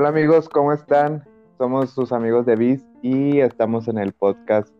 Hola 0.00 0.10
amigos, 0.10 0.48
¿cómo 0.48 0.72
están? 0.72 1.24
Somos 1.58 1.90
sus 1.90 2.12
amigos 2.12 2.46
de 2.46 2.54
Biz 2.54 2.86
y 3.02 3.40
estamos 3.40 3.88
en 3.88 3.98
el 3.98 4.12
podcast 4.12 4.72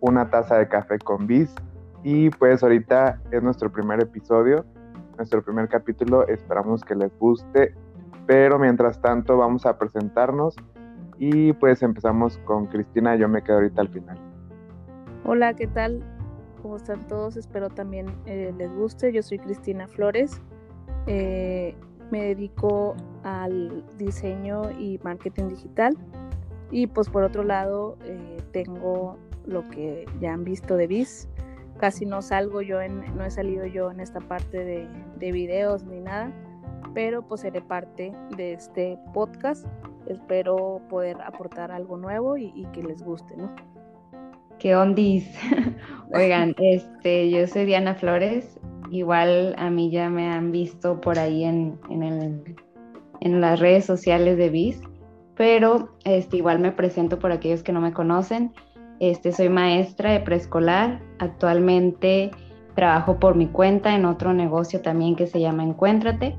Una 0.00 0.30
taza 0.30 0.56
de 0.56 0.66
café 0.66 0.96
con 0.98 1.26
Biz. 1.26 1.54
Y 2.02 2.30
pues 2.30 2.62
ahorita 2.62 3.20
es 3.30 3.42
nuestro 3.42 3.70
primer 3.70 4.00
episodio, 4.00 4.64
nuestro 5.18 5.44
primer 5.44 5.68
capítulo, 5.68 6.26
esperamos 6.28 6.82
que 6.82 6.94
les 6.94 7.14
guste, 7.18 7.74
pero 8.26 8.58
mientras 8.58 8.98
tanto 9.02 9.36
vamos 9.36 9.66
a 9.66 9.76
presentarnos 9.76 10.56
y 11.18 11.52
pues 11.52 11.82
empezamos 11.82 12.38
con 12.46 12.68
Cristina, 12.68 13.16
yo 13.16 13.28
me 13.28 13.42
quedo 13.42 13.56
ahorita 13.56 13.82
al 13.82 13.88
final. 13.90 14.18
Hola, 15.26 15.52
¿qué 15.52 15.66
tal? 15.66 16.02
¿Cómo 16.62 16.76
están 16.76 17.06
todos? 17.06 17.36
Espero 17.36 17.68
también 17.68 18.06
eh, 18.24 18.54
les 18.56 18.74
guste. 18.74 19.12
Yo 19.12 19.22
soy 19.22 19.40
Cristina 19.40 19.86
Flores. 19.88 20.40
Eh, 21.06 21.76
me 22.10 22.24
dedico 22.24 22.96
al 23.22 23.84
diseño 23.98 24.70
y 24.78 24.98
marketing 25.02 25.48
digital. 25.48 25.96
Y 26.70 26.86
pues 26.86 27.08
por 27.08 27.22
otro 27.22 27.42
lado 27.44 27.96
eh, 28.04 28.38
tengo 28.52 29.16
lo 29.46 29.68
que 29.68 30.06
ya 30.20 30.32
han 30.32 30.44
visto 30.44 30.76
de 30.76 30.86
Biz. 30.86 31.28
Casi 31.78 32.06
no 32.06 32.22
salgo 32.22 32.60
yo 32.60 32.80
en, 32.80 33.04
no 33.16 33.24
he 33.24 33.30
salido 33.30 33.64
yo 33.64 33.90
en 33.90 34.00
esta 34.00 34.20
parte 34.20 34.64
de, 34.64 34.88
de 35.18 35.32
videos 35.32 35.84
ni 35.84 36.00
nada, 36.00 36.32
pero 36.92 37.22
pues 37.22 37.42
seré 37.42 37.60
parte 37.60 38.12
de 38.36 38.52
este 38.52 38.98
podcast. 39.14 39.66
Espero 40.06 40.80
poder 40.88 41.20
aportar 41.22 41.70
algo 41.70 41.96
nuevo 41.96 42.36
y, 42.36 42.52
y 42.54 42.64
que 42.72 42.82
les 42.82 43.02
guste, 43.02 43.36
¿no? 43.36 43.54
¿Qué 44.58 44.74
ondis? 44.74 45.28
Oigan, 46.12 46.54
este, 46.58 47.30
yo 47.30 47.46
soy 47.46 47.64
Diana 47.64 47.94
Flores, 47.94 48.58
Igual 48.90 49.54
a 49.58 49.70
mí 49.70 49.90
ya 49.90 50.08
me 50.08 50.30
han 50.30 50.52
visto 50.52 51.00
por 51.00 51.18
ahí 51.18 51.44
en, 51.44 51.78
en, 51.90 53.40
las 53.40 53.60
redes 53.60 53.84
sociales 53.84 54.38
de 54.38 54.48
BIS, 54.48 54.80
pero 55.34 55.90
este, 56.04 56.38
igual 56.38 56.58
me 56.58 56.72
presento 56.72 57.18
por 57.18 57.32
aquellos 57.32 57.62
que 57.62 57.72
no 57.72 57.80
me 57.80 57.92
conocen. 57.92 58.52
Este, 59.00 59.32
soy 59.32 59.48
maestra 59.48 60.12
de 60.12 60.20
preescolar. 60.20 61.00
Actualmente 61.18 62.30
trabajo 62.74 63.18
por 63.18 63.34
mi 63.34 63.48
cuenta 63.48 63.94
en 63.94 64.04
otro 64.04 64.32
negocio 64.32 64.80
también 64.80 65.16
que 65.16 65.26
se 65.26 65.40
llama 65.40 65.64
Encuéntrate. 65.64 66.36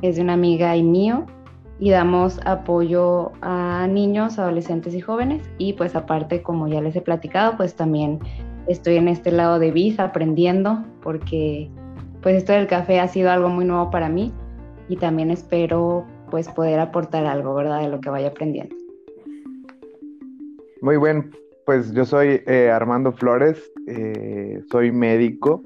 Es 0.00 0.16
de 0.16 0.22
una 0.22 0.32
amiga 0.32 0.76
y 0.76 0.82
mío 0.82 1.26
y 1.78 1.90
damos 1.90 2.40
apoyo 2.44 3.32
a 3.40 3.86
niños, 3.88 4.38
adolescentes 4.38 4.94
y 4.94 5.00
jóvenes. 5.00 5.42
Y 5.58 5.74
pues 5.74 5.94
aparte, 5.94 6.42
como 6.42 6.68
ya 6.68 6.80
les 6.80 6.96
he 6.96 7.00
platicado, 7.00 7.56
pues 7.56 7.74
también 7.74 8.20
estoy 8.68 8.96
en 8.96 9.08
este 9.08 9.32
lado 9.32 9.58
de 9.58 9.70
BIS 9.70 9.98
aprendiendo 9.98 10.84
porque 11.02 11.70
pues 12.22 12.36
esto 12.36 12.52
del 12.52 12.68
café 12.68 13.00
ha 13.00 13.08
sido 13.08 13.30
algo 13.30 13.48
muy 13.48 13.64
nuevo 13.64 13.90
para 13.90 14.08
mí 14.08 14.32
y 14.88 14.96
también 14.96 15.30
espero 15.30 16.06
pues 16.30 16.48
poder 16.48 16.78
aportar 16.78 17.26
algo, 17.26 17.54
¿verdad? 17.54 17.82
De 17.82 17.88
lo 17.88 18.00
que 18.00 18.08
vaya 18.08 18.28
aprendiendo. 18.28 18.74
Muy 20.80 20.96
bien, 20.96 21.30
pues 21.66 21.92
yo 21.92 22.04
soy 22.04 22.42
eh, 22.46 22.70
Armando 22.70 23.12
Flores, 23.12 23.70
eh, 23.86 24.62
soy 24.70 24.90
médico 24.92 25.62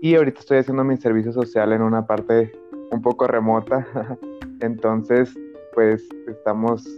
y 0.00 0.14
ahorita 0.14 0.40
estoy 0.40 0.58
haciendo 0.58 0.84
mi 0.84 0.96
servicio 0.96 1.32
social 1.32 1.72
en 1.72 1.82
una 1.82 2.06
parte 2.06 2.52
un 2.90 3.02
poco 3.02 3.26
remota, 3.26 3.86
entonces 4.60 5.34
pues 5.74 6.08
estamos 6.26 6.88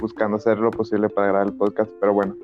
buscando 0.00 0.36
hacer 0.36 0.58
lo 0.58 0.70
posible 0.70 1.08
para 1.08 1.28
grabar 1.28 1.46
el 1.48 1.52
podcast, 1.54 1.90
pero 2.00 2.12
bueno, 2.12 2.34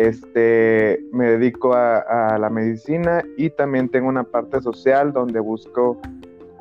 este, 0.00 0.98
me 1.12 1.32
dedico 1.32 1.74
a, 1.74 2.38
la 2.38 2.48
medicina 2.48 3.22
y 3.36 3.50
también 3.50 3.90
tengo 3.90 4.08
una 4.08 4.24
parte 4.24 4.62
social 4.62 5.12
donde 5.12 5.40
busco 5.40 6.00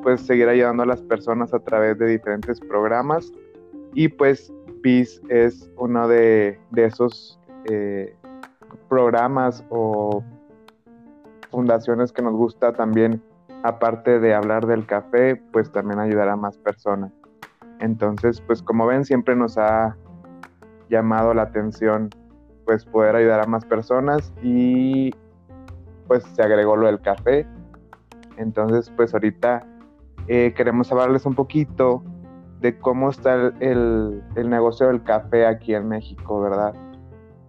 pues 0.04 0.20
seguir 0.20 0.50
ayudando 0.50 0.84
a 0.84 0.86
las 0.86 1.02
personas 1.02 1.54
a 1.54 1.60
través 1.60 1.98
de 1.98 2.08
diferentes 2.08 2.60
programas 2.60 3.32
y 3.94 4.10
pues 4.10 4.52
PIS 4.82 5.22
es 5.30 5.72
uno 5.78 6.10
de, 6.10 6.60
esos 6.76 7.40
eh, 7.70 8.14
programas 8.90 9.64
o 9.70 10.22
fundaciones 11.50 12.12
que 12.12 12.22
nos 12.22 12.34
gusta 12.34 12.74
también, 12.74 13.22
aparte 13.64 14.20
de 14.20 14.34
hablar 14.34 14.68
del 14.68 14.86
café, 14.86 15.42
pues 15.54 15.72
también 15.72 16.00
ayudar 16.00 16.28
a 16.28 16.36
más 16.36 16.58
personas. 16.58 17.14
Entonces, 17.80 18.42
pues 18.42 18.62
como 18.62 18.86
ven, 18.86 19.06
siempre 19.06 19.34
nos 19.34 19.58
ha 19.58 19.96
llamado 20.90 21.34
la 21.34 21.44
atención 21.44 22.10
pues 22.70 22.86
poder 22.86 23.16
ayudar 23.16 23.40
a 23.40 23.48
más 23.48 23.66
personas 23.66 24.32
y 24.44 25.10
pues 26.08 26.24
se 26.36 26.44
agregó 26.44 26.76
lo 26.76 26.86
del 26.86 27.02
café. 27.02 27.48
Entonces 28.38 28.94
pues 28.96 29.12
ahorita 29.12 29.66
eh, 30.28 30.54
queremos 30.56 30.92
hablarles 30.92 31.26
un 31.26 31.34
poquito 31.34 32.04
de 32.62 32.78
cómo 32.78 33.10
está 33.10 33.52
el, 33.60 34.22
negocio 34.36 34.86
del 34.86 35.02
café 35.02 35.48
aquí 35.48 35.74
en 35.74 35.88
México, 35.88 36.42
¿verdad? 36.42 36.76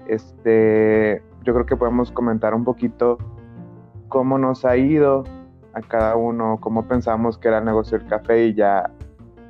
Este, 0.07 1.23
yo 1.43 1.53
creo 1.53 1.67
que 1.67 1.77
podemos 1.77 2.11
comentar 2.11 2.55
un 2.55 2.65
poquito 2.65 3.19
cómo 4.09 4.39
nos 4.39 4.65
ha 4.65 4.79
ido 4.79 5.25
a 5.75 5.83
cada 5.83 6.17
uno, 6.17 6.57
cómo 6.63 6.89
pensamos 6.89 7.37
que 7.37 7.49
era 7.49 7.59
el 7.59 7.67
negocio 7.67 7.99
del 7.99 8.09
café 8.09 8.47
y 8.47 8.55
ya 8.55 8.91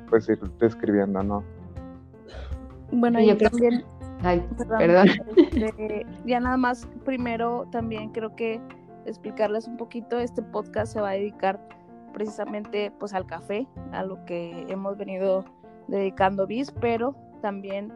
pues 0.09 0.27
ir 0.27 0.41
describiendo, 0.59 1.23
¿no? 1.23 1.45
Bueno, 2.91 3.21
yo 3.21 3.37
también 3.37 3.85
Ay, 4.23 4.45
perdón. 4.77 5.07
Este, 5.37 6.05
ya 6.25 6.39
nada 6.39 6.57
más, 6.57 6.87
primero 7.05 7.67
también 7.71 8.11
creo 8.11 8.35
que 8.35 8.61
explicarles 9.05 9.67
un 9.67 9.77
poquito, 9.77 10.19
este 10.19 10.41
podcast 10.41 10.93
se 10.93 11.01
va 11.01 11.09
a 11.09 11.13
dedicar 11.13 11.59
precisamente 12.13 12.91
pues 12.99 13.13
al 13.13 13.25
café, 13.25 13.67
a 13.91 14.03
lo 14.03 14.23
que 14.25 14.65
hemos 14.69 14.97
venido 14.97 15.45
dedicando 15.87 16.45
bis, 16.45 16.71
pero 16.71 17.15
también 17.41 17.91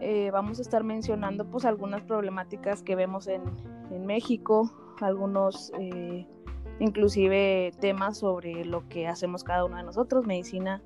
eh, 0.00 0.30
vamos 0.32 0.58
a 0.58 0.62
estar 0.62 0.84
mencionando 0.84 1.48
pues 1.50 1.64
algunas 1.64 2.02
problemáticas 2.02 2.82
que 2.82 2.94
vemos 2.94 3.26
en, 3.26 3.42
en 3.90 4.06
México, 4.06 4.70
algunos 5.00 5.72
eh, 5.78 6.26
inclusive 6.78 7.72
temas 7.80 8.18
sobre 8.18 8.64
lo 8.64 8.88
que 8.88 9.08
hacemos 9.08 9.44
cada 9.44 9.64
uno 9.64 9.76
de 9.76 9.82
nosotros, 9.82 10.26
medicina, 10.26 10.82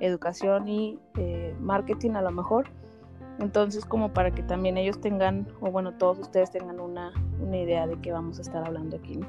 educación 0.00 0.68
y 0.68 0.98
eh, 1.16 1.54
marketing 1.60 2.12
a 2.12 2.22
lo 2.22 2.30
mejor. 2.30 2.68
Entonces, 3.38 3.84
como 3.84 4.12
para 4.12 4.30
que 4.30 4.42
también 4.42 4.76
ellos 4.76 5.00
tengan, 5.00 5.46
o 5.60 5.70
bueno, 5.70 5.92
todos 5.94 6.18
ustedes 6.18 6.50
tengan 6.50 6.80
una, 6.80 7.12
idea 7.52 7.86
de 7.86 7.96
qué 8.00 8.12
vamos 8.12 8.38
a 8.38 8.42
estar 8.42 8.66
hablando 8.66 8.96
aquí. 8.96 9.20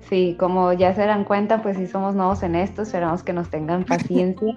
Sí, 0.00 0.36
como 0.38 0.72
ya 0.72 0.94
se 0.94 1.06
dan 1.06 1.24
cuenta, 1.24 1.62
pues 1.62 1.76
sí 1.76 1.86
somos 1.86 2.14
nuevos 2.14 2.42
en 2.42 2.54
esto, 2.54 2.82
esperamos 2.82 3.22
que 3.22 3.32
nos 3.32 3.48
tengan 3.48 3.84
paciencia. 3.86 4.54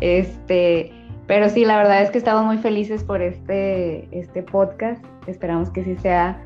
este, 0.00 0.92
pero 1.26 1.48
sí, 1.48 1.64
la 1.64 1.76
verdad 1.76 2.02
es 2.02 2.10
que 2.10 2.18
estamos 2.18 2.44
muy 2.44 2.58
felices 2.58 3.02
por 3.02 3.20
este, 3.20 4.08
este 4.16 4.42
podcast. 4.42 5.04
Esperamos 5.26 5.70
que 5.70 5.84
sí 5.84 5.96
sea 5.96 6.42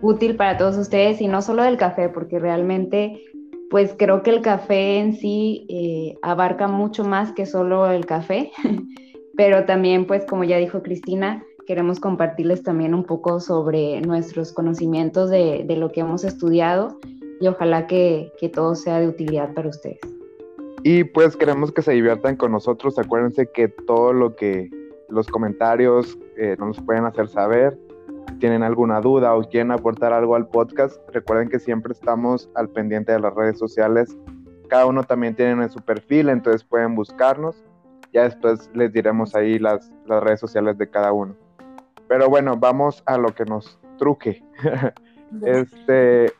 útil 0.00 0.36
para 0.36 0.56
todos 0.56 0.76
ustedes 0.76 1.20
y 1.20 1.28
no 1.28 1.42
solo 1.42 1.62
del 1.62 1.76
café, 1.76 2.08
porque 2.08 2.38
realmente, 2.38 3.22
pues 3.70 3.94
creo 3.98 4.22
que 4.22 4.30
el 4.30 4.40
café 4.40 4.98
en 4.98 5.14
sí 5.14 5.66
eh, 5.68 6.18
abarca 6.22 6.66
mucho 6.68 7.04
más 7.04 7.32
que 7.32 7.44
solo 7.44 7.90
el 7.90 8.06
café. 8.06 8.50
pero 9.36 9.64
también, 9.64 10.06
pues 10.06 10.24
como 10.26 10.44
ya 10.44 10.58
dijo 10.58 10.82
Cristina, 10.82 11.44
queremos 11.66 11.98
compartirles 11.98 12.62
también 12.62 12.94
un 12.94 13.04
poco 13.04 13.40
sobre 13.40 14.00
nuestros 14.00 14.52
conocimientos 14.52 15.30
de, 15.30 15.64
lo 15.76 15.90
que 15.90 16.00
hemos 16.00 16.24
estudiado 16.24 16.98
y 17.40 17.48
ojalá 17.48 17.86
que, 17.86 18.30
todo 18.52 18.74
sea 18.74 19.00
de 19.00 19.08
utilidad 19.08 19.52
para 19.54 19.68
ustedes. 19.68 20.00
Y 20.82 21.04
pues 21.04 21.36
queremos 21.36 21.72
que 21.72 21.82
se 21.82 21.92
diviertan 21.92 22.36
con 22.36 22.52
nosotros. 22.52 22.98
Acuérdense 22.98 23.48
que 23.52 23.68
todo 23.68 24.12
lo 24.12 24.36
que 24.36 24.70
los 25.08 25.26
comentarios 25.28 26.18
eh, 26.36 26.56
nos 26.58 26.80
pueden 26.82 27.06
hacer 27.06 27.28
saber, 27.28 27.78
tienen 28.38 28.62
alguna 28.62 29.00
duda 29.00 29.34
o 29.34 29.42
quieren 29.42 29.70
aportar 29.70 30.12
algo 30.12 30.34
al 30.34 30.46
podcast, 30.48 31.00
recuerden 31.12 31.48
que 31.48 31.58
siempre 31.58 31.92
estamos 31.92 32.50
al 32.54 32.68
pendiente 32.68 33.12
de 33.12 33.20
las 33.20 33.34
redes 33.34 33.58
sociales. 33.58 34.16
Cada 34.68 34.86
uno 34.86 35.02
también 35.02 35.34
tiene 35.34 35.68
su 35.68 35.80
perfil, 35.80 36.28
entonces 36.28 36.64
pueden 36.64 36.94
buscarnos 36.94 37.64
ya 38.14 38.22
después 38.22 38.70
les 38.74 38.92
diremos 38.92 39.34
ahí 39.34 39.58
las, 39.58 39.92
redes 40.06 40.38
sociales 40.38 40.78
de 40.78 40.88
cada 40.88 41.12
uno. 41.12 41.34
Pero 42.08 42.30
bueno, 42.30 42.56
vamos 42.56 43.02
a 43.06 43.18
lo 43.18 43.34
que 43.34 43.44
nos 43.44 43.78
truque. 43.98 44.42
este, 45.42 46.32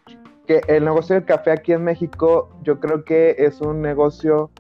que 0.47 0.61
el 0.69 0.85
negocio 0.85 1.17
del 1.17 1.25
café 1.25 1.51
aquí 1.51 1.73
en 1.73 1.83
México, 1.83 2.49
yo 2.63 2.79
creo 2.79 3.05
que 3.05 3.35
es 3.39 3.61
un 3.61 3.83
negocio 3.83 4.53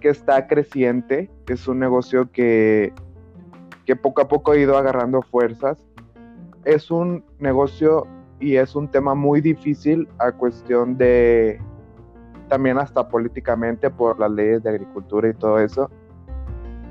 que 0.00 0.08
está 0.08 0.48
creciente, 0.48 1.30
es 1.46 1.68
un 1.68 1.78
negocio 1.78 2.30
que, 2.32 2.92
que 3.86 3.94
poco 3.94 4.22
a 4.22 4.28
poco 4.28 4.52
ha 4.52 4.56
ido 4.56 4.76
agarrando 4.76 5.22
fuerzas. 5.22 5.78
Es 6.64 6.90
un 6.90 7.24
negocio 7.38 8.08
y 8.40 8.56
es 8.56 8.74
un 8.74 8.88
tema 8.90 9.14
muy 9.14 9.40
difícil 9.40 10.08
a 10.18 10.32
cuestión 10.32 10.98
de 10.98 11.60
también 12.48 12.78
hasta 12.78 13.08
políticamente 13.08 13.90
por 13.90 14.18
las 14.18 14.30
leyes 14.30 14.62
de 14.62 14.70
agricultura 14.70 15.28
y 15.28 15.34
todo 15.34 15.60
eso 15.60 15.88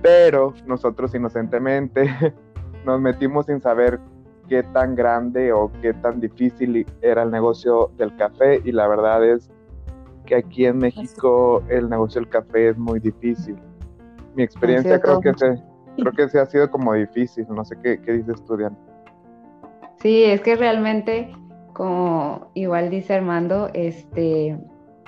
pero 0.08 0.54
nosotros 0.66 1.14
inocentemente 1.14 2.10
nos 2.86 3.02
metimos 3.02 3.46
sin 3.48 3.60
saber 3.60 4.00
qué 4.48 4.64
tan 4.64 4.96
grande 4.96 5.52
o 5.52 5.70
qué 5.82 5.94
tan 5.96 6.22
difícil 6.22 6.88
era 7.02 7.24
el 7.24 7.32
negocio 7.32 7.92
del 7.98 8.16
café. 8.16 8.62
Y 8.64 8.72
la 8.72 8.88
verdad 8.88 9.26
es 9.26 9.52
que 10.26 10.36
aquí 10.36 10.66
en 10.66 10.78
México 10.78 11.62
el 11.68 11.90
negocio 11.90 12.22
del 12.22 12.30
café 12.30 12.70
es 12.70 12.78
muy 12.78 13.02
difícil. 13.02 13.58
mi 14.34 14.44
experiencia 14.44 14.98
creo 15.02 15.20
que, 15.20 15.34
se, 15.34 15.62
creo 15.98 16.14
que 16.14 16.30
se 16.30 16.40
ha 16.40 16.46
sido 16.46 16.72
como 16.72 16.94
difícil, 16.94 17.46
no 17.50 17.66
sé 17.66 17.76
qué, 17.84 18.00
qué 18.00 18.14
dices 18.14 18.42
tú, 18.46 18.58
Sí, 19.98 20.24
es 20.24 20.40
que 20.40 20.56
realmente, 20.56 21.34
como 21.74 22.50
igual 22.54 22.90
dice 22.90 23.14
Armando, 23.14 23.70
este, 23.74 24.58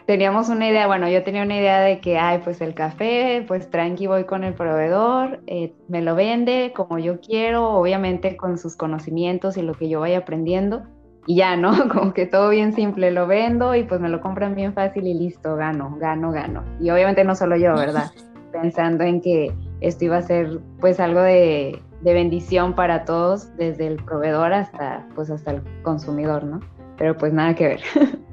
teníamos 0.10 0.50
una 0.50 0.68
idea, 0.68 0.88
bueno, 0.88 1.08
yo 1.08 1.24
tenía 1.24 1.44
una 1.44 1.56
idea 1.56 1.82
de 1.82 2.00
que, 2.00 2.18
ay, 2.18 2.40
pues 2.44 2.62
el 2.62 2.74
café, 2.74 3.46
pues 3.48 3.70
tranqui 3.70 4.08
voy 4.08 4.24
con 4.24 4.44
el 4.44 4.56
proveedor, 4.56 5.40
eh, 5.46 5.72
me 5.88 6.02
lo 6.02 6.16
vende 6.16 6.74
como 6.76 6.98
yo 6.98 7.20
quiero, 7.20 7.70
obviamente 7.74 8.36
con 8.36 8.58
sus 8.58 8.76
conocimientos 8.76 9.56
y 9.56 9.62
lo 9.62 9.76
que 9.76 9.88
yo 9.88 10.00
vaya 10.00 10.18
aprendiendo, 10.18 10.82
y 11.28 11.36
ya, 11.36 11.56
¿no? 11.56 11.74
Como 11.94 12.16
que 12.16 12.26
todo 12.26 12.50
bien 12.50 12.74
simple, 12.74 13.12
lo 13.12 13.28
vendo 13.28 13.76
y 13.76 13.84
pues 13.84 14.02
me 14.02 14.10
lo 14.10 14.20
compran 14.20 14.56
bien 14.56 14.74
fácil 14.74 15.06
y 15.06 15.14
listo, 15.14 15.56
gano, 15.56 15.96
gano, 16.00 16.32
gano. 16.32 16.64
Y 16.80 16.90
obviamente 16.90 17.24
no 17.24 17.36
solo 17.36 17.56
yo, 17.56 17.76
¿verdad? 17.76 18.10
Pensando 18.52 19.04
en 19.04 19.22
que 19.22 19.54
esto 19.80 20.06
iba 20.06 20.18
a 20.18 20.24
ser 20.24 20.60
pues 20.80 21.00
algo 21.00 21.22
de, 21.22 21.80
de 22.02 22.14
bendición 22.14 22.74
para 22.74 23.06
todos, 23.06 23.56
desde 23.58 23.86
el 23.86 24.04
proveedor 24.04 24.54
hasta 24.54 25.06
pues 25.14 25.30
hasta 25.30 25.52
el 25.52 25.62
consumidor, 25.84 26.46
¿no? 26.46 26.62
Pero 26.98 27.16
pues 27.16 27.32
nada 27.32 27.54
que 27.54 27.68
ver. 27.68 27.82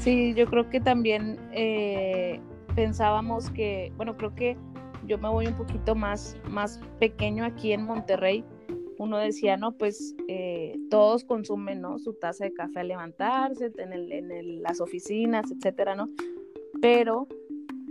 Sí, 0.00 0.32
yo 0.32 0.46
creo 0.46 0.70
que 0.70 0.80
también 0.80 1.38
eh, 1.52 2.40
pensábamos 2.74 3.50
que, 3.50 3.92
bueno, 3.98 4.16
creo 4.16 4.34
que 4.34 4.56
yo 5.06 5.18
me 5.18 5.28
voy 5.28 5.46
un 5.46 5.58
poquito 5.58 5.94
más, 5.94 6.38
más 6.48 6.80
pequeño 6.98 7.44
aquí 7.44 7.72
en 7.72 7.84
Monterrey. 7.84 8.42
Uno 8.96 9.18
decía, 9.18 9.58
no, 9.58 9.72
pues 9.72 10.16
eh, 10.26 10.74
todos 10.88 11.24
consumen, 11.24 11.82
¿no? 11.82 11.98
Su 11.98 12.14
taza 12.14 12.44
de 12.44 12.54
café 12.54 12.80
al 12.80 12.88
levantarse, 12.88 13.72
en, 13.76 13.92
el, 13.92 14.10
en 14.10 14.62
las 14.62 14.80
oficinas, 14.80 15.50
etcétera, 15.50 15.94
¿no? 15.94 16.08
Pero, 16.80 17.28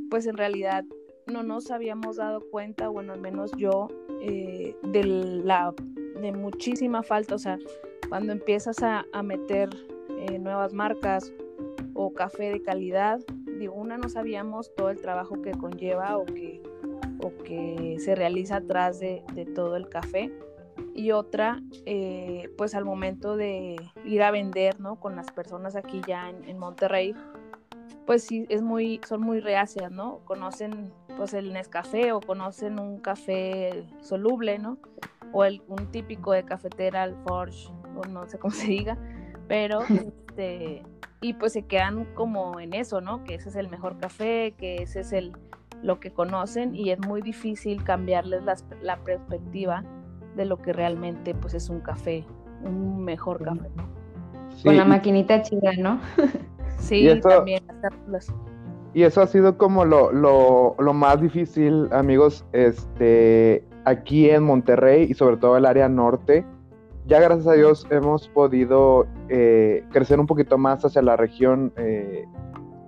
pues 0.09 0.25
en 0.25 0.35
realidad 0.35 0.85
no 1.27 1.43
nos 1.43 1.69
habíamos 1.69 2.15
dado 2.15 2.41
cuenta, 2.49 2.87
bueno, 2.87 3.13
al 3.13 3.21
menos 3.21 3.51
yo, 3.55 3.87
eh, 4.23 4.75
de 4.81 5.03
la 5.03 5.75
de 6.19 6.31
muchísima 6.31 7.03
falta, 7.03 7.35
o 7.35 7.39
sea, 7.39 7.59
cuando 8.09 8.33
empiezas 8.33 8.81
a, 8.81 9.05
a 9.13 9.21
meter 9.21 9.69
nuevas 10.39 10.73
marcas 10.73 11.31
o 12.01 12.13
café 12.13 12.49
de 12.49 12.61
calidad. 12.61 13.19
Digo, 13.59 13.73
una 13.73 13.97
no 13.97 14.07
sabíamos 14.07 14.73
todo 14.73 14.89
el 14.89 15.01
trabajo 15.01 15.41
que 15.41 15.51
conlleva 15.51 16.17
o 16.17 16.25
que, 16.25 16.63
o 17.21 17.43
que 17.43 17.97
se 17.99 18.15
realiza 18.15 18.57
atrás 18.57 19.01
de, 19.01 19.21
todo 19.53 19.75
el 19.75 19.89
café. 19.89 20.31
Y 20.95 21.11
otra, 21.11 21.61
eh, 21.85 22.49
pues 22.57 22.73
al 22.73 22.85
momento 22.85 23.35
de 23.35 23.75
ir 24.05 24.23
a 24.23 24.31
vender, 24.31 24.79
¿no? 24.79 24.95
Con 24.95 25.17
las 25.17 25.29
personas 25.31 25.75
aquí 25.75 26.01
ya 26.07 26.29
en, 26.29 26.57
Monterrey, 26.57 27.13
pues 28.05 28.23
sí, 28.23 28.45
es 28.47 28.61
muy, 28.61 29.01
son 29.05 29.19
muy 29.19 29.41
reacias, 29.41 29.91
¿no? 29.91 30.19
Conocen 30.23 30.93
pues 31.17 31.33
el 31.33 31.51
Nescafé 31.51 32.13
o 32.13 32.21
conocen 32.21 32.79
un 32.79 32.99
café 32.99 33.83
soluble, 33.99 34.57
¿no? 34.57 34.77
O 35.33 35.43
el, 35.43 35.61
un 35.67 35.91
típico 35.91 36.31
de 36.31 36.45
cafetera, 36.45 37.03
el 37.03 37.15
Forge, 37.27 37.67
o 37.97 38.07
no 38.07 38.25
sé 38.25 38.39
cómo 38.39 38.53
se 38.53 38.67
diga, 38.67 38.97
pero 39.49 39.81
este, 39.89 40.81
y 41.21 41.33
pues 41.33 41.53
se 41.53 41.63
quedan 41.63 42.05
como 42.15 42.59
en 42.59 42.73
eso, 42.73 43.01
¿no? 43.01 43.23
Que 43.23 43.35
ese 43.35 43.49
es 43.49 43.55
el 43.55 43.69
mejor 43.69 43.97
café, 43.97 44.53
que 44.57 44.83
ese 44.83 45.01
es 45.01 45.11
el 45.11 45.33
lo 45.81 45.99
que 45.99 46.11
conocen 46.11 46.75
y 46.75 46.91
es 46.91 46.99
muy 46.99 47.21
difícil 47.21 47.83
cambiarles 47.83 48.43
la 48.81 48.97
perspectiva 48.97 49.83
de 50.35 50.45
lo 50.45 50.61
que 50.61 50.73
realmente 50.73 51.33
pues 51.33 51.53
es 51.53 51.69
un 51.69 51.79
café, 51.81 52.25
un 52.63 53.03
mejor 53.03 53.43
café. 53.43 53.69
Con 54.63 54.75
la 54.75 54.85
maquinita 54.85 55.41
chida, 55.41 55.71
¿no? 55.77 55.99
sí, 56.79 57.07
también. 57.21 57.63
Y 58.93 59.03
eso 59.03 59.21
ha 59.21 59.27
sido 59.27 59.57
como 59.57 59.85
lo, 59.85 60.11
lo, 60.11 60.75
lo, 60.79 60.93
más 60.93 61.21
difícil, 61.21 61.87
amigos, 61.91 62.43
este, 62.51 63.63
aquí 63.85 64.29
en 64.29 64.43
Monterrey 64.43 65.07
y 65.09 65.13
sobre 65.13 65.37
todo 65.37 65.57
el 65.57 65.65
área 65.65 65.87
norte, 65.87 66.45
ya 67.09 67.19
gracias 67.19 67.47
a 67.47 67.53
Dios 67.53 67.87
hemos 67.89 68.29
podido 68.29 69.07
eh, 69.29 69.83
crecer 69.91 70.19
un 70.19 70.27
poquito 70.27 70.59
más 70.59 70.85
hacia 70.85 71.01
la 71.01 71.17
región, 71.17 71.73
eh, 71.75 72.25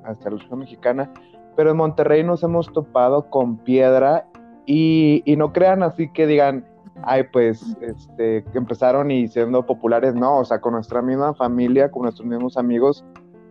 hacia 0.06 0.30
la 0.30 0.38
región 0.38 0.60
mexicana, 0.60 1.12
pero 1.56 1.72
en 1.72 1.78
Monterrey 1.78 2.24
nos 2.24 2.44
hemos 2.44 2.72
topado 2.72 3.32
con 3.32 3.58
piedra 3.58 4.28
y, 4.68 5.24
no 5.38 5.52
crean 5.52 5.82
así 5.82 6.08
que 6.14 6.28
digan, 6.28 6.64
ay, 7.02 7.24
pues, 7.34 7.76
este, 7.82 8.46
que 8.52 8.58
empezaron 8.60 9.10
y 9.10 9.28
siendo 9.28 9.66
populares, 9.66 10.14
no, 10.14 10.38
o 10.38 10.46
sea, 10.46 10.62
con 10.62 10.74
nuestra 10.74 11.02
misma 11.02 11.34
familia, 11.34 11.90
con 11.90 12.04
nuestros 12.04 12.28
mismos 12.28 12.58
amigos, 12.58 13.04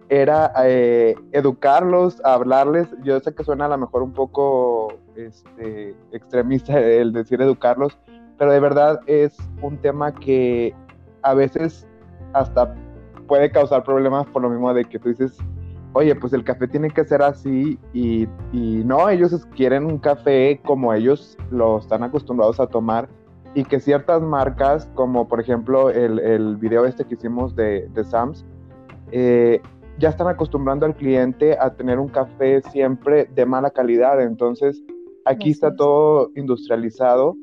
era 0.08 0.52
eh, 0.64 1.16
educarlos, 1.32 2.24
hablarles, 2.24 2.86
yo 3.02 3.18
sé 3.18 3.34
que 3.34 3.42
suena 3.42 3.66
a 3.66 3.68
lo 3.70 3.78
mejor 3.78 4.04
un 4.04 4.12
poco 4.12 4.94
este, 5.16 5.96
extremista 6.12 6.78
el 6.78 7.12
decir 7.12 7.42
educarlos, 7.42 7.98
pero 8.40 8.52
de 8.52 8.60
verdad 8.60 9.00
es 9.04 9.36
un 9.60 9.76
tema 9.76 10.14
que 10.14 10.74
a 11.20 11.34
veces 11.34 11.86
hasta 12.32 12.74
puede 13.28 13.50
causar 13.50 13.84
problemas 13.84 14.26
por 14.28 14.40
lo 14.40 14.48
mismo 14.48 14.72
de 14.72 14.86
que 14.86 14.98
tú 14.98 15.10
dices, 15.10 15.36
oye, 15.92 16.14
pues 16.14 16.32
el 16.32 16.42
café 16.42 16.66
tiene 16.66 16.88
que 16.88 17.04
ser 17.04 17.20
así 17.20 17.78
y, 17.92 18.26
no, 18.54 19.10
ellos 19.10 19.44
quieren 19.54 19.84
un 19.84 19.98
café 19.98 20.58
como 20.64 20.94
ellos 20.94 21.36
lo 21.50 21.80
están 21.80 22.02
acostumbrados 22.02 22.60
a 22.60 22.66
tomar 22.66 23.10
y 23.54 23.62
que 23.64 23.78
ciertas 23.78 24.22
marcas, 24.22 24.88
como 24.94 25.28
por 25.28 25.38
ejemplo 25.38 25.90
el, 25.90 26.18
el 26.18 26.56
video 26.56 26.86
este 26.86 27.04
que 27.04 27.16
hicimos 27.16 27.54
de, 27.54 27.90
de 27.92 28.04
Sams, 28.04 28.46
eh, 29.12 29.60
ya 29.98 30.08
están 30.08 30.28
acostumbrando 30.28 30.86
al 30.86 30.96
cliente 30.96 31.58
a 31.60 31.74
tener 31.74 31.98
un 31.98 32.08
café 32.08 32.62
siempre 32.70 33.26
de 33.34 33.44
mala 33.44 33.70
calidad. 33.70 34.18
Entonces, 34.22 34.82
aquí 35.26 35.50
está 35.50 35.76
todo 35.76 36.30
industrializado 36.36 37.36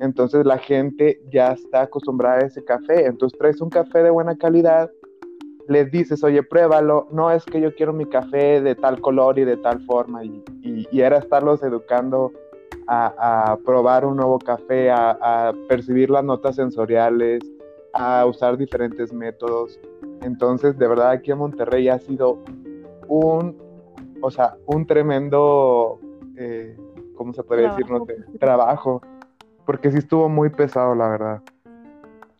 entonces 0.00 0.44
la 0.46 0.58
gente 0.58 1.20
ya 1.30 1.52
está 1.52 1.82
acostumbrada 1.82 2.38
a 2.38 2.46
ese 2.46 2.64
café. 2.64 3.06
Entonces 3.06 3.38
traes 3.38 3.60
un 3.60 3.70
café 3.70 4.02
de 4.02 4.10
buena 4.10 4.36
calidad, 4.36 4.90
les 5.68 5.90
dices, 5.90 6.22
oye, 6.24 6.42
pruébalo. 6.42 7.08
No 7.10 7.30
es 7.30 7.44
que 7.44 7.60
yo 7.60 7.74
quiero 7.74 7.92
mi 7.92 8.06
café 8.06 8.60
de 8.60 8.74
tal 8.74 9.00
color 9.00 9.38
y 9.38 9.44
de 9.44 9.56
tal 9.56 9.80
forma. 9.84 10.24
Y, 10.24 10.42
era 10.92 11.18
estarlos 11.18 11.62
educando 11.62 12.32
a, 12.86 13.58
probar 13.64 14.04
un 14.04 14.16
nuevo 14.16 14.38
café, 14.38 14.90
a, 14.90 15.52
percibir 15.68 16.10
las 16.10 16.24
notas 16.24 16.56
sensoriales, 16.56 17.40
a 17.92 18.24
usar 18.26 18.56
diferentes 18.56 19.12
métodos. 19.12 19.78
Entonces, 20.22 20.78
de 20.78 20.88
verdad, 20.88 21.10
aquí 21.10 21.30
en 21.30 21.38
Monterrey 21.38 21.88
ha 21.88 21.98
sido 21.98 22.38
un, 23.06 23.56
o 24.20 24.30
sea, 24.30 24.56
un 24.66 24.86
tremendo, 24.86 26.00
eh, 26.36 26.76
¿cómo 27.14 27.32
se 27.32 27.42
puede 27.42 27.62
decir? 27.68 27.88
No 27.90 28.06
trabajo 28.38 29.02
porque 29.68 29.92
sí 29.92 29.98
estuvo 29.98 30.30
muy 30.30 30.48
pesado, 30.48 30.94
la 30.94 31.08
verdad. 31.08 31.42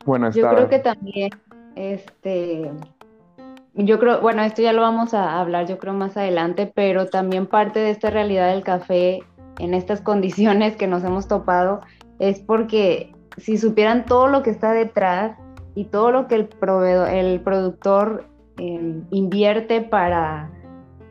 Bueno, 0.06 0.30
Yo 0.30 0.48
creo 0.48 0.66
que 0.70 0.78
también, 0.78 1.30
este, 1.74 2.72
yo 3.74 3.98
creo, 3.98 4.22
bueno, 4.22 4.40
esto 4.40 4.62
ya 4.62 4.72
lo 4.72 4.80
vamos 4.80 5.12
a 5.12 5.38
hablar 5.38 5.66
yo 5.66 5.76
creo 5.76 5.92
más 5.92 6.16
adelante, 6.16 6.72
pero 6.74 7.08
también 7.08 7.46
parte 7.46 7.80
de 7.80 7.90
esta 7.90 8.08
realidad 8.08 8.48
del 8.48 8.62
café 8.62 9.18
en 9.58 9.74
estas 9.74 10.00
condiciones 10.10 10.74
que 10.76 10.86
nos 10.86 11.04
hemos 11.04 11.28
topado 11.28 11.82
es 12.18 12.40
porque 12.40 13.12
si 13.36 13.58
supieran 13.58 14.06
todo 14.06 14.28
lo 14.28 14.42
que 14.42 14.48
está 14.48 14.72
detrás 14.72 15.36
y 15.74 15.84
todo 15.84 16.10
lo 16.10 16.28
que 16.28 16.34
el 16.36 16.46
proveedor, 16.46 17.10
el 17.10 17.42
productor 17.42 18.24
em, 18.56 19.04
invierte 19.10 19.82
para, 19.82 20.50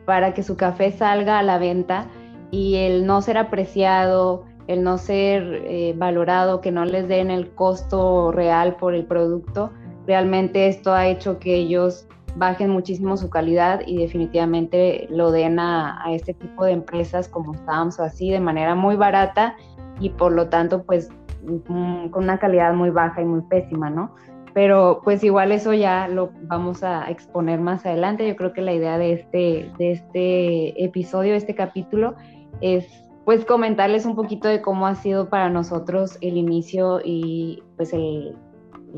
para 0.04 0.34
que 0.34 0.42
su 0.42 0.56
café 0.56 0.90
salga 0.90 1.38
a 1.38 1.44
la 1.44 1.58
venta 1.58 2.08
y 2.50 2.74
el 2.74 3.06
no 3.06 3.22
ser 3.22 3.38
apreciado, 3.38 4.47
el 4.68 4.84
no 4.84 4.98
ser 4.98 5.62
eh, 5.64 5.94
valorado, 5.96 6.60
que 6.60 6.70
no 6.70 6.84
les 6.84 7.08
den 7.08 7.30
el 7.30 7.50
costo 7.50 8.30
real 8.30 8.76
por 8.76 8.94
el 8.94 9.04
producto, 9.04 9.72
realmente 10.06 10.68
esto 10.68 10.92
ha 10.92 11.08
hecho 11.08 11.38
que 11.38 11.56
ellos 11.56 12.06
bajen 12.36 12.70
muchísimo 12.70 13.16
su 13.16 13.30
calidad 13.30 13.80
y 13.86 13.96
definitivamente 13.96 15.08
lo 15.10 15.32
den 15.32 15.58
a, 15.58 16.04
este 16.10 16.34
tipo 16.34 16.64
de 16.64 16.72
empresas 16.72 17.28
como 17.28 17.54
Sams 17.64 17.98
o 17.98 18.04
así 18.04 18.30
de 18.30 18.40
manera 18.40 18.74
muy 18.74 18.96
barata 18.96 19.56
y 20.00 20.10
por 20.10 20.32
lo 20.32 20.48
tanto 20.48 20.84
pues 20.84 21.10
mm, 21.42 22.08
con 22.08 22.24
una 22.24 22.38
calidad 22.38 22.74
muy 22.74 22.90
baja 22.90 23.22
y 23.22 23.24
muy 23.24 23.40
pésima, 23.42 23.90
¿no? 23.90 24.14
Pero 24.54 25.00
pues 25.02 25.24
igual 25.24 25.50
eso 25.52 25.72
ya 25.72 26.08
lo 26.08 26.30
vamos 26.42 26.82
a 26.82 27.10
exponer 27.10 27.60
más 27.60 27.86
adelante. 27.86 28.26
Yo 28.26 28.34
creo 28.34 28.52
que 28.52 28.62
la 28.62 28.72
idea 28.72 28.98
de 28.98 29.12
este, 29.12 29.70
de 29.78 29.92
este 29.92 30.84
episodio, 30.84 31.34
este 31.34 31.54
capítulo, 31.54 32.14
es 32.60 33.07
pues 33.28 33.44
comentarles 33.44 34.06
un 34.06 34.14
poquito 34.14 34.48
de 34.48 34.62
cómo 34.62 34.86
ha 34.86 34.94
sido 34.94 35.28
para 35.28 35.50
nosotros 35.50 36.16
el 36.22 36.38
inicio 36.38 37.02
y 37.04 37.62
pues 37.76 37.92
el, 37.92 38.34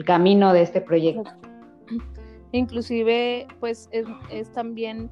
camino 0.06 0.52
de 0.52 0.62
este 0.62 0.80
proyecto. 0.80 1.32
Inclusive, 2.52 3.48
pues 3.58 3.90
es, 3.90 4.52
también, 4.52 5.10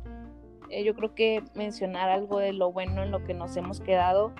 eh, 0.70 0.84
yo 0.84 0.94
creo 0.94 1.16
que 1.16 1.42
mencionar 1.56 2.10
algo 2.10 2.38
de 2.38 2.52
lo 2.52 2.70
bueno 2.70 3.02
en 3.02 3.10
lo 3.10 3.24
que 3.24 3.34
nos 3.34 3.56
hemos 3.56 3.80
quedado, 3.80 4.32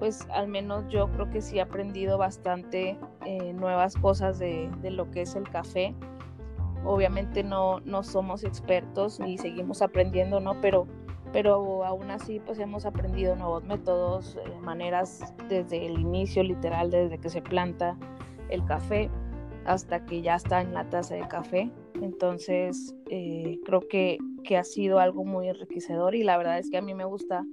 pues 0.00 0.26
al 0.32 0.48
menos 0.48 0.88
yo 0.88 1.08
creo 1.12 1.30
que 1.30 1.40
sí 1.40 1.58
he 1.58 1.60
aprendido 1.60 2.18
bastante 2.18 2.98
eh, 3.24 3.52
nuevas 3.52 3.94
cosas 3.94 4.40
de, 4.40 4.68
de, 4.82 4.90
lo 4.90 5.08
que 5.12 5.20
es 5.20 5.36
el 5.36 5.48
café. 5.48 5.94
Obviamente 6.84 7.44
no, 7.44 7.78
no 7.84 8.02
somos 8.02 8.42
expertos 8.42 9.20
y 9.24 9.38
seguimos 9.38 9.82
aprendiendo, 9.82 10.40
¿no? 10.40 10.60
Pero 10.60 10.88
pero 11.32 11.84
aún 11.84 12.10
así 12.10 12.40
pues 12.40 12.58
hemos 12.58 12.86
aprendido 12.86 13.36
nuevos 13.36 13.64
métodos, 13.64 14.36
eh, 14.36 14.60
maneras 14.60 15.34
desde 15.48 15.86
el 15.86 15.98
inicio, 15.98 16.42
literal, 16.42 16.90
desde 16.90 17.18
que 17.18 17.28
se 17.28 17.42
planta 17.42 17.96
el 18.48 18.64
café 18.64 19.10
hasta 19.64 20.04
que 20.06 20.22
ya 20.22 20.36
está 20.36 20.60
en 20.60 20.72
la 20.72 20.88
taza 20.88 21.14
de 21.14 21.26
café. 21.28 21.70
Entonces 21.94 22.94
eh, 23.10 23.58
creo 23.64 23.80
que, 23.80 24.18
que 24.44 24.56
ha 24.56 24.64
sido 24.64 24.98
algo 24.98 25.24
muy 25.24 25.48
enriquecedor 25.48 26.14
y 26.14 26.22
la 26.22 26.36
verdad 26.36 26.58
es 26.58 26.70
que 26.70 26.78
a 26.78 26.82
mí 26.82 26.94
me 26.94 27.04
gusta 27.04 27.44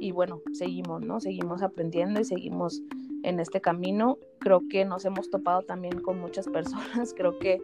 y 0.00 0.10
bueno, 0.10 0.40
seguimos, 0.52 1.00
¿no? 1.02 1.20
Seguimos 1.20 1.62
aprendiendo 1.62 2.20
y 2.20 2.24
seguimos 2.24 2.82
en 3.22 3.38
este 3.38 3.60
camino. 3.60 4.18
Creo 4.40 4.62
que 4.68 4.84
nos 4.84 5.04
hemos 5.04 5.30
topado 5.30 5.62
también 5.62 6.00
con 6.00 6.20
muchas 6.20 6.48
personas, 6.48 7.14
creo 7.14 7.38
que 7.38 7.60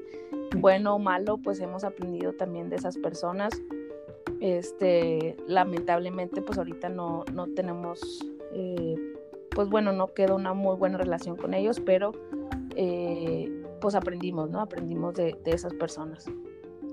bueno 0.56 0.94
o 0.94 0.98
malo, 0.98 1.38
pues 1.38 1.60
hemos 1.60 1.84
aprendido 1.84 2.32
también 2.32 2.70
de 2.70 2.76
esas 2.76 2.96
personas. 2.96 3.60
Este, 4.40 5.36
lamentablemente, 5.46 6.42
pues 6.42 6.58
ahorita 6.58 6.88
no, 6.88 7.24
no 7.32 7.46
tenemos, 7.48 8.00
eh, 8.52 8.94
pues 9.50 9.68
bueno, 9.68 9.92
no 9.92 10.08
queda 10.14 10.34
una 10.34 10.54
muy 10.54 10.76
buena 10.76 10.98
relación 10.98 11.36
con 11.36 11.54
ellos, 11.54 11.80
pero 11.80 12.12
eh, 12.76 13.64
pues 13.80 13.94
aprendimos, 13.94 14.50
¿no? 14.50 14.60
Aprendimos 14.60 15.14
de, 15.14 15.36
de, 15.44 15.50
esas 15.50 15.74
personas. 15.74 16.26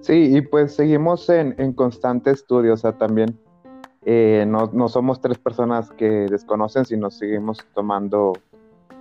Sí, 0.02 0.36
y 0.36 0.42
pues 0.42 0.76
seguimos 0.76 1.30
en, 1.30 1.56
en 1.58 1.74
constante 1.74 2.32
estudio, 2.32 2.74
o 2.74 2.78
sea, 2.78 2.98
también 2.98 3.40
eh, 4.06 4.46
no, 4.48 4.70
no, 4.72 4.88
somos 4.88 5.20
tres 5.20 5.40
personas 5.40 5.90
que 5.92 6.28
desconocen, 6.30 6.86
sino 6.86 7.10
seguimos 7.10 7.66
tomando 7.74 8.34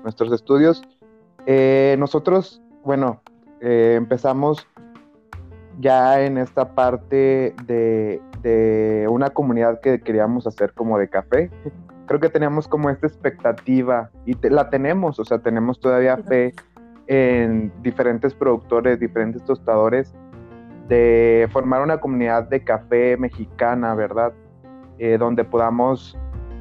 nuestros 0.03 0.33
estudios. 0.33 0.83
Eh, 1.45 1.97
nosotros, 1.99 2.63
bueno, 2.85 3.21
eh, 3.61 3.95
empezamos 3.99 4.67
ya 5.81 6.23
en 6.23 6.39
esta 6.39 6.75
parte 6.75 7.55
de, 7.67 8.21
de, 8.43 9.07
una 9.09 9.31
comunidad 9.31 9.81
que 9.81 10.01
queríamos 10.01 10.47
hacer 10.47 10.73
como 10.73 10.99
de 10.99 11.09
café. 11.09 11.51
Creo 12.07 12.21
que 12.21 12.29
teníamos 12.29 12.69
como 12.69 12.91
esta 12.91 13.07
expectativa 13.07 14.11
y 14.27 14.37
la 14.49 14.69
tenemos, 14.69 15.19
o 15.19 15.25
sea, 15.25 15.39
tenemos 15.39 15.81
todavía 15.81 16.19
fe 16.19 16.53
en 17.07 17.73
diferentes 17.83 18.35
productores, 18.35 19.01
diferentes 19.01 19.43
tostadores, 19.45 20.15
de 20.89 21.49
formar 21.51 21.83
una 21.83 21.99
comunidad 21.99 22.49
de 22.49 22.63
café 22.63 23.17
mexicana, 23.17 23.95
¿verdad? 23.95 24.33
Eh, 24.99 25.17
donde 25.19 25.45
podamos 25.45 26.17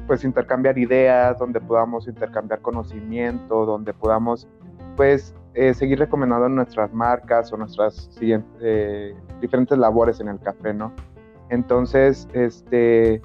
pues 0.06 0.24
intercambiar 0.24 0.78
ideas, 0.78 1.38
donde 1.38 1.60
podamos 1.60 2.08
intercambiar 2.08 2.60
conocimiento, 2.60 3.64
donde 3.64 3.92
podamos 3.94 4.48
pues 4.96 5.34
eh, 5.54 5.74
seguir 5.74 5.98
recomendando 5.98 6.48
nuestras 6.48 6.92
marcas 6.92 7.52
o 7.52 7.56
nuestras 7.56 8.10
eh, 8.20 9.14
diferentes 9.40 9.78
labores 9.78 10.20
en 10.20 10.28
el 10.28 10.38
café, 10.40 10.74
¿no? 10.74 10.92
Entonces, 11.50 12.28
este, 12.32 13.22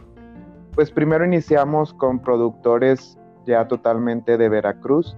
pues 0.75 0.91
primero 0.91 1.25
iniciamos 1.25 1.93
con 1.93 2.19
productores 2.19 3.17
ya 3.45 3.67
totalmente 3.67 4.37
de 4.37 4.49
Veracruz 4.49 5.17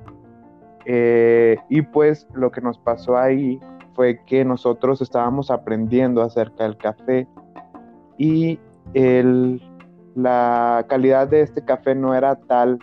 y 0.86 1.82
pues 1.94 2.28
lo 2.34 2.52
que 2.52 2.60
nos 2.60 2.78
pasó 2.80 3.18
ahí 3.18 3.60
fue 3.94 4.20
que 4.26 4.44
nosotros 4.44 5.02
estábamos 5.02 5.52
aprendiendo 5.52 6.22
acerca 6.22 6.64
del 6.64 6.78
café 6.78 7.28
y 8.18 8.60
el 8.94 9.62
la 10.16 10.86
calidad 10.90 11.28
de 11.28 11.42
este 11.42 11.64
café 11.64 11.96
no 11.96 12.14
era 12.14 12.36
tal, 12.36 12.80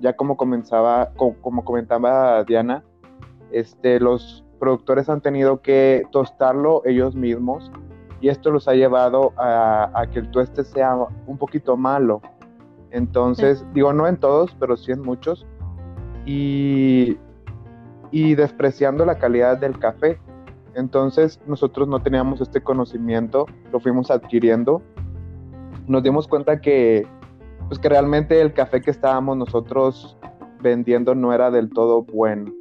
ya 0.00 0.14
como 0.14 0.36
comenzaba, 0.36 1.10
como, 1.16 1.64
comentaba 1.64 2.44
Diana, 2.44 2.84
este, 3.52 4.00
los 4.00 4.44
productores 4.58 5.08
han 5.08 5.20
tenido 5.20 5.60
que 5.62 6.04
tostarlo 6.10 6.82
ellos 6.84 7.14
mismos 7.14 7.70
y 8.20 8.28
esto 8.28 8.50
los 8.50 8.66
ha 8.66 8.74
llevado 8.74 9.32
a, 9.36 10.04
que 10.12 10.18
el 10.18 10.30
tueste 10.30 10.64
sea 10.64 10.96
un 11.26 11.38
poquito 11.38 11.76
malo. 11.76 12.20
Entonces, 12.90 13.64
digo, 13.74 13.92
no 13.92 14.06
en 14.06 14.16
todos, 14.16 14.56
pero 14.58 14.76
sí 14.76 14.90
en 14.90 15.02
muchos. 15.02 15.46
Y, 16.26 17.16
y 18.10 18.34
despreciando 18.34 19.04
la 19.04 19.18
calidad 19.18 19.58
del 19.58 19.78
café. 19.78 20.18
Entonces, 20.74 21.40
nosotros 21.46 21.86
no 21.86 22.02
teníamos 22.02 22.40
este 22.40 22.60
conocimiento, 22.60 23.46
lo 23.72 23.78
fuimos 23.78 24.10
adquiriendo 24.10 24.82
nos 25.88 26.02
dimos 26.02 26.28
cuenta 26.28 26.60
que, 26.60 27.06
pues 27.66 27.80
que 27.80 27.88
realmente 27.88 28.40
el 28.40 28.52
café 28.52 28.80
que 28.80 28.90
estábamos 28.90 29.36
nosotros 29.36 30.16
vendiendo 30.60 31.14
no 31.14 31.32
era 31.32 31.50
del 31.50 31.70
todo 31.70 32.02
bueno. 32.02 32.52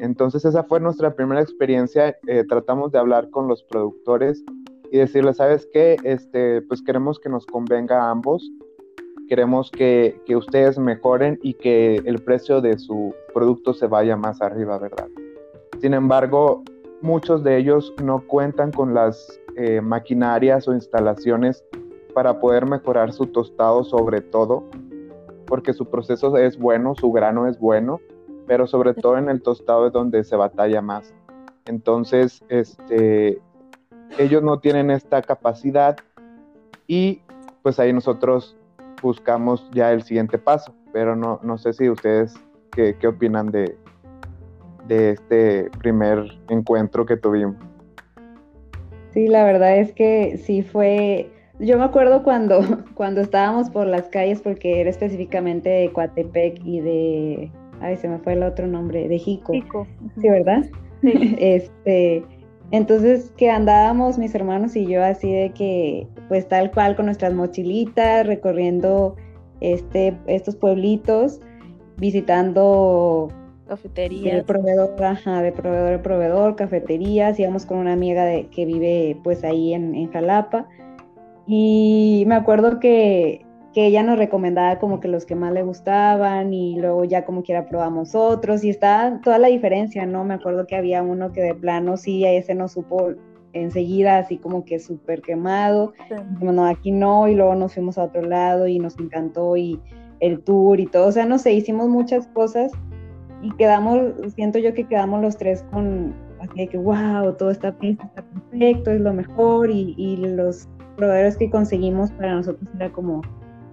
Entonces 0.00 0.44
esa 0.44 0.64
fue 0.64 0.80
nuestra 0.80 1.14
primera 1.14 1.40
experiencia. 1.40 2.16
Eh, 2.26 2.44
tratamos 2.48 2.92
de 2.92 2.98
hablar 2.98 3.30
con 3.30 3.48
los 3.48 3.62
productores 3.62 4.44
y 4.90 4.98
decirles, 4.98 5.36
¿sabes 5.36 5.68
qué? 5.72 5.96
Este, 6.04 6.62
pues 6.62 6.82
queremos 6.82 7.18
que 7.18 7.28
nos 7.28 7.46
convenga 7.46 8.02
a 8.02 8.10
ambos. 8.10 8.50
Queremos 9.28 9.70
que, 9.70 10.20
que 10.26 10.36
ustedes 10.36 10.78
mejoren 10.78 11.38
y 11.42 11.54
que 11.54 11.96
el 12.04 12.18
precio 12.22 12.60
de 12.60 12.78
su 12.78 13.14
producto 13.32 13.72
se 13.72 13.86
vaya 13.86 14.16
más 14.16 14.42
arriba, 14.42 14.78
¿verdad? 14.78 15.08
Sin 15.80 15.94
embargo, 15.94 16.62
muchos 17.00 17.42
de 17.44 17.58
ellos 17.58 17.92
no 18.02 18.26
cuentan 18.26 18.72
con 18.72 18.94
las 18.94 19.40
eh, 19.56 19.80
maquinarias 19.80 20.66
o 20.66 20.74
instalaciones 20.74 21.64
para 22.14 22.40
poder 22.40 22.66
mejorar 22.66 23.12
su 23.12 23.26
tostado 23.26 23.84
sobre 23.84 24.20
todo, 24.20 24.64
porque 25.46 25.74
su 25.74 25.86
proceso 25.86 26.36
es 26.38 26.58
bueno, 26.58 26.94
su 26.94 27.12
grano 27.12 27.46
es 27.46 27.58
bueno, 27.58 28.00
pero 28.46 28.66
sobre 28.66 28.94
todo 28.94 29.18
en 29.18 29.28
el 29.28 29.42
tostado 29.42 29.86
es 29.86 29.92
donde 29.92 30.24
se 30.24 30.36
batalla 30.36 30.82
más. 30.82 31.14
Entonces, 31.66 32.42
este, 32.48 33.40
ellos 34.18 34.42
no 34.42 34.58
tienen 34.58 34.90
esta 34.90 35.22
capacidad 35.22 35.96
y 36.86 37.22
pues 37.62 37.78
ahí 37.78 37.92
nosotros 37.92 38.56
buscamos 39.02 39.68
ya 39.72 39.92
el 39.92 40.02
siguiente 40.02 40.38
paso, 40.38 40.74
pero 40.92 41.16
no, 41.16 41.40
no 41.42 41.58
sé 41.58 41.72
si 41.72 41.88
ustedes 41.88 42.34
qué, 42.72 42.96
qué 42.98 43.08
opinan 43.08 43.50
de, 43.50 43.76
de 44.86 45.10
este 45.10 45.70
primer 45.78 46.26
encuentro 46.48 47.06
que 47.06 47.16
tuvimos. 47.16 47.56
Sí, 49.10 49.28
la 49.28 49.44
verdad 49.44 49.78
es 49.78 49.92
que 49.92 50.38
sí 50.38 50.62
fue 50.62 51.30
yo 51.60 51.78
me 51.78 51.84
acuerdo 51.84 52.22
cuando, 52.22 52.60
cuando 52.94 53.20
estábamos 53.20 53.70
por 53.70 53.86
las 53.86 54.08
calles, 54.08 54.40
porque 54.40 54.80
era 54.80 54.90
específicamente 54.90 55.68
de 55.68 55.92
Coatepec 55.92 56.60
y 56.64 56.80
de, 56.80 57.50
ay, 57.80 57.96
se 57.96 58.08
me 58.08 58.18
fue 58.18 58.34
el 58.34 58.42
otro 58.42 58.66
nombre, 58.66 59.08
de 59.08 59.18
Jico. 59.18 59.52
Jico. 59.52 59.86
Sí, 60.20 60.28
¿verdad? 60.28 60.64
Sí. 61.02 61.36
Este, 61.38 62.24
entonces 62.70 63.32
que 63.36 63.50
andábamos 63.50 64.18
mis 64.18 64.34
hermanos 64.34 64.74
y 64.74 64.86
yo 64.86 65.04
así 65.04 65.30
de 65.30 65.50
que, 65.50 66.06
pues 66.28 66.48
tal 66.48 66.70
cual 66.70 66.96
con 66.96 67.06
nuestras 67.06 67.34
mochilitas, 67.34 68.26
recorriendo 68.26 69.16
este, 69.60 70.16
estos 70.26 70.56
pueblitos, 70.56 71.40
visitando 71.98 73.28
cafeterías. 73.68 74.36
De 74.36 74.42
proveedor, 74.44 75.04
ajá, 75.04 75.42
de 75.42 75.52
proveedor 75.52 75.94
a 75.94 76.02
proveedor, 76.02 76.56
cafeterías, 76.56 77.38
íbamos 77.38 77.66
con 77.66 77.78
una 77.78 77.92
amiga 77.92 78.24
de, 78.24 78.46
que 78.46 78.64
vive 78.64 79.18
pues 79.22 79.44
ahí 79.44 79.74
en, 79.74 79.94
en 79.94 80.10
Jalapa 80.10 80.66
y 81.46 82.24
me 82.26 82.34
acuerdo 82.34 82.80
que, 82.80 83.44
que, 83.74 83.86
ella 83.86 84.02
nos 84.02 84.18
recomendaba 84.18 84.78
como 84.78 85.00
que 85.00 85.08
los 85.08 85.26
que 85.26 85.34
más 85.34 85.52
le 85.52 85.62
gustaban 85.62 86.54
y 86.54 86.78
luego 86.80 87.04
ya 87.04 87.24
como 87.24 87.42
quiera 87.42 87.66
probamos 87.66 88.14
otros 88.14 88.64
y 88.64 88.70
está 88.70 89.20
toda 89.22 89.38
la 89.38 89.48
diferencia, 89.48 90.06
¿no? 90.06 90.24
Me 90.24 90.34
acuerdo 90.34 90.66
que 90.66 90.76
había 90.76 91.02
uno 91.02 91.32
que 91.32 91.42
de 91.42 91.54
plano 91.54 91.96
sí, 91.96 92.24
a 92.24 92.32
ese 92.32 92.54
no 92.54 92.68
supo 92.68 93.14
enseguida 93.52 94.18
así 94.18 94.36
como 94.36 94.64
que 94.64 94.78
súper 94.78 95.22
quemado, 95.22 95.92
bueno, 96.40 96.66
aquí 96.66 96.90
no, 96.90 97.28
y 97.28 97.34
luego 97.34 97.54
nos 97.54 97.74
fuimos 97.74 97.98
a 97.98 98.04
otro 98.04 98.22
lado 98.22 98.66
y 98.66 98.78
nos 98.78 98.98
encantó 98.98 99.56
y 99.56 99.80
el 100.20 100.42
tour 100.42 100.80
y 100.80 100.86
todo, 100.86 101.06
o 101.06 101.12
sea, 101.12 101.24
no 101.26 101.38
sé, 101.38 101.52
hicimos 101.52 101.88
muchas 101.88 102.26
cosas 102.28 102.72
y 103.42 103.50
quedamos, 103.52 104.12
siento 104.34 104.58
yo 104.58 104.74
que 104.74 104.84
quedamos 104.84 105.22
los 105.22 105.36
tres 105.36 105.64
con, 105.70 106.14
así 106.40 106.54
de 106.56 106.68
que, 106.68 106.78
wow, 106.78 107.32
todo 107.38 107.50
está, 107.50 107.76
está 107.80 108.24
perfecto, 108.50 108.90
es 108.90 109.00
lo 109.00 109.12
mejor 109.12 109.70
y, 109.70 109.94
y 109.96 110.16
los 110.16 110.68
proveedores 110.96 111.36
que 111.36 111.50
conseguimos 111.50 112.10
para 112.12 112.34
nosotros 112.34 112.68
era 112.74 112.90
como, 112.90 113.22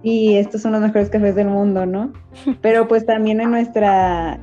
y 0.02 0.34
estos 0.36 0.62
son 0.62 0.72
los 0.72 0.80
mejores 0.80 1.10
cafés 1.10 1.34
del 1.34 1.48
mundo, 1.48 1.86
¿no? 1.86 2.12
Pero 2.60 2.88
pues 2.88 3.06
también 3.06 3.40
en 3.40 3.50
nuestra, 3.50 4.40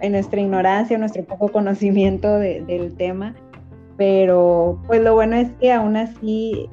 en 0.00 0.12
nuestra 0.12 0.40
ignorancia, 0.40 0.98
nuestro 0.98 1.24
poco 1.24 1.48
conocimiento 1.48 2.38
del 2.38 2.94
tema, 2.96 3.34
pero 3.96 4.80
pues 4.86 5.02
lo 5.02 5.14
bueno 5.14 5.36
es 5.36 5.50
que 5.60 5.72
aún 5.72 5.96
así 5.96 6.68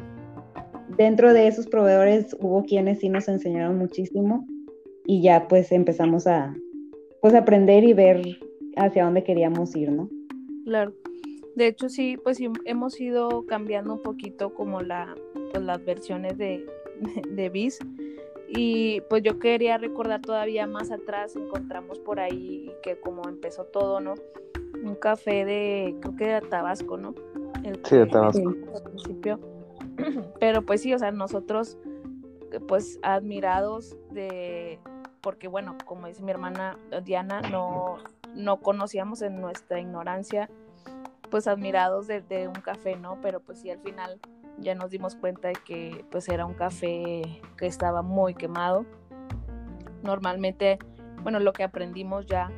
dentro 0.97 1.33
de 1.33 1.47
esos 1.47 1.67
proveedores 1.67 2.35
hubo 2.39 2.63
quienes 2.63 2.99
sí 2.99 3.09
nos 3.09 3.27
enseñaron 3.27 3.77
muchísimo 3.77 4.45
y 5.05 5.21
ya 5.21 5.47
pues 5.47 5.71
empezamos 5.71 6.27
a 6.27 6.55
pues 7.21 7.33
aprender 7.35 7.83
y 7.83 7.93
ver 7.93 8.21
hacia 8.77 9.05
dónde 9.05 9.23
queríamos 9.23 9.75
ir, 9.75 9.91
¿no? 9.91 10.09
Claro. 10.65 10.93
De 11.55 11.67
hecho, 11.67 11.89
sí, 11.89 12.17
pues 12.23 12.39
hemos 12.65 12.99
ido 12.99 13.45
cambiando 13.45 13.93
un 13.95 14.01
poquito 14.01 14.53
como 14.53 14.81
la, 14.81 15.13
pues, 15.51 15.63
las 15.63 15.83
versiones 15.83 16.37
de, 16.37 16.65
de. 17.35 17.49
Y 18.53 18.99
pues 19.09 19.23
yo 19.23 19.39
quería 19.39 19.77
recordar 19.77 20.21
todavía 20.21 20.67
más 20.67 20.91
atrás, 20.91 21.37
encontramos 21.37 21.99
por 21.99 22.19
ahí 22.19 22.69
que 22.83 22.99
como 22.99 23.27
empezó 23.29 23.63
todo, 23.63 24.01
¿no? 24.01 24.15
Un 24.83 24.95
café 24.95 25.45
de, 25.45 25.95
creo 26.01 26.15
que 26.17 26.27
de 26.27 26.41
Tabasco, 26.41 26.97
¿no? 26.97 27.15
sí, 27.85 27.95
de 27.95 28.05
Tabasco. 28.07 28.49
Al 28.75 28.83
principio. 28.83 29.39
Pero 30.39 30.63
pues 30.63 30.81
sí, 30.81 30.93
o 30.93 30.99
sea, 30.99 31.11
nosotros 31.11 31.77
pues 32.67 32.99
admirados 33.03 33.95
de, 34.09 34.79
porque 35.21 35.47
bueno, 35.47 35.77
como 35.85 36.07
dice 36.07 36.21
mi 36.21 36.31
hermana 36.31 36.77
Diana, 37.05 37.41
no, 37.41 37.99
no 38.35 38.57
conocíamos 38.57 39.21
en 39.21 39.39
nuestra 39.39 39.79
ignorancia, 39.79 40.49
pues 41.29 41.47
admirados 41.47 42.07
de, 42.07 42.19
de, 42.19 42.49
un 42.49 42.55
café, 42.55 42.97
¿no? 42.97 43.17
Pero 43.21 43.39
pues 43.39 43.59
sí, 43.59 43.69
al 43.69 43.79
final 43.79 44.19
ya 44.59 44.75
nos 44.75 44.91
dimos 44.91 45.15
cuenta 45.15 45.49
de 45.49 45.55
que 45.65 46.05
pues 46.11 46.27
era 46.29 46.45
un 46.45 46.53
café 46.53 47.41
que 47.57 47.67
estaba 47.67 48.01
muy 48.01 48.33
quemado. 48.33 48.85
Normalmente, 50.03 50.79
bueno, 51.23 51.39
lo 51.39 51.53
que 51.53 51.63
aprendimos 51.63 52.25
ya 52.25 52.51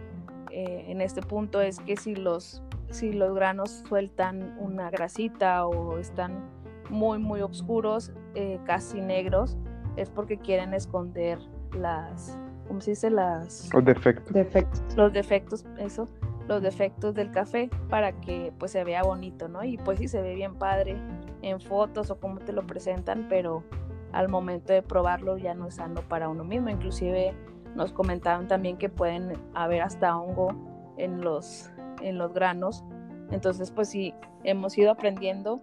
eh, 0.52 0.86
en 0.88 1.02
este 1.02 1.22
punto 1.22 1.62
es 1.62 1.80
que 1.80 1.98
si 1.98 2.16
los, 2.16 2.62
si 2.90 3.12
los 3.12 3.34
granos 3.34 3.84
sueltan 3.88 4.56
una 4.60 4.90
grasita 4.90 5.66
o 5.66 5.98
están 5.98 6.50
muy, 6.90 7.18
muy 7.18 7.42
oscuros, 7.42 8.12
eh, 8.36 8.60
casi 8.66 9.02
negros, 9.02 9.58
es 9.96 10.10
porque 10.10 10.38
quieren 10.38 10.74
esconder 10.74 11.40
las, 11.78 12.38
¿cómo 12.68 12.82
se 12.82 12.92
dice? 12.92 13.10
Las... 13.10 13.74
Los 13.74 13.86
defectos. 13.86 14.34
defectos. 14.34 14.96
Los 14.96 15.14
defectos, 15.14 15.66
eso, 15.78 16.08
los 16.48 16.62
defectos 16.62 17.14
del 17.14 17.32
café 17.32 17.70
para 17.90 18.20
que 18.20 18.54
pues 18.58 18.72
se 18.72 18.84
vea 18.84 19.04
bonito, 19.04 19.48
¿no? 19.48 19.64
Y 19.64 19.78
pues 19.78 20.00
sí 20.00 20.08
se 20.08 20.22
ve 20.22 20.36
bien 20.36 20.56
padre 20.56 20.98
en 21.42 21.62
fotos 21.62 22.10
o 22.10 22.20
cómo 22.20 22.40
te 22.40 22.54
lo 22.54 22.66
presentan, 22.66 23.28
pero 23.30 23.64
al 24.12 24.30
momento 24.30 24.74
de 24.74 24.82
probarlo 24.82 25.38
ya 25.38 25.54
no 25.54 25.68
es 25.68 25.76
sano 25.76 26.02
para 26.02 26.30
uno 26.30 26.44
mismo. 26.44 26.70
Inclusive 26.70 27.34
nos 27.76 27.94
comentaban 27.94 28.48
también 28.48 28.78
que 28.78 28.90
pueden 28.90 29.34
haber 29.54 29.82
hasta 29.82 30.18
hongo 30.18 30.50
en 30.98 31.22
los, 31.22 31.72
en 32.02 32.18
los 32.18 32.34
granos. 32.34 32.84
Entonces 33.32 33.72
pues 33.72 33.90
sí, 33.90 34.14
hemos 34.44 34.78
ido 34.78 34.92
aprendiendo 34.92 35.62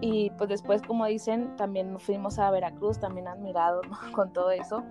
y 0.00 0.30
pues 0.30 0.50
después, 0.50 0.82
como 0.82 1.06
dicen, 1.06 1.56
también 1.56 1.98
fuimos 1.98 2.38
a 2.38 2.50
Veracruz, 2.50 2.98
también 2.98 3.28
admirados 3.28 3.86
con 4.12 4.32
todo 4.32 4.50
eso. 4.50 4.84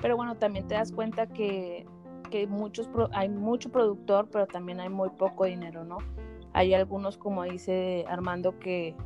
Pero 0.00 0.16
bueno, 0.16 0.36
también 0.36 0.66
te 0.66 0.74
das 0.74 0.92
cuenta 0.92 1.26
que, 1.26 1.86
que 2.30 2.46
muchos 2.46 2.88
hay 3.12 3.28
mucho 3.28 3.70
productor, 3.70 4.28
pero 4.30 4.46
también 4.46 4.80
hay 4.80 4.88
muy 4.88 5.10
poco 5.10 5.44
dinero, 5.44 5.84
¿no? 5.84 5.98
Hay 6.52 6.74
algunos, 6.74 7.16
como 7.16 7.44
dice 7.44 8.04
Armando, 8.08 8.58
que, 8.58 8.96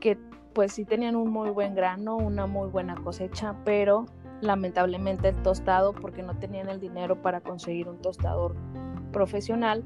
que 0.00 0.18
pues 0.52 0.72
sí 0.72 0.84
tenían 0.84 1.16
un 1.16 1.30
muy 1.30 1.50
buen 1.50 1.74
grano, 1.74 2.16
una 2.16 2.46
muy 2.46 2.68
buena 2.68 2.94
cosecha, 2.96 3.54
pero 3.64 4.06
lamentablemente 4.40 5.28
el 5.28 5.42
tostado, 5.42 5.92
porque 5.92 6.22
no 6.22 6.36
tenían 6.38 6.68
el 6.68 6.80
dinero 6.80 7.20
para 7.22 7.40
conseguir 7.40 7.88
un 7.88 7.98
tostador 7.98 8.54
profesional, 9.12 9.84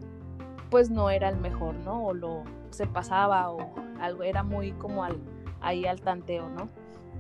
pues 0.71 0.91
no 0.91 1.11
era 1.11 1.29
el 1.29 1.37
mejor, 1.37 1.75
¿no? 1.77 2.07
O 2.07 2.15
lo 2.15 2.43
se 2.71 2.87
pasaba 2.87 3.51
o 3.51 3.59
algo, 4.01 4.23
era 4.23 4.43
muy 4.43 4.73
como 4.73 5.05
al, 5.05 5.19
ahí 5.61 5.87
al 5.87 6.01
tanteo, 6.01 6.49
¿no? 6.49 6.69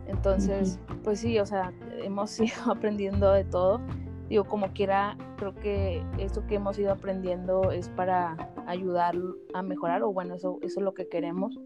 Entonces, 0.06 0.78
pues 1.02 1.20
sí, 1.20 1.38
o 1.38 1.46
sea, 1.46 1.72
hemos 2.02 2.38
ido 2.40 2.70
aprendiendo 2.70 3.32
de 3.32 3.44
todo. 3.44 3.80
Digo, 4.28 4.44
como 4.44 4.72
quiera, 4.72 5.16
creo 5.36 5.54
que 5.54 6.02
esto 6.18 6.46
que 6.46 6.56
hemos 6.56 6.78
ido 6.78 6.92
aprendiendo 6.92 7.70
es 7.70 7.88
para 7.90 8.36
ayudar 8.66 9.14
a 9.52 9.62
mejorar, 9.62 10.02
o 10.02 10.12
bueno, 10.12 10.34
eso, 10.34 10.58
eso 10.62 10.80
es 10.80 10.84
lo 10.84 10.94
que 10.94 11.08
queremos 11.08 11.58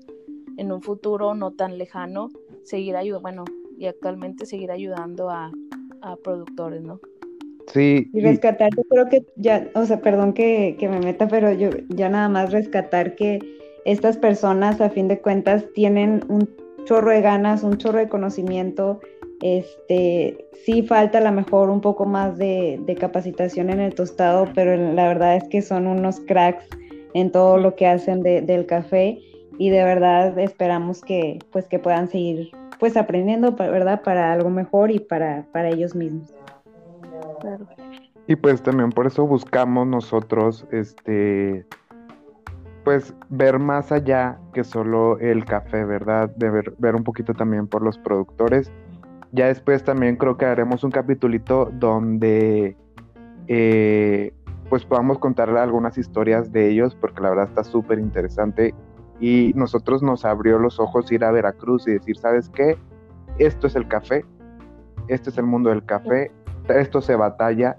en 0.56 0.72
un 0.72 0.82
futuro 0.82 1.34
no 1.34 1.52
tan 1.52 1.78
lejano, 1.78 2.28
seguir 2.64 2.96
ayudando, 2.96 3.22
bueno, 3.22 3.44
y 3.78 3.86
actualmente 3.86 4.44
seguir 4.44 4.70
ayudando 4.72 5.30
a, 5.30 5.52
a 6.02 6.16
productores, 6.16 6.82
¿no? 6.82 7.00
Sí. 7.72 8.10
Y 8.12 8.20
rescatar, 8.20 8.70
yo 8.76 8.82
creo 8.84 9.08
que 9.08 9.26
ya, 9.36 9.70
o 9.74 9.84
sea, 9.84 10.00
perdón 10.00 10.32
que, 10.32 10.76
que 10.78 10.88
me 10.88 10.98
meta, 11.00 11.28
pero 11.28 11.52
yo 11.52 11.70
ya 11.88 12.08
nada 12.08 12.28
más 12.28 12.50
rescatar 12.50 13.14
que 13.14 13.38
estas 13.84 14.16
personas 14.16 14.80
a 14.80 14.90
fin 14.90 15.06
de 15.08 15.20
cuentas 15.20 15.64
tienen 15.74 16.24
un 16.28 16.48
chorro 16.84 17.10
de 17.10 17.20
ganas, 17.20 17.62
un 17.62 17.76
chorro 17.76 17.98
de 17.98 18.08
conocimiento. 18.08 19.00
Este, 19.40 20.48
sí 20.64 20.82
falta 20.82 21.18
a 21.18 21.20
lo 21.20 21.32
mejor 21.32 21.70
un 21.70 21.80
poco 21.80 22.04
más 22.04 22.36
de, 22.38 22.96
capacitación 22.98 23.70
en 23.70 23.80
el 23.80 23.94
tostado, 23.94 24.48
pero 24.54 24.76
la 24.76 25.06
verdad 25.06 25.36
es 25.36 25.44
que 25.48 25.62
son 25.62 25.86
unos 25.86 26.20
cracks 26.20 26.66
en 27.14 27.30
todo 27.30 27.56
lo 27.58 27.74
que 27.74 27.86
hacen 27.86 28.22
del 28.22 28.66
café 28.66 29.18
y 29.58 29.70
de 29.70 29.84
verdad 29.84 30.38
esperamos 30.38 31.00
que 31.00 31.38
pues 31.52 31.66
que 31.68 31.78
puedan 31.78 32.08
seguir 32.08 32.50
pues 32.78 32.96
aprendiendo, 32.96 33.52
¿verdad? 33.52 34.02
Para 34.02 34.32
algo 34.32 34.50
mejor 34.50 34.90
y 34.90 35.00
para, 35.00 35.46
para 35.52 35.68
ellos 35.68 35.94
mismos. 35.94 36.32
Y 38.26 38.36
pues 38.36 38.62
también 38.62 38.90
por 38.90 39.06
eso 39.06 39.26
buscamos 39.26 39.86
nosotros 39.86 40.66
este 40.70 41.66
pues 42.84 43.14
ver 43.28 43.58
más 43.58 43.92
allá 43.92 44.38
que 44.54 44.64
solo 44.64 45.18
el 45.18 45.44
café, 45.44 45.84
¿verdad? 45.84 46.30
De 46.36 46.48
ver, 46.50 46.94
un 46.94 47.04
poquito 47.04 47.34
también 47.34 47.66
por 47.66 47.82
los 47.82 47.98
productores. 47.98 48.72
Ya 49.32 49.46
después 49.46 49.84
también 49.84 50.16
creo 50.16 50.36
que 50.36 50.46
haremos 50.46 50.84
un 50.84 50.90
capitulito 50.90 51.70
donde 51.72 52.76
eh, 53.46 54.32
pues 54.68 54.84
podamos 54.84 55.18
contarle 55.18 55.60
algunas 55.60 55.98
historias 55.98 56.52
de 56.52 56.70
ellos, 56.70 56.94
porque 56.94 57.20
la 57.20 57.30
verdad 57.30 57.48
está 57.48 57.64
súper 57.64 57.98
interesante. 57.98 58.74
Y 59.20 59.52
nosotros 59.54 60.02
nos 60.02 60.24
abrió 60.24 60.58
los 60.58 60.78
ojos 60.78 61.10
ir 61.10 61.24
a 61.24 61.30
Veracruz 61.30 61.86
y 61.88 61.92
decir, 61.92 62.16
¿sabes 62.16 62.48
qué? 62.50 62.78
Esto 63.38 63.66
es 63.66 63.76
el 63.76 63.88
café, 63.88 64.24
este 65.08 65.30
es 65.30 65.38
el 65.38 65.44
mundo 65.44 65.70
del 65.70 65.84
café, 65.84 66.30
esto 66.68 67.00
se 67.00 67.16
batalla, 67.16 67.74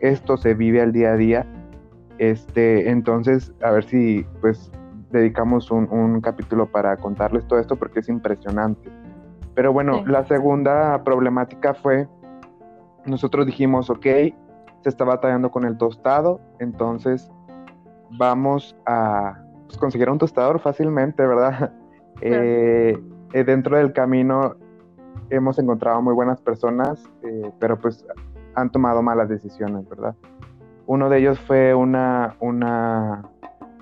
esto 0.00 0.36
se 0.36 0.54
vive 0.54 0.80
al 0.80 0.92
día 0.92 1.12
a 1.12 1.16
día 1.16 1.46
este, 2.18 2.90
entonces, 2.90 3.52
a 3.62 3.70
ver 3.70 3.84
si 3.84 4.26
pues 4.40 4.70
dedicamos 5.10 5.70
un, 5.70 6.20
capítulo 6.20 6.66
para 6.66 6.96
contarles 6.96 7.46
todo 7.46 7.60
esto 7.60 7.76
porque 7.76 8.00
es 8.00 8.08
impresionante. 8.08 8.90
Pero 9.58 9.72
bueno, 9.72 10.04
la 10.06 10.24
segunda 10.24 11.02
problemática 11.02 11.74
fue, 11.74 12.06
nosotros 13.06 13.44
dijimos, 13.44 13.90
ok, 13.90 14.04
se 14.04 14.88
está 14.88 15.02
batallando 15.02 15.50
con 15.50 15.64
el 15.64 15.76
tostado, 15.76 16.40
entonces 16.60 17.28
vamos 18.16 18.76
a 18.86 19.36
pues, 19.66 19.76
conseguir 19.76 20.10
un 20.10 20.18
tostador 20.18 20.60
fácilmente, 20.60 21.26
¿verdad? 21.26 21.72
Eh, 22.20 22.98
eh, 23.32 23.44
dentro 23.44 23.76
del 23.76 23.92
camino 23.92 24.56
hemos 25.30 25.56
encontrado 25.60 26.02
muy 26.02 26.14
buenas 26.14 26.40
personas, 26.40 27.08
eh, 27.22 27.52
pero 27.60 27.78
pues 27.78 28.04
han 28.56 28.70
tomado 28.72 29.02
malas 29.02 29.28
decisiones, 29.28 29.88
¿verdad? 29.88 30.16
Uno 30.86 31.08
de 31.08 31.18
ellos 31.18 31.38
fue 31.38 31.76
una, 31.76 32.34
una, 32.40 33.22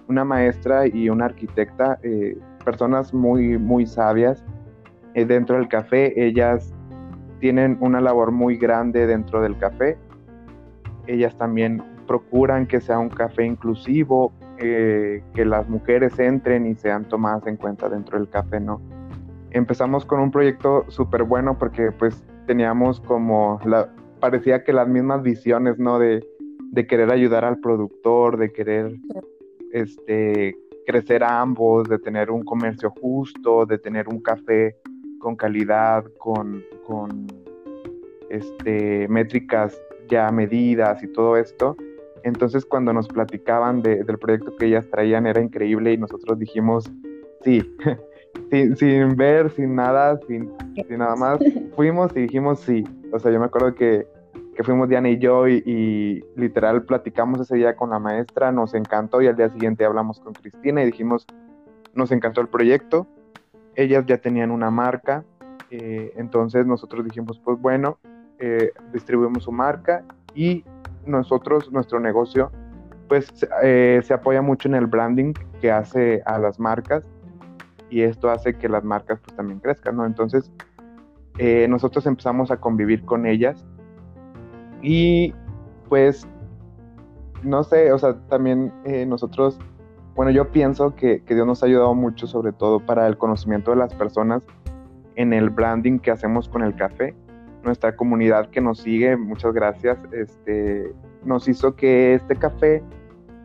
una 0.09 0.25
maestra 0.25 0.87
y 0.87 1.09
una 1.09 1.27
arquitecta, 1.27 1.99
eh, 2.03 2.39
personas 2.63 3.15
muy, 3.15 3.57
muy 3.57 3.87
sabias 3.87 4.45
dentro 5.25 5.57
del 5.57 5.69
café. 5.69 6.13
Ellas 6.23 6.75
tienen 7.41 7.77
una 7.81 8.01
labor 8.01 8.33
muy 8.33 8.57
grande 8.57 9.07
dentro 9.07 9.41
del 9.41 9.57
café. 9.59 9.97
Ellas 11.07 11.37
también 11.37 11.83
procuran 12.07 12.67
que 12.67 12.81
sea 12.81 12.99
un 12.99 13.09
café 13.09 13.45
inclusivo, 13.45 14.33
eh, 14.59 15.23
que 15.35 15.45
las 15.45 15.69
mujeres 15.69 16.19
entren 16.19 16.67
y 16.67 16.75
sean 16.75 17.05
tomadas 17.09 17.47
en 17.47 17.57
cuenta 17.57 17.89
dentro 17.89 18.19
del 18.19 18.29
café, 18.29 18.61
¿no? 18.61 18.81
Empezamos 19.51 20.05
con 20.05 20.21
un 20.21 20.31
proyecto 20.31 20.85
súper 20.89 21.25
bueno 21.25 21.59
porque 21.59 21.93
pues 21.93 22.23
teníamos 22.47 23.01
como, 23.01 23.61
parecía 24.21 24.65
que 24.65 24.73
las 24.73 24.89
mismas 24.89 25.23
visiones, 25.23 25.79
¿no? 25.79 25.99
De, 25.99 26.25
de 26.71 26.87
querer 26.87 27.11
ayudar 27.11 27.45
al 27.45 27.59
productor, 27.59 28.37
de 28.39 28.53
querer 28.53 28.97
este, 29.73 30.57
crecer 30.87 31.23
ambos, 31.25 31.89
de 31.89 31.99
tener 31.99 32.31
un 32.31 32.45
comercio 32.45 32.93
justo, 33.01 33.67
de 33.67 33.79
tener 33.79 34.09
un 34.09 34.21
café 34.21 34.77
con 35.19 35.37
calidad, 35.37 36.05
con, 36.19 36.63
con 36.87 37.27
este, 38.31 39.09
métricas 39.09 39.81
ya 40.09 40.31
medidas 40.31 41.03
y 41.03 41.09
todo 41.09 41.37
esto. 41.37 41.77
Entonces 42.23 42.65
cuando 42.65 42.93
nos 42.93 43.09
platicaban 43.09 43.83
del 43.83 44.19
proyecto 44.19 44.57
que 44.57 44.67
ellas 44.67 44.89
traían 44.91 45.27
era 45.27 45.41
increíble 45.41 45.93
y 45.93 45.99
nosotros 45.99 46.39
dijimos, 46.39 46.91
sí, 47.45 47.63
sin, 48.51 48.77
sin, 48.77 49.17
ver, 49.17 49.51
sin 49.51 49.75
nada, 49.75 50.19
sin, 50.27 50.51
sin, 50.75 50.99
nada 50.99 51.17
más, 51.17 51.39
fuimos 51.77 52.11
y 52.17 52.23
dijimos 52.23 52.61
sí. 52.61 52.85
O 53.13 53.19
sea, 53.19 53.31
yo 53.31 53.39
me 53.39 53.47
acuerdo 53.47 53.75
que 53.75 54.07
que 54.57 54.65
fuimos 54.65 54.89
Diana 54.89 55.11
y 55.11 55.19
yo 55.19 55.47
y, 55.47 56.25
literal 56.35 56.85
platicamos 56.85 57.41
ese 57.41 57.57
día 57.57 57.77
con 57.77 57.91
la 57.91 57.99
maestra, 57.99 58.51
nos 58.51 58.75
encantó 58.75 59.21
y 59.21 59.27
al 59.27 59.37
día 59.37 59.51
siguiente 59.51 59.85
hablamos 59.85 60.19
con 60.19 60.33
Cristina 60.33 60.83
y 60.83 60.87
dijimos, 60.87 61.27
nos 61.95 62.11
encantó 62.11 62.41
el 62.41 62.49
proyecto, 62.49 63.07
ellas 63.77 64.05
ya 64.07 64.19
tenían 64.19 64.51
una 64.51 64.71
marca, 64.71 65.25
eh, 65.71 66.13
entonces 66.17 66.67
nosotros 66.67 67.05
dijimos, 67.05 67.41
pues 67.45 67.61
bueno, 67.61 67.99
eh, 68.39 68.73
distribuimos 68.93 69.45
su 69.45 69.53
marca 69.53 70.05
y 70.35 70.65
nosotros, 71.05 71.71
nuestro 71.73 72.01
negocio, 72.01 72.51
pues 73.09 73.31
eh, 73.63 74.01
se 74.03 74.15
apoya 74.15 74.43
mucho 74.43 74.69
en 74.69 74.75
el 74.75 74.87
branding 74.87 75.33
que 75.61 75.71
hace 75.71 76.23
a 76.27 76.39
las 76.39 76.59
marcas 76.59 77.09
y 77.91 78.03
esto 78.03 78.31
hace 78.31 78.57
que 78.57 78.69
las 78.69 78.83
marcas 78.83 79.21
pues 79.21 79.37
también 79.37 79.61
crezcan, 79.61 79.97
¿no? 79.97 80.07
Entonces, 80.07 80.51
nosotros 81.69 82.07
empezamos 82.07 82.51
a 82.51 82.57
convivir 82.57 83.05
con 83.05 83.27
ellas 83.27 83.67
y 84.81 85.35
pues, 85.87 86.27
no 87.43 87.63
sé, 87.63 87.93
o 87.93 87.99
sea, 87.99 88.15
también 88.29 88.73
nosotros, 89.07 89.59
bueno, 90.17 90.31
yo 90.31 90.51
pienso 90.51 90.95
que, 90.97 91.23
Dios 91.29 91.47
nos 91.47 91.63
ha 91.63 91.67
ayudado 91.67 91.95
mucho, 91.95 92.27
sobre 92.27 92.53
todo 92.53 92.81
para 92.81 93.07
el 93.07 93.19
conocimiento 93.19 93.71
de 93.71 93.77
las 93.77 93.95
personas 93.95 94.47
en 95.15 95.33
el 95.33 95.51
branding 95.51 95.99
que 95.99 96.11
hacemos 96.11 96.49
con 96.49 96.63
el 96.63 96.75
café. 96.75 97.15
nuestra 97.63 97.97
comunidad 97.97 98.49
que 98.51 98.61
nos 98.61 98.79
sigue, 98.79 99.17
muchas 99.17 99.53
gracias, 99.53 99.99
este, 100.13 100.95
nos 101.25 101.49
hizo 101.49 101.75
que 101.75 102.15
este 102.15 102.37
café 102.37 102.83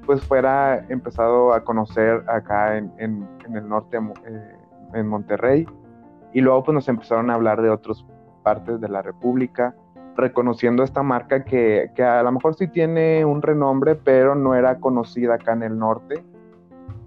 pues 0.05 0.21
fuera 0.21 0.85
empezado 0.89 1.53
a 1.53 1.63
conocer 1.63 2.23
acá 2.27 2.77
en, 2.77 2.91
el 2.99 3.67
norte, 3.67 3.97
en 4.93 5.07
Monterrey, 5.07 5.65
y 6.33 6.41
luego 6.41 6.63
pues 6.63 6.75
nos 6.75 6.87
empezaron 6.87 7.29
a 7.29 7.33
hablar 7.33 7.61
de 7.61 7.69
otras 7.69 8.05
partes 8.43 8.79
de 8.79 8.89
la 8.89 9.01
República, 9.01 9.75
reconociendo 10.15 10.83
esta 10.83 11.03
marca 11.03 11.43
que, 11.43 11.91
a 11.97 12.23
lo 12.23 12.31
mejor 12.31 12.55
sí 12.55 12.67
tiene 12.67 13.25
un 13.25 13.41
renombre, 13.41 13.95
pero 13.95 14.35
no 14.35 14.55
era 14.55 14.79
conocida 14.79 15.35
acá 15.35 15.53
en 15.53 15.63
el 15.63 15.77
norte, 15.77 16.23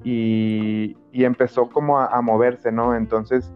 y, 0.04 0.96
empezó 1.12 1.68
como 1.68 1.98
a, 1.98 2.20
moverse, 2.20 2.70
¿no? 2.70 2.94
Entonces, 2.94 3.52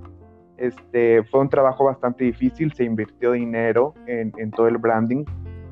este, 0.56 1.22
fue 1.24 1.40
un 1.40 1.50
trabajo 1.50 1.84
bastante 1.84 2.24
difícil, 2.24 2.72
se 2.72 2.84
invirtió 2.84 3.32
dinero 3.32 3.94
en, 4.06 4.50
todo 4.52 4.68
el 4.68 4.78
branding. 4.78 5.24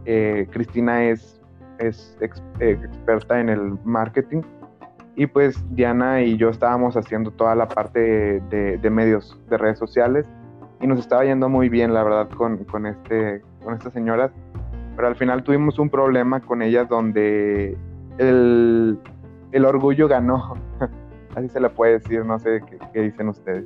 Eh, 0.05 0.47
Cristina 0.51 1.05
es, 1.05 1.43
es 1.79 2.17
eh, 2.61 2.79
experta 2.83 3.41
en 3.41 3.49
el 3.49 3.79
marketing 3.85 4.43
y 5.17 5.27
pues 5.27 5.65
Diana 5.75 6.23
y 6.23 6.37
yo 6.37 6.51
estábamos 6.51 6.95
haciendo 6.95 7.31
toda 7.31 7.55
la 7.55 7.67
parte 7.67 8.41
de, 8.51 8.91
medios, 8.91 9.41
de 9.49 9.57
redes 9.57 9.79
sociales 9.79 10.29
y 10.81 10.87
nos 10.87 11.01
estaba 11.01 11.25
yendo 11.25 11.49
muy 11.49 11.71
bien, 11.71 11.95
la 11.95 12.05
verdad, 12.05 12.29
con, 12.29 12.59
con, 12.65 12.85
este, 12.85 13.43
con 13.65 13.73
estas 13.73 13.95
señoras. 13.95 14.31
Pero 14.95 15.09
al 15.09 15.17
final 15.17 15.43
tuvimos 15.43 15.79
un 15.79 15.89
problema 15.89 16.41
con 16.41 16.61
ellas 16.61 16.87
donde 16.91 17.79
el, 18.19 18.99
el 19.57 19.65
orgullo 19.65 20.07
ganó. 20.07 20.55
Así 21.35 21.49
se 21.49 21.61
le 21.61 21.71
puede 21.71 21.99
decir, 21.99 22.25
no 22.25 22.39
sé 22.39 22.61
qué 22.93 23.01
dicen 23.01 23.29
ustedes. 23.29 23.65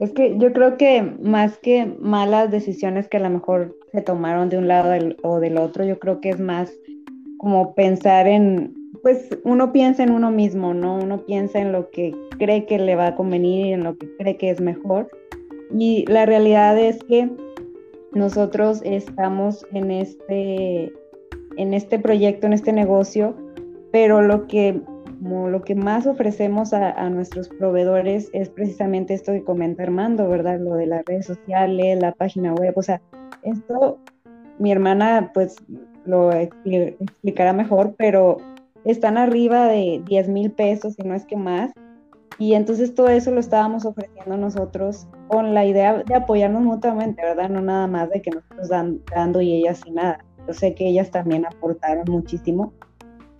Es 0.00 0.12
que 0.12 0.36
yo 0.38 0.52
creo 0.52 0.76
que 0.76 1.02
más 1.22 1.58
que 1.58 1.96
malas 2.00 2.50
decisiones 2.50 3.08
que 3.08 3.18
a 3.18 3.20
lo 3.20 3.30
mejor 3.30 3.76
se 3.92 4.00
tomaron 4.00 4.48
de 4.48 4.58
un 4.58 4.68
lado 4.68 4.92
o 5.22 5.40
del 5.40 5.58
otro, 5.58 5.84
yo 5.84 5.98
creo 5.98 6.20
que 6.20 6.30
es 6.30 6.40
más 6.40 6.72
como 7.38 7.74
pensar 7.74 8.26
en, 8.26 8.74
pues 9.02 9.38
uno 9.44 9.72
piensa 9.72 10.02
en 10.02 10.10
uno 10.10 10.30
mismo, 10.30 10.74
¿no? 10.74 10.98
Uno 10.98 11.24
piensa 11.24 11.58
en 11.58 11.72
lo 11.72 11.90
que 11.90 12.14
cree 12.38 12.66
que 12.66 12.78
le 12.78 12.96
va 12.96 13.08
a 13.08 13.14
convenir 13.14 13.66
y 13.66 13.72
en 13.72 13.84
lo 13.84 13.96
que 13.96 14.08
cree 14.16 14.36
que 14.36 14.50
es 14.50 14.60
mejor. 14.60 15.08
Y 15.70 16.04
la 16.06 16.26
realidad 16.26 16.78
es 16.78 17.02
que 17.04 17.30
nosotros 18.12 18.80
estamos 18.84 19.66
en 19.72 19.90
este, 19.90 20.92
en 21.56 21.74
este 21.74 21.98
proyecto, 21.98 22.46
en 22.46 22.54
este 22.54 22.72
negocio, 22.72 23.34
pero 23.92 24.22
lo 24.22 24.46
que 24.46 24.80
lo 25.20 25.62
que 25.62 25.74
más 25.74 26.06
ofrecemos 26.06 26.72
a, 26.72 27.10
nuestros 27.10 27.48
proveedores 27.48 28.30
es 28.32 28.50
precisamente 28.50 29.14
esto 29.14 29.32
que 29.32 29.42
comenta 29.42 29.82
Armando, 29.82 30.28
¿verdad? 30.28 30.60
Lo 30.60 30.74
de 30.74 30.86
las 30.86 31.04
redes 31.06 31.26
sociales, 31.26 31.98
la 32.00 32.12
página 32.12 32.54
web, 32.54 32.72
o 32.76 32.82
sea, 32.82 33.00
esto 33.42 33.98
mi 34.58 34.70
hermana 34.70 35.30
pues 35.34 35.56
lo 36.04 36.32
explicará 36.32 37.52
mejor, 37.52 37.94
pero 37.96 38.38
están 38.84 39.18
arriba 39.18 39.66
de 39.66 40.02
10 40.06 40.28
mil 40.28 40.50
pesos, 40.50 40.94
y 40.98 41.02
no 41.02 41.14
es 41.14 41.26
que 41.26 41.36
más. 41.36 41.72
Y 42.38 42.54
entonces 42.54 42.94
todo 42.94 43.08
eso 43.08 43.32
lo 43.32 43.40
estábamos 43.40 43.84
ofreciendo 43.84 44.36
nosotros 44.36 45.08
con 45.26 45.54
la 45.54 45.66
idea 45.66 46.04
de 46.04 46.14
apoyarnos 46.14 46.62
mutuamente, 46.62 47.22
¿verdad? 47.22 47.48
No 47.48 47.60
nada 47.60 47.88
más 47.88 48.10
de 48.10 48.22
que 48.22 48.30
nosotros 48.30 48.68
dan, 48.68 49.00
dando 49.12 49.40
y 49.40 49.54
ellas 49.54 49.80
sin 49.84 49.94
nada. 49.94 50.24
Yo 50.46 50.54
sé 50.54 50.74
que 50.74 50.86
ellas 50.86 51.10
también 51.10 51.44
aportaron 51.44 52.04
muchísimo, 52.08 52.72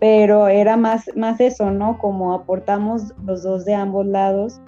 pero 0.00 0.48
era 0.48 0.76
más, 0.76 1.11
más 1.16 1.40
eso, 1.40 1.70
¿no? 1.70 1.98
Como 1.98 2.32
aportamos 2.32 3.14
los 3.24 3.42
dos 3.42 3.64
de 3.64 3.74
ambos 3.74 4.06
lados 4.06 4.61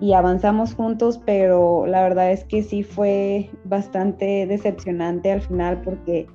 y 0.00 0.12
avanzamos 0.12 0.74
juntos, 0.74 1.20
pero 1.24 1.86
la 1.86 2.02
verdad 2.02 2.30
es 2.32 2.44
que 2.44 2.62
sí 2.62 2.82
fue 2.82 3.50
bastante 3.64 4.46
decepcionante 4.46 5.32
al 5.32 5.40
final 5.40 5.80
porque 5.82 6.26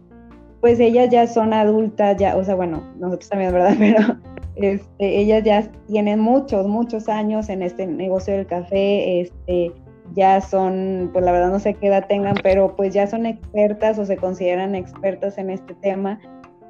pues 0.61 0.79
ellas 0.79 1.09
ya 1.09 1.27
son 1.27 1.53
adultas, 1.53 2.17
ya, 2.17 2.35
o 2.35 2.43
sea, 2.43 2.55
bueno, 2.55 2.83
nosotros 2.97 3.29
también, 3.29 3.53
¿verdad? 3.53 3.75
Pero 3.79 4.19
este, 4.55 5.19
ellas 5.19 5.43
ya 5.45 5.71
tienen 5.87 6.19
muchos, 6.19 6.67
muchos 6.67 7.07
años 7.07 7.47
en 7.47 7.61
este 7.61 7.87
negocio 7.87 8.33
del 8.33 8.45
café, 8.45 9.21
este, 9.21 9.71
ya 10.15 10.41
son, 10.41 11.11
pues 11.13 11.23
la 11.23 11.31
verdad 11.31 11.49
no 11.51 11.59
sé 11.59 11.75
qué 11.75 11.87
edad 11.87 12.07
tengan, 12.07 12.35
pero 12.43 12.75
pues 12.75 12.93
ya 12.93 13.07
son 13.07 13.25
expertas 13.25 13.99
o 13.99 14.05
se 14.05 14.17
consideran 14.17 14.75
expertas 14.75 15.37
en 15.37 15.51
este 15.51 15.75
tema 15.75 16.19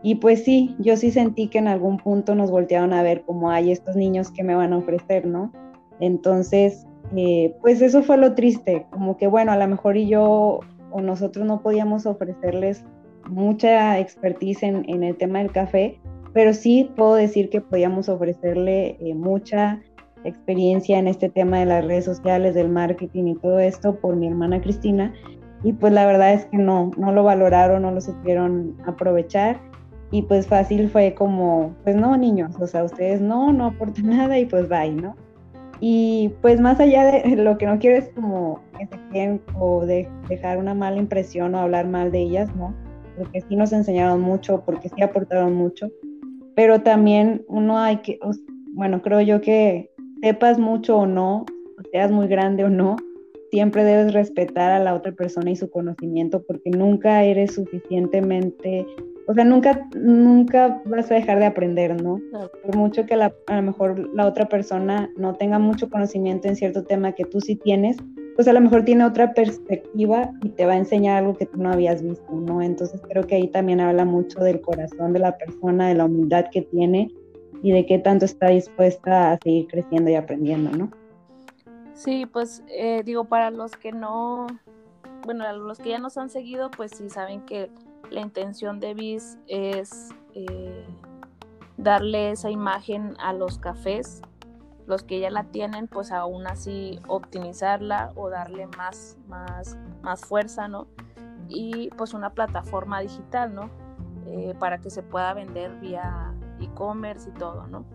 y 0.02 0.16
pues 0.16 0.44
sí, 0.44 0.76
yo 0.80 0.96
sí 0.96 1.12
sentí 1.12 1.48
que 1.48 1.58
en 1.58 1.68
algún 1.68 1.98
punto 1.98 2.34
nos 2.36 2.52
voltearon 2.52 2.94
a 2.94 3.04
ver 3.04 3.24
como 3.24 3.52
hay 3.52 3.72
estos 3.72 3.96
niños 3.96 4.32
que 4.32 4.44
me 4.44 4.56
van 4.56 4.72
a 4.72 4.78
ofrecer, 4.78 5.26
¿no? 5.26 5.52
Entonces, 6.00 6.88
eh, 7.16 7.54
pues 7.62 7.82
eso 7.82 8.02
fue 8.02 8.18
lo 8.18 8.34
triste, 8.34 8.86
como 8.92 9.18
que 9.18 9.28
bueno, 9.28 9.52
a 9.52 9.58
lo 9.58 9.68
mejor 9.68 9.98
y 9.98 10.08
yo 10.08 10.62
o 10.92 11.02
nosotros 11.02 11.46
no 11.46 11.62
podíamos 11.62 12.06
ofrecerles 12.06 12.86
mucha 13.28 14.00
expertise 14.00 14.64
en, 14.64 15.04
el 15.04 15.18
tema 15.18 15.40
del 15.40 15.52
café, 15.52 16.00
pero 16.34 16.54
sí 16.54 16.90
puedo 16.96 17.16
decir 17.16 17.50
que 17.50 17.62
podíamos 17.62 18.08
ofrecerle 18.08 18.98
eh, 19.00 19.14
mucha 19.14 19.82
experiencia 20.24 20.98
en 20.98 21.08
este 21.08 21.30
tema 21.30 21.60
de 21.60 21.66
las 21.66 21.86
redes 21.86 22.06
sociales, 22.06 22.56
del 22.56 22.70
marketing 22.70 23.26
y 23.26 23.36
todo 23.36 23.60
esto 23.60 24.00
por 24.00 24.16
mi 24.16 24.28
hermana 24.28 24.62
Cristina. 24.62 25.14
Y 25.64 25.74
pues 25.74 25.92
la 25.92 26.06
verdad 26.06 26.34
es 26.34 26.46
que 26.46 26.58
no, 26.58 26.92
no 26.98 27.12
lo 27.12 27.24
valoraron, 27.24 27.82
no 27.82 27.92
lo 27.92 28.00
supieron 28.00 28.78
aprovechar 28.86 29.60
y 30.12 30.24
pues 30.24 30.48
fácil 30.48 30.90
fue 30.90 31.14
como, 31.14 31.76
pues 31.84 31.96
no, 31.96 32.18
niños, 32.18 32.56
o 32.60 32.68
sea, 32.68 32.84
ustedes 32.84 33.22
no, 33.22 33.54
no 33.54 33.66
aportan 33.66 34.10
nada 34.18 34.40
y 34.40 34.46
pues 34.46 34.68
bye, 34.68 34.92
¿no? 34.92 35.16
Y 35.82 36.32
pues 36.42 36.60
más 36.60 36.80
allá 36.80 37.06
de 37.06 37.36
lo 37.38 37.58
que 37.58 37.66
no 37.66 37.80
quiero 37.80 37.98
es 37.98 38.10
como 38.10 38.62
que 38.78 38.88
se 38.88 39.00
queden 39.12 39.42
o 39.58 39.86
de 39.86 40.10
dejar 40.28 40.58
una 40.58 40.74
mala 40.74 40.98
impresión 40.98 41.56
o 41.56 41.60
hablar 41.60 41.88
mal 41.88 42.12
de 42.12 42.22
ellas, 42.22 42.54
¿no? 42.56 42.74
Porque 43.18 43.42
sí 43.42 43.56
nos 43.56 43.72
enseñaron 43.72 44.22
mucho, 44.22 44.64
porque 44.66 44.90
sí 44.90 45.02
aportaron 45.02 45.54
mucho, 45.54 45.90
pero 46.56 46.82
también 46.82 47.44
uno 47.48 47.78
hay 47.78 47.98
que, 47.98 48.20
bueno, 48.74 49.02
creo 49.02 49.22
yo 49.22 49.42
que 49.42 49.90
sepas 50.22 50.58
mucho 50.58 50.98
o 50.98 51.06
no, 51.06 51.46
seas 51.92 52.12
muy 52.12 52.28
grande 52.28 52.64
o 52.64 52.70
no, 52.70 52.98
siempre 53.52 53.84
debes 53.84 54.14
respetar 54.14 54.72
a 54.72 54.80
la 54.80 54.94
otra 54.94 55.12
persona 55.12 55.52
y 55.52 55.56
su 55.56 55.70
conocimiento 55.70 56.44
porque 56.44 56.70
nunca 56.70 57.24
eres 57.24 57.56
suficientemente 57.56 58.86
o 59.30 59.34
sea, 59.36 59.44
nunca, 59.46 59.88
nunca 59.94 60.82
vas 60.86 61.12
a 61.12 61.14
dejar 61.14 61.38
de 61.38 61.46
aprender, 61.46 62.02
¿no? 62.02 62.20
Por 62.64 62.76
mucho 62.76 63.06
que 63.06 63.14
a 63.14 63.32
lo 63.48 63.62
mejor 63.62 64.10
la 64.16 64.26
otra 64.26 64.50
persona 64.50 65.08
no 65.18 65.36
tenga 65.36 65.60
mucho 65.60 65.88
conocimiento 65.88 66.48
en 66.48 66.56
cierto 66.56 66.84
tema 66.84 67.12
que 67.12 67.26
tú 67.26 67.40
sí 67.40 67.56
tienes, 67.56 67.98
pues 68.36 68.48
a 68.48 68.54
lo 68.54 68.60
mejor 68.60 68.86
tiene 68.86 69.06
otra 69.06 69.36
perspectiva 69.36 70.32
y 70.42 70.50
te 70.50 70.66
va 70.66 70.74
a 70.74 70.78
enseñar 70.78 71.20
algo 71.20 71.38
que 71.38 71.46
tú 71.46 71.62
no 71.62 71.72
habías 71.72 72.02
visto, 72.02 72.32
¿no? 72.32 72.64
Entonces 72.64 73.00
creo 73.08 73.28
que 73.28 73.36
ahí 73.36 73.48
también 73.50 73.82
habla 73.82 74.04
mucho 74.04 74.40
del 74.40 74.62
corazón 74.62 75.14
de 75.14 75.20
la 75.20 75.38
persona, 75.38 75.90
de 75.90 75.94
la 75.94 76.06
humildad 76.06 76.46
que 76.52 76.64
tiene 76.64 77.12
y 77.62 77.72
de 77.72 77.86
qué 77.86 78.00
tanto 78.00 78.26
está 78.26 78.48
dispuesta 78.48 79.34
a 79.34 79.38
seguir 79.44 79.68
creciendo 79.68 80.10
y 80.10 80.16
aprendiendo, 80.16 80.76
¿no? 80.76 80.90
Sí, 81.94 82.26
pues 82.26 82.64
eh, 82.70 83.04
digo, 83.06 83.26
para 83.26 83.52
los 83.52 83.74
que 83.74 83.92
no, 83.92 84.48
bueno, 85.24 85.56
los 85.56 85.78
que 85.78 85.90
ya 85.90 86.00
nos 86.00 86.18
han 86.18 86.32
seguido, 86.32 86.72
pues 86.72 86.94
sí 86.96 87.12
saben 87.12 87.42
que 87.42 87.70
la 88.10 88.22
intención 88.22 88.80
de 88.80 88.94
BIS 88.94 89.38
es 89.48 90.10
eh, 90.34 90.86
darle 91.78 92.32
esa 92.32 92.50
imagen 92.50 93.16
a 93.20 93.34
los 93.34 93.58
cafés, 93.58 94.22
los 94.86 95.04
que 95.04 95.20
ya 95.20 95.30
la 95.30 95.46
tienen, 95.46 95.88
pues 95.88 96.12
aún 96.12 96.48
así 96.48 97.00
optimizarla 97.08 98.12
o 98.16 98.30
darle 98.30 98.68
más, 98.68 99.18
más, 99.28 99.78
más 100.02 100.26
fuerza, 100.26 100.68
¿no? 100.68 100.88
Y 101.48 101.90
pues 101.92 102.14
una 102.14 102.32
plataforma 102.32 103.00
digital, 103.02 103.54
¿no? 103.54 103.70
Eh, 104.26 104.56
para 104.60 104.80
que 104.80 104.90
se 104.90 105.04
pueda 105.04 105.34
vender 105.34 105.80
vía 105.80 106.34
e-commerce 106.60 107.30
y 107.30 107.34
todo, 107.34 107.68
¿no? 107.68 107.86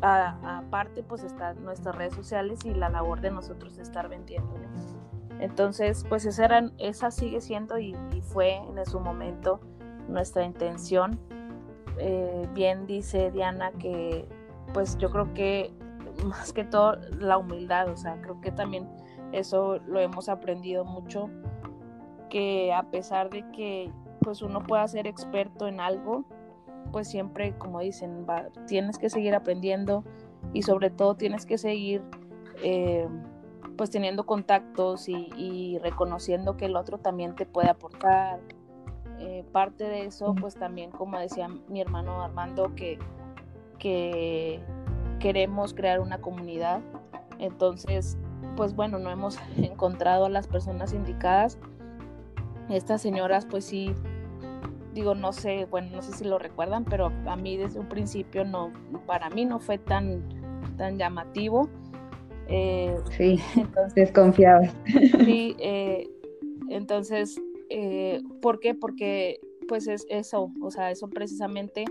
aparte, 0.00 1.02
pues 1.02 1.24
están 1.24 1.64
nuestras 1.64 1.96
redes 1.96 2.14
sociales 2.14 2.64
y 2.64 2.72
la 2.72 2.88
labor 2.88 3.20
de 3.20 3.32
nosotros 3.32 3.76
de 3.76 3.82
estar 3.82 4.08
vendiendo, 4.08 4.54
¿no? 4.56 5.07
Entonces, 5.40 6.04
pues 6.08 6.24
esa, 6.24 6.44
era, 6.44 6.70
esa 6.78 7.10
sigue 7.10 7.40
siendo 7.40 7.78
y, 7.78 7.94
fue 8.22 8.56
en 8.56 8.84
su 8.86 9.00
momento 9.00 9.60
nuestra 10.08 10.44
intención. 10.44 11.18
Eh, 11.98 12.48
bien 12.54 12.86
dice 12.86 13.30
Diana 13.30 13.72
que 13.72 14.28
pues 14.72 14.96
yo 14.98 15.10
creo 15.10 15.32
que 15.34 15.72
más 16.24 16.52
que 16.52 16.64
todo 16.64 16.96
la 17.18 17.38
humildad, 17.38 17.88
o 17.88 17.96
sea, 17.96 18.20
creo 18.20 18.40
que 18.40 18.50
también 18.50 18.88
eso 19.32 19.78
lo 19.86 20.00
hemos 20.00 20.28
aprendido 20.28 20.84
mucho, 20.84 21.28
que 22.30 22.72
a 22.72 22.84
pesar 22.84 23.30
de 23.30 23.48
que 23.52 23.90
pues 24.20 24.42
uno 24.42 24.62
pueda 24.62 24.86
ser 24.88 25.06
experto 25.06 25.68
en 25.68 25.80
algo, 25.80 26.24
pues 26.92 27.08
siempre, 27.08 27.56
como 27.58 27.80
dicen, 27.80 28.26
tienes 28.66 28.98
que 28.98 29.10
seguir 29.10 29.34
aprendiendo 29.34 30.04
y 30.52 30.62
sobre 30.62 30.90
todo 30.90 31.14
tienes 31.14 31.46
que 31.46 31.58
seguir 31.58 32.02
eh, 32.62 33.06
pues 33.78 33.90
teniendo 33.90 34.26
contactos 34.26 35.08
y, 35.08 35.78
reconociendo 35.78 36.58
que 36.58 36.66
el 36.66 36.76
otro 36.76 36.98
también 36.98 37.34
te 37.34 37.46
puede 37.46 37.70
aportar. 37.70 38.40
Eh, 39.20 39.44
parte 39.52 39.84
de 39.84 40.04
eso, 40.04 40.34
pues 40.38 40.54
también, 40.54 40.90
como 40.90 41.18
decía 41.18 41.48
mi 41.68 41.80
hermano 41.80 42.22
Armando, 42.22 42.74
que, 42.74 42.98
que 43.78 44.60
queremos 45.20 45.72
crear 45.72 46.00
una 46.00 46.20
comunidad. 46.20 46.80
Entonces, 47.38 48.18
pues 48.56 48.74
bueno, 48.74 48.98
no 48.98 49.10
hemos 49.10 49.38
encontrado 49.56 50.26
a 50.26 50.28
las 50.28 50.46
personas 50.48 50.92
indicadas, 50.92 51.58
estas 52.68 53.00
señoras 53.00 53.46
pues 53.46 53.64
sí, 53.64 53.94
digo, 54.92 55.14
no 55.14 55.32
sé, 55.32 55.66
bueno, 55.66 55.96
no 55.96 56.02
sé 56.02 56.12
si 56.12 56.24
lo 56.24 56.38
recuerdan, 56.38 56.84
pero 56.84 57.12
a 57.26 57.36
mí 57.36 57.56
desde 57.56 57.78
un 57.78 57.88
principio 57.88 58.44
no, 58.44 58.72
para 59.06 59.30
mí 59.30 59.44
no 59.44 59.58
fue 59.58 59.78
tan, 59.78 60.22
tan 60.76 60.98
llamativo. 60.98 61.68
Eh, 62.48 62.96
sí, 63.16 63.38
entonces, 63.56 63.94
desconfiaba. 63.94 64.62
Sí, 65.24 65.54
eh, 65.58 66.08
entonces, 66.70 67.40
eh, 67.68 68.22
¿por 68.40 68.60
qué? 68.60 68.74
Porque 68.74 69.40
pues 69.68 69.86
es 69.86 70.06
eso, 70.08 70.50
o 70.62 70.70
sea, 70.70 70.90
eso 70.90 71.08
precisamente 71.08 71.84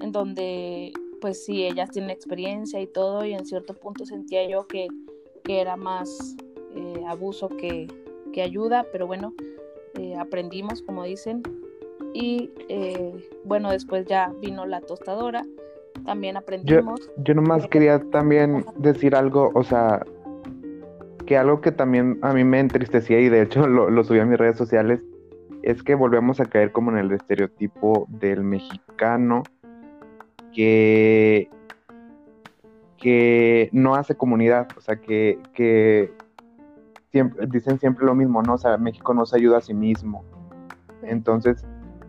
en 0.00 0.12
donde 0.12 0.92
pues 1.20 1.44
sí, 1.44 1.64
ellas 1.64 1.90
tienen 1.90 2.10
experiencia 2.10 2.80
y 2.80 2.86
todo, 2.86 3.24
y 3.24 3.32
en 3.32 3.46
cierto 3.46 3.74
punto 3.74 4.04
sentía 4.04 4.48
yo 4.48 4.66
que, 4.68 4.86
que 5.42 5.60
era 5.60 5.76
más 5.76 6.36
eh, 6.76 7.02
abuso 7.08 7.48
que, 7.48 7.88
que, 8.32 8.42
ayuda, 8.42 8.86
pero 8.92 9.06
bueno, 9.06 9.34
eh, 9.98 10.14
aprendimos, 10.16 10.82
como 10.82 11.04
dicen, 11.04 11.42
y 12.12 12.50
bueno, 13.44 13.70
después 13.70 14.06
ya 14.06 14.32
vino 14.40 14.66
la 14.66 14.80
tostadora, 14.80 15.44
también 16.04 16.36
aprendimos. 16.36 17.00
Yo, 17.00 17.22
yo 17.24 17.34
nomás 17.34 17.66
quería 17.68 18.00
también 18.10 18.64
decir 18.78 19.14
algo, 19.14 19.50
o 19.54 19.62
sea, 19.62 20.04
que 21.26 21.36
algo 21.36 21.60
que 21.60 21.72
también 21.72 22.18
a 22.22 22.32
mí 22.32 22.44
me 22.44 22.60
entristecía 22.60 23.20
y 23.20 23.28
de 23.28 23.42
hecho 23.42 23.66
lo, 23.66 24.04
subí 24.04 24.20
a 24.20 24.24
mis 24.24 24.38
redes 24.38 24.56
sociales, 24.56 25.00
es 25.62 25.82
que 25.82 25.94
volvemos 25.94 26.40
a 26.40 26.46
caer 26.46 26.72
como 26.72 26.92
en 26.92 26.98
el 26.98 27.12
estereotipo 27.12 28.06
del 28.08 28.44
mexicano 28.44 29.42
que, 30.54 31.50
que 32.96 33.68
no 33.72 33.96
hace 33.96 34.14
comunidad, 34.14 34.68
o 34.76 34.80
sea, 34.80 34.96
que, 34.96 35.40
que 35.52 36.12
siempre, 37.10 37.46
dicen 37.48 37.78
siempre 37.80 38.06
lo 38.06 38.14
mismo, 38.14 38.42
¿no? 38.42 38.54
O 38.54 38.58
sea, 38.58 38.78
México 38.78 39.12
no 39.12 39.26
se 39.26 39.36
ayuda 39.36 39.58
a 39.58 39.60
sí 39.60 39.74
mismo. 39.74 40.24
Entonces, 41.02 41.66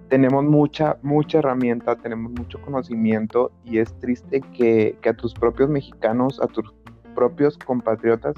tenemos 0.09 0.43
mucha, 0.43 0.97
mucha 1.01 1.39
herramienta, 1.39 1.95
tenemos 1.95 2.31
mucho 2.31 2.61
conocimiento 2.61 3.51
y 3.63 3.79
es 3.79 3.93
triste 3.99 4.41
que, 4.53 4.97
que 5.01 5.09
a 5.09 5.13
tus 5.13 5.33
propios 5.33 5.69
mexicanos, 5.69 6.39
a 6.41 6.47
tus 6.47 6.73
propios 7.15 7.57
compatriotas, 7.57 8.35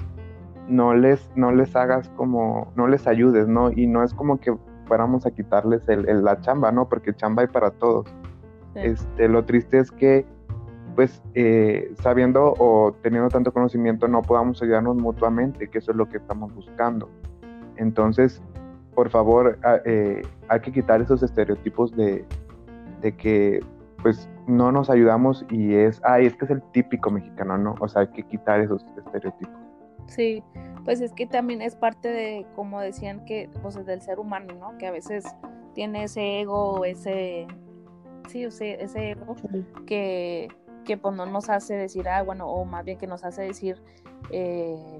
no 0.68 0.94
les, 0.94 1.30
no 1.34 1.52
les 1.52 1.74
hagas 1.76 2.08
como, 2.10 2.72
no 2.76 2.86
les 2.86 3.06
ayudes, 3.06 3.48
¿no? 3.48 3.70
Y 3.72 3.86
no 3.86 4.02
es 4.02 4.14
como 4.14 4.38
que 4.38 4.54
fuéramos 4.86 5.26
a 5.26 5.30
quitarles 5.30 5.88
el, 5.88 6.24
la 6.24 6.40
chamba, 6.40 6.72
¿no? 6.72 6.88
Porque 6.88 7.14
chamba 7.14 7.42
hay 7.42 7.48
para 7.48 7.70
todos. 7.70 8.06
Este, 8.74 9.28
lo 9.28 9.44
triste 9.44 9.78
es 9.78 9.90
que, 9.90 10.24
pues, 10.94 11.22
eh, 11.34 11.92
sabiendo 12.00 12.54
o 12.58 12.94
teniendo 13.02 13.28
tanto 13.28 13.52
conocimiento, 13.52 14.06
no 14.08 14.22
podamos 14.22 14.62
ayudarnos 14.62 14.96
mutuamente, 14.96 15.68
que 15.68 15.78
eso 15.78 15.90
es 15.90 15.96
lo 15.96 16.08
que 16.08 16.18
estamos 16.18 16.54
buscando. 16.54 17.08
Entonces, 17.76 18.40
por 18.94 19.10
favor, 19.10 19.58
eh, 19.84 20.22
hay 20.50 20.60
que 20.60 20.72
quitar 20.72 21.00
esos 21.00 21.22
estereotipos 21.22 21.96
de, 21.96 22.24
de 23.00 23.16
que, 23.16 23.60
pues, 24.02 24.28
no 24.46 24.72
nos 24.72 24.90
ayudamos 24.90 25.46
y 25.48 25.74
es, 25.74 26.00
ay, 26.04 26.26
es 26.26 26.36
que 26.36 26.44
es 26.44 26.50
el 26.50 26.62
típico 26.72 27.10
mexicano, 27.10 27.56
¿no? 27.56 27.76
O 27.80 27.88
sea, 27.88 28.02
hay 28.02 28.08
que 28.08 28.24
quitar 28.24 28.60
esos 28.60 28.84
estereotipos. 28.96 29.54
Sí, 30.06 30.42
pues 30.84 31.00
es 31.00 31.12
que 31.12 31.26
también 31.26 31.62
es 31.62 31.76
parte 31.76 32.08
de, 32.08 32.46
como 32.56 32.80
decían, 32.80 33.24
que 33.24 33.48
pues 33.62 33.76
es 33.76 33.86
del 33.86 34.02
ser 34.02 34.18
humano, 34.18 34.52
¿no? 34.58 34.76
Que 34.76 34.88
a 34.88 34.90
veces 34.90 35.24
tiene 35.72 36.04
ese 36.04 36.40
ego, 36.40 36.84
ese, 36.84 37.46
sí, 38.26 38.42
ese, 38.42 38.82
ese 38.82 39.12
ego 39.12 39.36
que, 39.86 40.48
que 40.84 40.96
pues 40.96 41.14
no 41.14 41.26
nos 41.26 41.48
hace 41.48 41.74
decir, 41.74 42.08
ah, 42.08 42.22
bueno, 42.22 42.48
o 42.48 42.64
más 42.64 42.84
bien 42.84 42.98
que 42.98 43.06
nos 43.06 43.22
hace 43.22 43.42
decir 43.42 43.80
eh, 44.32 44.98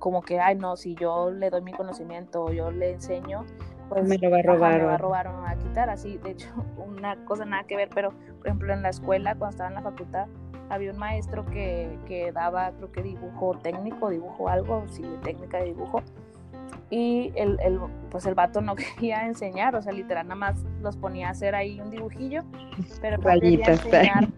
como 0.00 0.22
que, 0.22 0.40
ay, 0.40 0.56
no, 0.56 0.76
si 0.76 0.96
yo 0.96 1.30
le 1.30 1.50
doy 1.50 1.62
mi 1.62 1.72
conocimiento 1.72 2.44
o 2.44 2.52
yo 2.52 2.72
le 2.72 2.94
enseño, 2.94 3.44
pues 3.88 4.04
me 4.06 4.18
lo 4.18 4.30
va 4.30 4.38
a 4.38 4.42
robar. 4.42 4.78
me 4.78 4.84
va 4.84 4.94
a 4.94 4.98
robar 4.98 5.28
o 5.28 5.32
me 5.32 5.42
va 5.42 5.50
a 5.50 5.56
quitar, 5.56 5.90
así, 5.90 6.18
de 6.18 6.30
hecho, 6.30 6.48
una 6.76 7.16
cosa 7.24 7.44
nada 7.44 7.64
que 7.64 7.76
ver, 7.76 7.88
pero 7.94 8.12
por 8.38 8.46
ejemplo 8.46 8.72
en 8.72 8.82
la 8.82 8.90
escuela, 8.90 9.34
cuando 9.34 9.50
estaba 9.50 9.68
en 9.68 9.74
la 9.74 9.82
facultad, 9.82 10.26
había 10.70 10.92
un 10.92 10.98
maestro 10.98 11.46
que, 11.46 11.98
que 12.06 12.32
daba, 12.32 12.72
creo 12.72 12.92
que 12.92 13.02
dibujo 13.02 13.58
técnico, 13.62 14.10
dibujo 14.10 14.48
algo, 14.48 14.84
sí, 14.88 15.04
técnica 15.22 15.58
de 15.58 15.66
dibujo. 15.66 16.02
Y 16.90 17.32
el, 17.36 17.58
el, 17.60 17.80
pues 18.10 18.26
el 18.26 18.34
vato 18.34 18.60
no 18.60 18.74
quería 18.76 19.26
enseñar, 19.26 19.74
o 19.76 19.82
sea, 19.82 19.92
literal 19.92 20.26
nada 20.26 20.36
más 20.38 20.62
los 20.82 20.96
ponía 20.96 21.28
a 21.28 21.30
hacer 21.30 21.54
ahí 21.54 21.80
un 21.80 21.90
dibujillo, 21.90 22.42
pero 23.00 23.18
no 23.18 23.28
quería 23.28 23.66
enseñar. 23.66 24.28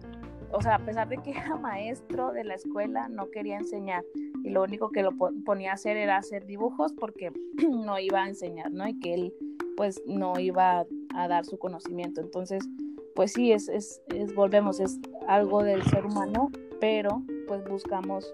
O 0.53 0.61
sea, 0.61 0.75
a 0.75 0.85
pesar 0.85 1.07
de 1.09 1.17
que 1.17 1.31
era 1.31 1.55
maestro 1.57 2.31
de 2.31 2.43
la 2.43 2.55
escuela, 2.55 3.09
no 3.09 3.29
quería 3.31 3.57
enseñar. 3.57 4.03
Y 4.43 4.49
lo 4.49 4.63
único 4.63 4.89
que 4.89 5.03
lo 5.03 5.11
ponía 5.45 5.71
a 5.71 5.75
hacer 5.75 5.97
era 5.97 6.17
hacer 6.17 6.45
dibujos 6.45 6.93
porque 6.93 7.31
no 7.69 7.99
iba 7.99 8.23
a 8.23 8.27
enseñar, 8.27 8.71
¿no? 8.71 8.87
Y 8.87 8.99
que 8.99 9.13
él 9.13 9.33
pues 9.77 10.01
no 10.05 10.39
iba 10.39 10.85
a 11.15 11.27
dar 11.27 11.45
su 11.45 11.57
conocimiento. 11.57 12.21
Entonces, 12.21 12.67
pues 13.15 13.33
sí, 13.33 13.51
es, 13.51 13.69
es, 13.69 14.01
volvemos, 14.35 14.79
es 14.79 14.99
algo 15.27 15.63
del 15.63 15.83
ser 15.83 16.05
humano, 16.05 16.51
pero 16.79 17.23
pues 17.47 17.63
buscamos, 17.67 18.33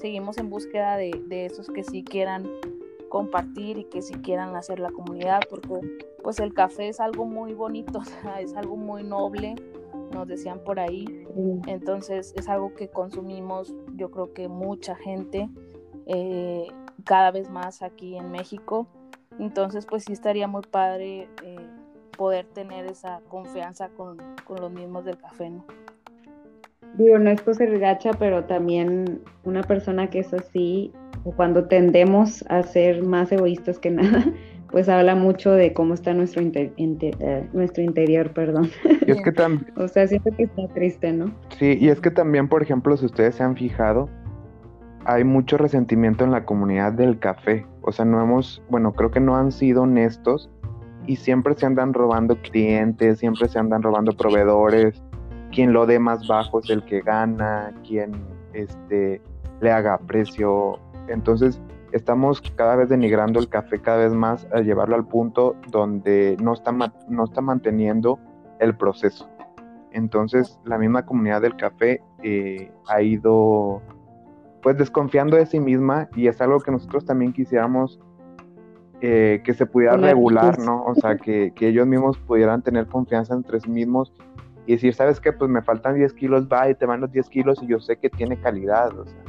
seguimos 0.00 0.38
en 0.38 0.50
búsqueda 0.50 0.96
de, 0.96 1.12
esos 1.30 1.68
que 1.68 1.84
sí 1.84 2.04
quieran 2.04 2.48
compartir 3.08 3.78
y 3.78 3.84
que 3.84 4.02
sí 4.02 4.14
quieran 4.14 4.56
hacer 4.56 4.78
la 4.78 4.90
comunidad, 4.90 5.40
porque 5.48 5.80
pues 6.22 6.38
el 6.40 6.52
café 6.54 6.88
es 6.88 7.00
algo 7.00 7.24
muy 7.24 7.54
bonito, 7.54 8.00
es 8.40 8.54
algo 8.54 8.76
muy 8.76 9.02
noble, 9.04 9.54
nos 10.12 10.26
decían 10.28 10.60
por 10.64 10.80
ahí, 10.80 11.26
entonces 11.66 12.32
es 12.36 12.48
algo 12.48 12.74
que 12.74 12.88
consumimos, 12.88 13.74
yo 13.96 14.10
creo 14.10 14.32
que 14.32 14.48
mucha 14.48 14.94
gente, 14.94 15.48
eh, 16.06 16.66
cada 17.04 17.30
vez 17.30 17.50
más 17.50 17.82
aquí 17.82 18.16
en 18.16 18.30
México, 18.30 18.86
entonces 19.38 19.86
pues 19.86 20.04
sí 20.04 20.12
estaría 20.12 20.46
muy 20.48 20.62
padre. 20.62 21.28
Eh, 21.42 21.56
poder 22.16 22.46
tener 22.46 22.86
esa 22.86 23.20
confianza 23.28 23.88
con, 23.90 24.18
los 24.48 24.72
mismos 24.72 25.04
del 25.04 25.18
café, 25.18 25.50
¿no? 25.50 25.64
Digo, 26.96 27.18
no 27.18 27.30
es 27.30 27.42
cosa 27.42 27.64
gacha, 27.64 28.12
pero 28.12 28.44
también 28.44 29.20
una 29.42 29.62
persona 29.62 30.10
que 30.10 30.20
es 30.20 30.32
así, 30.32 30.92
o 31.24 31.32
cuando 31.32 31.66
tendemos 31.66 32.44
a 32.48 32.62
ser 32.62 33.02
más 33.02 33.32
egoístas 33.32 33.78
que 33.78 33.90
nada, 33.90 34.24
pues 34.74 34.88
habla 34.88 35.14
mucho 35.14 35.52
de 35.52 35.72
cómo 35.72 35.94
está 35.94 36.14
nuestro, 36.14 36.42
eh, 36.42 37.48
nuestro 37.52 37.84
interior, 37.84 38.32
perdón. 38.32 38.70
Y 39.06 39.12
es 39.12 39.22
que 39.22 39.30
también... 39.30 39.72
o 39.76 39.86
sea, 39.86 40.08
siento 40.08 40.32
que 40.36 40.42
está 40.42 40.66
triste, 40.74 41.12
¿no? 41.12 41.32
Sí, 41.56 41.78
y 41.80 41.90
es 41.90 42.00
que 42.00 42.10
también, 42.10 42.48
por 42.48 42.60
ejemplo, 42.60 42.96
si 42.96 43.06
ustedes 43.06 43.36
se 43.36 43.44
han 43.44 43.54
fijado, 43.54 44.08
hay 45.04 45.22
mucho 45.22 45.58
resentimiento 45.58 46.24
en 46.24 46.32
la 46.32 46.44
comunidad 46.44 46.92
del 46.92 47.20
café. 47.20 47.64
O 47.82 47.92
sea, 47.92 48.04
no 48.04 48.20
hemos, 48.20 48.64
bueno, 48.68 48.94
creo 48.94 49.12
que 49.12 49.20
no 49.20 49.36
han 49.36 49.52
sido 49.52 49.82
honestos 49.82 50.50
y 51.06 51.14
siempre 51.14 51.54
se 51.54 51.66
andan 51.66 51.94
robando 51.94 52.34
clientes, 52.42 53.20
siempre 53.20 53.46
se 53.46 53.60
andan 53.60 53.80
robando 53.80 54.10
proveedores, 54.16 55.00
quien 55.52 55.72
lo 55.72 55.86
dé 55.86 56.00
más 56.00 56.26
bajo 56.26 56.58
es 56.58 56.68
el 56.68 56.84
que 56.84 57.00
gana, 57.00 57.72
quien 57.86 58.10
este, 58.54 59.22
le 59.60 59.70
haga 59.70 59.98
precio. 59.98 60.80
Entonces 61.06 61.62
estamos 61.94 62.40
cada 62.56 62.74
vez 62.74 62.88
denigrando 62.88 63.38
el 63.38 63.48
café 63.48 63.80
cada 63.80 63.98
vez 63.98 64.12
más 64.12 64.48
a 64.52 64.60
llevarlo 64.60 64.96
al 64.96 65.06
punto 65.06 65.54
donde 65.70 66.36
no 66.42 66.52
está, 66.52 66.72
no 66.72 67.24
está 67.24 67.40
manteniendo 67.40 68.18
el 68.58 68.76
proceso. 68.76 69.30
Entonces 69.92 70.58
la 70.64 70.76
misma 70.76 71.06
comunidad 71.06 71.40
del 71.42 71.56
café 71.56 72.02
eh, 72.24 72.72
ha 72.88 73.00
ido 73.00 73.80
pues 74.60 74.76
desconfiando 74.76 75.36
de 75.36 75.46
sí 75.46 75.60
misma 75.60 76.08
y 76.16 76.26
es 76.26 76.40
algo 76.40 76.58
que 76.58 76.72
nosotros 76.72 77.04
también 77.04 77.32
quisiéramos 77.32 78.00
eh, 79.00 79.40
que 79.44 79.54
se 79.54 79.64
pudiera 79.64 79.96
regular, 79.96 80.58
¿no? 80.58 80.84
O 80.84 80.96
sea, 80.96 81.16
que, 81.18 81.52
ellos 81.60 81.86
mismos 81.86 82.18
pudieran 82.18 82.62
tener 82.62 82.88
confianza 82.88 83.34
entre 83.34 83.60
sí 83.60 83.70
mismos 83.70 84.12
y 84.66 84.72
decir, 84.72 84.94
¿sabes 84.94 85.20
qué? 85.20 85.32
Pues 85.32 85.48
me 85.48 85.62
faltan 85.62 85.94
10 85.94 86.12
kilos, 86.14 86.48
va 86.48 86.68
y 86.68 86.74
te 86.74 86.86
van 86.86 87.02
los 87.02 87.12
10 87.12 87.28
kilos 87.28 87.62
y 87.62 87.68
yo 87.68 87.78
sé 87.78 87.98
que 87.98 88.10
tiene 88.10 88.36
calidad, 88.40 88.98
o 88.98 89.04
sea. 89.04 89.22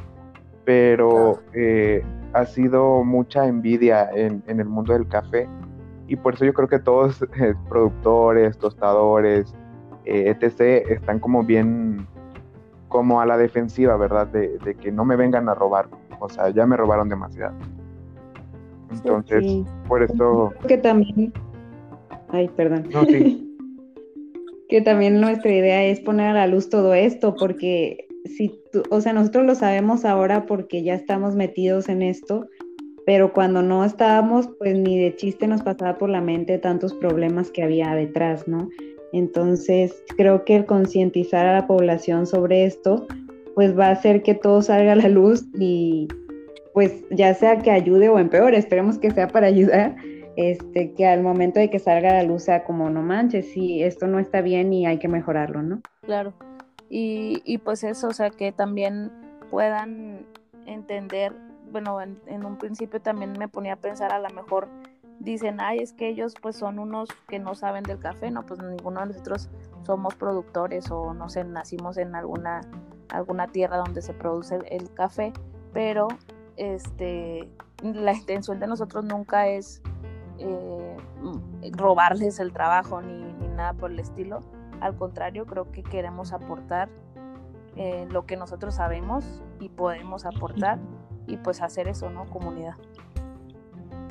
Pero 0.64 1.38
eh, 1.52 2.02
ha 2.36 2.44
sido 2.44 3.02
mucha 3.02 3.46
envidia 3.46 4.10
en, 4.14 4.42
el 4.46 4.66
mundo 4.66 4.92
del 4.92 5.08
café 5.08 5.48
y 6.06 6.16
por 6.16 6.34
eso 6.34 6.44
yo 6.44 6.52
creo 6.52 6.68
que 6.68 6.78
todos, 6.78 7.22
eh, 7.40 7.54
productores, 7.68 8.58
tostadores, 8.58 9.54
etc., 10.04 10.86
están 10.88 11.18
como 11.18 11.42
bien, 11.42 12.06
como 12.88 13.20
a 13.20 13.26
la 13.26 13.36
defensiva, 13.36 13.96
¿verdad? 13.96 14.26
De, 14.28 14.58
de 14.58 14.74
que 14.74 14.92
no 14.92 15.04
me 15.04 15.16
vengan 15.16 15.48
a 15.48 15.54
robar, 15.54 15.88
o 16.20 16.28
sea, 16.28 16.50
ya 16.50 16.66
me 16.66 16.76
robaron 16.76 17.08
demasiado. 17.08 17.56
Entonces, 18.90 19.64
por 19.88 20.02
eso... 20.02 20.52
Que 20.68 20.78
también... 20.78 21.32
Ay, 22.28 22.48
perdón. 22.54 22.88
que 24.68 24.80
también 24.80 25.20
nuestra 25.20 25.50
idea 25.50 25.84
es 25.84 26.00
poner 26.00 26.28
a 26.28 26.34
la 26.34 26.46
luz 26.46 26.68
todo 26.68 26.94
esto, 26.94 27.34
porque 27.34 28.05
si 28.28 28.60
tú, 28.72 28.82
o 28.90 29.00
sea, 29.00 29.12
nosotros 29.12 29.44
lo 29.44 29.54
sabemos 29.54 30.04
ahora 30.04 30.46
porque 30.46 30.82
ya 30.82 30.94
estamos 30.94 31.34
metidos 31.34 31.88
en 31.88 32.02
esto, 32.02 32.46
pero 33.06 33.32
cuando 33.32 33.62
no 33.62 33.84
estábamos, 33.84 34.48
pues 34.58 34.76
ni 34.76 34.98
de 34.98 35.14
chiste 35.14 35.46
nos 35.46 35.62
pasaba 35.62 35.96
por 35.96 36.10
la 36.10 36.20
mente 36.20 36.58
tantos 36.58 36.92
problemas 36.94 37.50
que 37.50 37.62
había 37.62 37.94
detrás, 37.94 38.48
¿no? 38.48 38.68
Entonces, 39.12 40.02
creo 40.16 40.44
que 40.44 40.56
el 40.56 40.66
concientizar 40.66 41.46
a 41.46 41.54
la 41.54 41.66
población 41.66 42.26
sobre 42.26 42.64
esto, 42.64 43.06
pues 43.54 43.78
va 43.78 43.86
a 43.86 43.92
hacer 43.92 44.22
que 44.22 44.34
todo 44.34 44.60
salga 44.60 44.92
a 44.92 44.96
la 44.96 45.08
luz 45.08 45.46
y, 45.54 46.08
pues 46.74 47.04
ya 47.10 47.32
sea 47.32 47.58
que 47.58 47.70
ayude 47.70 48.08
o 48.08 48.18
empeore, 48.18 48.58
esperemos 48.58 48.98
que 48.98 49.10
sea 49.10 49.28
para 49.28 49.46
ayudar, 49.46 49.96
este, 50.36 50.92
que 50.92 51.06
al 51.06 51.22
momento 51.22 51.60
de 51.60 51.70
que 51.70 51.78
salga 51.78 52.10
a 52.10 52.14
la 52.14 52.22
luz 52.24 52.42
sea 52.42 52.64
como, 52.64 52.90
no 52.90 53.02
manches, 53.02 53.50
sí, 53.52 53.82
esto 53.82 54.06
no 54.06 54.18
está 54.18 54.42
bien 54.42 54.72
y 54.72 54.84
hay 54.84 54.98
que 54.98 55.08
mejorarlo, 55.08 55.62
¿no? 55.62 55.80
Claro. 56.02 56.34
Y, 56.88 57.42
y 57.44 57.58
pues 57.58 57.84
eso, 57.84 58.08
o 58.08 58.12
sea, 58.12 58.30
que 58.30 58.52
también 58.52 59.12
puedan 59.50 60.26
entender, 60.66 61.34
bueno, 61.70 62.00
en, 62.00 62.20
en, 62.26 62.44
un 62.44 62.58
principio 62.58 63.00
también 63.00 63.32
me 63.38 63.48
ponía 63.48 63.74
a 63.74 63.76
pensar 63.76 64.12
a 64.12 64.18
lo 64.18 64.30
mejor 64.30 64.68
dicen, 65.18 65.60
ay, 65.60 65.80
es 65.80 65.92
que 65.92 66.08
ellos 66.08 66.34
pues 66.40 66.56
son 66.56 66.78
unos 66.78 67.08
que 67.28 67.38
no 67.38 67.54
saben 67.54 67.82
del 67.84 67.98
café, 67.98 68.30
no, 68.30 68.44
pues 68.44 68.60
ninguno 68.62 69.00
de 69.00 69.06
nosotros 69.06 69.48
somos 69.84 70.14
productores 70.14 70.90
o 70.90 71.14
no 71.14 71.28
sé, 71.28 71.44
nacimos 71.44 71.96
en 71.96 72.14
alguna, 72.14 72.62
alguna 73.10 73.46
tierra 73.48 73.78
donde 73.78 74.02
se 74.02 74.12
produce 74.12 74.58
el, 74.70 74.92
café, 74.92 75.32
pero 75.72 76.08
este, 76.56 77.48
la 77.82 78.12
intención 78.12 78.60
de 78.60 78.66
nosotros 78.66 79.04
nunca 79.04 79.48
es 79.48 79.82
eh, 80.38 80.96
robarles 81.72 82.38
el 82.40 82.52
trabajo 82.52 83.00
ni, 83.00 83.32
ni, 83.32 83.48
nada 83.48 83.72
por 83.72 83.90
el 83.90 83.98
estilo, 83.98 84.40
al 84.80 84.96
contrario, 84.96 85.46
creo 85.46 85.70
que 85.70 85.82
queremos 85.82 86.32
aportar 86.32 86.88
eh, 87.76 88.06
lo 88.10 88.24
que 88.26 88.36
nosotros 88.36 88.74
sabemos 88.74 89.42
y 89.60 89.68
podemos 89.68 90.24
aportar 90.24 90.78
y 91.26 91.36
pues 91.36 91.60
hacer 91.62 91.88
eso, 91.88 92.10
¿no? 92.10 92.24
Comunidad. 92.30 92.74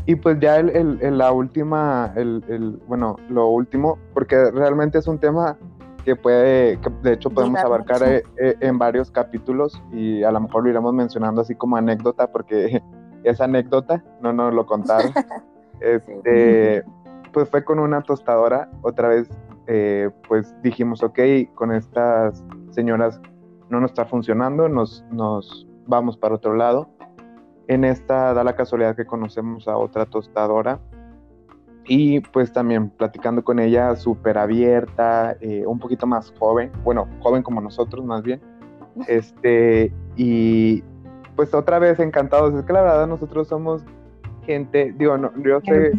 Y 0.05 0.15
pues 0.15 0.39
ya 0.39 0.57
el, 0.57 0.69
el, 1.01 1.17
la 1.17 1.31
última, 1.31 2.13
el, 2.15 2.79
bueno, 2.87 3.15
lo 3.27 3.47
último, 3.47 3.97
porque 4.13 4.51
realmente 4.51 4.99
es 4.99 5.07
un 5.07 5.17
tema 5.17 5.57
que 6.03 6.15
puede, 6.15 6.79
que 6.79 6.91
de 7.01 7.13
hecho 7.13 7.31
podemos 7.31 7.59
abarcar 7.61 8.03
eh, 8.03 8.23
eh, 8.37 8.55
en 8.59 8.77
varios 8.77 9.09
capítulos 9.09 9.81
y 9.91 10.21
a 10.21 10.31
lo 10.31 10.41
mejor 10.41 10.63
lo 10.63 10.69
iremos 10.69 10.93
mencionando 10.93 11.41
así 11.41 11.55
como 11.55 11.77
anécdota, 11.77 12.31
porque 12.31 12.83
es 13.23 13.41
anécdota, 13.41 14.03
no 14.21 14.31
nos 14.31 14.53
lo 14.53 14.67
contaron. 14.67 15.11
este, 15.79 16.83
pues 17.33 17.49
fue 17.49 17.65
con 17.65 17.79
una 17.79 18.01
tostadora, 18.01 18.69
otra 18.83 19.07
vez, 19.07 19.27
eh, 19.67 20.09
pues 20.27 20.53
dijimos, 20.61 21.03
ok, 21.03 21.19
con 21.55 21.71
estas 21.71 22.43
señoras 22.69 23.19
no 23.69 23.79
nos 23.79 23.91
está 23.91 24.05
funcionando, 24.05 24.69
nos, 24.69 25.03
nos 25.11 25.67
vamos 25.87 26.17
para 26.17 26.35
otro 26.35 26.55
lado. 26.55 26.89
En 27.67 27.83
esta 27.83 28.33
da 28.33 28.43
la 28.43 28.55
casualidad 28.55 28.95
que 28.95 29.05
conocemos 29.05 29.67
a 29.67 29.77
otra 29.77 30.05
tostadora 30.05 30.79
y 31.87 32.19
pues 32.19 32.51
también 32.51 32.89
platicando 32.89 33.43
con 33.43 33.59
ella 33.59 33.95
súper 33.95 34.37
abierta, 34.37 35.37
eh, 35.39 35.65
un 35.65 35.79
poquito 35.79 36.07
más 36.07 36.33
joven, 36.39 36.71
bueno, 36.83 37.07
joven 37.19 37.43
como 37.43 37.61
nosotros 37.61 38.03
más 38.05 38.23
bien, 38.23 38.41
este, 39.07 39.93
y 40.15 40.83
pues 41.35 41.53
otra 41.53 41.79
vez 41.79 41.99
encantados, 41.99 42.53
es 42.53 42.63
que 42.65 42.73
la 42.73 42.81
verdad 42.81 43.07
nosotros 43.07 43.47
somos 43.47 43.83
gente, 44.45 44.93
digo, 44.97 45.17
no, 45.17 45.31
yo 45.43 45.59
sé, 45.61 45.91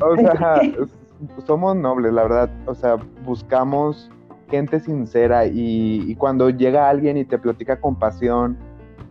o 0.00 0.16
sea, 0.16 0.60
somos 1.46 1.76
nobles, 1.76 2.12
la 2.12 2.22
verdad, 2.22 2.50
o 2.66 2.74
sea, 2.74 2.96
buscamos 3.24 4.10
gente 4.50 4.78
sincera 4.80 5.46
y, 5.46 6.14
cuando 6.16 6.50
llega 6.50 6.88
alguien 6.88 7.16
y 7.16 7.24
te 7.24 7.38
platica 7.38 7.80
con 7.80 7.98
pasión, 7.98 8.56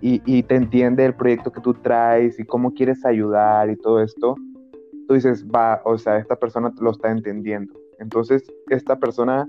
y, 0.06 0.44
te 0.44 0.56
entiende 0.56 1.06
el 1.06 1.16
proyecto 1.16 1.50
que 1.50 1.62
tú 1.62 1.74
traes 1.76 2.38
y 2.38 2.44
cómo 2.44 2.74
quieres 2.74 3.06
ayudar 3.06 3.70
y 3.70 3.78
todo 3.78 4.02
esto, 4.02 4.36
tú 5.08 5.14
dices, 5.14 5.46
va, 5.46 5.82
o 5.86 5.98
sea, 5.98 6.18
esta 6.18 6.36
persona 6.36 6.74
lo 6.82 6.92
está 6.92 7.10
entendiendo. 7.10 7.74
Entonces, 8.00 8.44
esta 8.68 9.00
persona, 9.00 9.48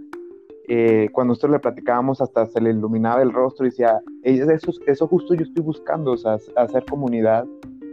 eh, 0.68 1.08
cuando 1.10 1.32
nosotros 1.32 1.54
le 1.54 1.58
platicábamos, 1.58 2.20
hasta 2.20 2.46
se 2.46 2.60
le 2.60 2.70
iluminaba 2.70 3.20
el 3.20 3.32
rostro 3.32 3.66
y 3.66 3.70
decía, 3.70 4.00
eso, 4.22 4.70
eso 4.86 5.08
justo 5.08 5.34
yo 5.34 5.42
estoy 5.42 5.64
buscando, 5.64 6.12
o 6.12 6.16
sea, 6.16 6.38
hacer 6.54 6.84
comunidad, 6.88 7.44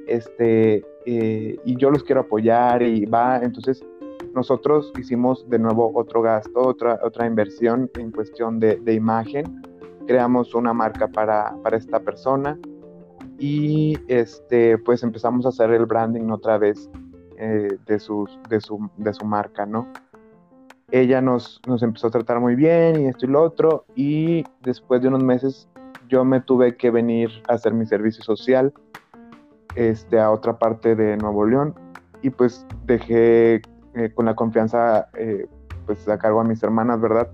este, 0.05 0.85
eh, 1.07 1.59
y 1.65 1.75
yo 1.77 1.89
los 1.89 2.03
quiero 2.03 2.21
apoyar 2.21 2.83
y 2.83 3.05
va, 3.05 3.39
entonces 3.41 3.83
nosotros 4.33 4.91
hicimos 4.97 5.49
de 5.49 5.59
nuevo 5.59 5.91
otro 5.95 6.21
gasto, 6.21 6.59
otra, 6.61 6.99
otra 7.03 7.25
inversión 7.25 7.89
en 7.97 8.11
cuestión 8.11 8.59
de, 8.59 8.77
de 8.77 8.93
imagen 8.93 9.61
creamos 10.05 10.53
una 10.53 10.73
marca 10.73 11.07
para, 11.07 11.55
para 11.63 11.77
esta 11.77 11.99
persona 11.99 12.57
y 13.39 13.97
este, 14.07 14.77
pues 14.77 15.03
empezamos 15.03 15.45
a 15.45 15.49
hacer 15.49 15.71
el 15.71 15.85
branding 15.85 16.29
otra 16.29 16.57
vez 16.57 16.89
eh, 17.37 17.77
de, 17.85 17.99
sus, 17.99 18.37
de, 18.49 18.61
su, 18.61 18.89
de 18.97 19.13
su 19.13 19.25
marca, 19.25 19.65
¿no? 19.65 19.87
Ella 20.91 21.21
nos, 21.21 21.61
nos 21.65 21.81
empezó 21.81 22.07
a 22.07 22.11
tratar 22.11 22.39
muy 22.39 22.55
bien 22.55 23.01
y 23.01 23.07
esto 23.07 23.25
y 23.25 23.29
lo 23.29 23.41
otro 23.41 23.85
y 23.95 24.43
después 24.61 25.01
de 25.01 25.07
unos 25.07 25.23
meses 25.23 25.69
yo 26.09 26.25
me 26.25 26.41
tuve 26.41 26.75
que 26.75 26.91
venir 26.91 27.29
a 27.47 27.53
hacer 27.53 27.73
mi 27.73 27.85
servicio 27.85 28.23
social 28.23 28.73
este, 29.75 30.19
a 30.19 30.29
otra 30.29 30.59
parte 30.59 30.95
de 30.95 31.15
Nuevo 31.15 31.45
León 31.45 31.73
y 32.21 32.29
pues 32.29 32.65
dejé 32.85 33.61
eh, 33.95 34.11
con 34.13 34.25
la 34.25 34.35
confianza 34.35 35.09
eh, 35.17 35.47
pues 35.85 36.07
a 36.07 36.17
cargo 36.17 36.39
a 36.39 36.43
mis 36.43 36.61
hermanas, 36.63 37.01
¿verdad? 37.01 37.29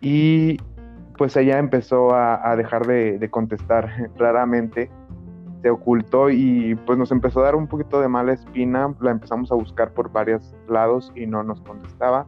Y 0.00 0.58
pues 1.16 1.36
ella 1.36 1.58
empezó 1.58 2.14
a, 2.14 2.56
dejar 2.56 2.86
de, 2.86 3.28
contestar 3.30 4.10
raramente, 4.16 4.90
se 5.62 5.70
ocultó 5.70 6.30
y 6.30 6.74
pues 6.86 6.98
nos 6.98 7.12
empezó 7.12 7.40
a 7.40 7.44
dar 7.44 7.56
un 7.56 7.66
poquito 7.66 8.00
de 8.00 8.08
mala 8.08 8.32
espina, 8.32 8.94
la 9.00 9.10
empezamos 9.10 9.52
a 9.52 9.54
buscar 9.54 9.92
por 9.92 10.10
varios 10.10 10.54
lados 10.68 11.12
y 11.14 11.26
no 11.26 11.42
nos 11.42 11.60
contestaba. 11.60 12.26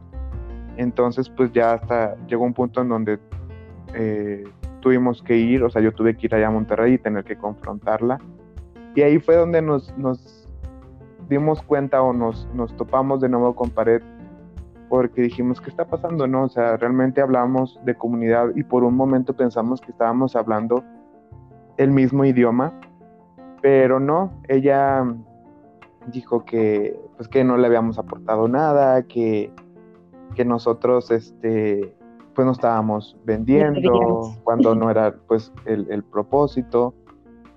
Entonces 0.77 1.29
pues 1.29 1.51
ya 1.51 1.73
hasta 1.73 2.15
llegó 2.27 2.43
un 2.43 2.53
punto 2.53 2.81
en 2.81 2.89
donde 2.89 3.19
eh, 3.95 4.43
tuvimos 4.79 5.23
que 5.23 5.37
ir, 5.37 5.63
o 5.63 5.69
sea, 5.69 5.81
yo 5.81 5.91
tuve 5.91 6.15
que 6.15 6.27
ir 6.27 6.35
allá 6.35 6.47
a 6.47 6.51
Monterrey 6.51 6.93
y 6.93 6.97
tener 6.97 7.23
que 7.23 7.35
confrontarla. 7.35 8.19
Y 8.95 9.01
ahí 9.01 9.19
fue 9.19 9.35
donde 9.35 9.61
nos, 9.61 9.97
nos 9.97 10.42
dimos 11.29 11.61
cuenta 11.61 12.01
o 12.01 12.13
nos, 12.13 12.47
nos 12.53 12.75
topamos 12.75 13.21
de 13.21 13.29
nuevo 13.29 13.55
con 13.55 13.69
pared 13.69 14.01
porque 14.89 15.23
dijimos, 15.23 15.59
¿qué 15.59 15.69
está 15.69 15.85
pasando? 15.85 16.27
No, 16.27 16.43
o 16.43 16.49
sea, 16.49 16.77
realmente 16.77 17.21
hablamos 17.21 17.79
de 17.83 17.95
comunidad 17.95 18.49
y 18.55 18.63
por 18.63 18.83
un 18.83 18.95
momento 18.95 19.33
pensamos 19.35 19.81
que 19.81 19.91
estábamos 19.91 20.35
hablando 20.35 20.83
el 21.77 21.89
mismo 21.89 22.25
idioma, 22.25 22.79
pero 23.61 23.99
no, 23.99 24.31
ella 24.47 25.03
dijo 26.07 26.45
que 26.45 26.99
pues 27.17 27.27
que 27.27 27.43
no 27.43 27.57
le 27.57 27.67
habíamos 27.67 27.97
aportado 27.97 28.47
nada, 28.47 29.03
que, 29.03 29.51
que 30.35 30.45
nosotros 30.45 31.09
este 31.11 31.95
pues 32.35 32.45
no 32.45 32.51
estábamos 32.51 33.17
vendiendo 33.25 34.33
cuando 34.43 34.75
no 34.75 34.89
era 34.89 35.15
pues 35.27 35.51
el, 35.65 36.03
propósito, 36.03 36.93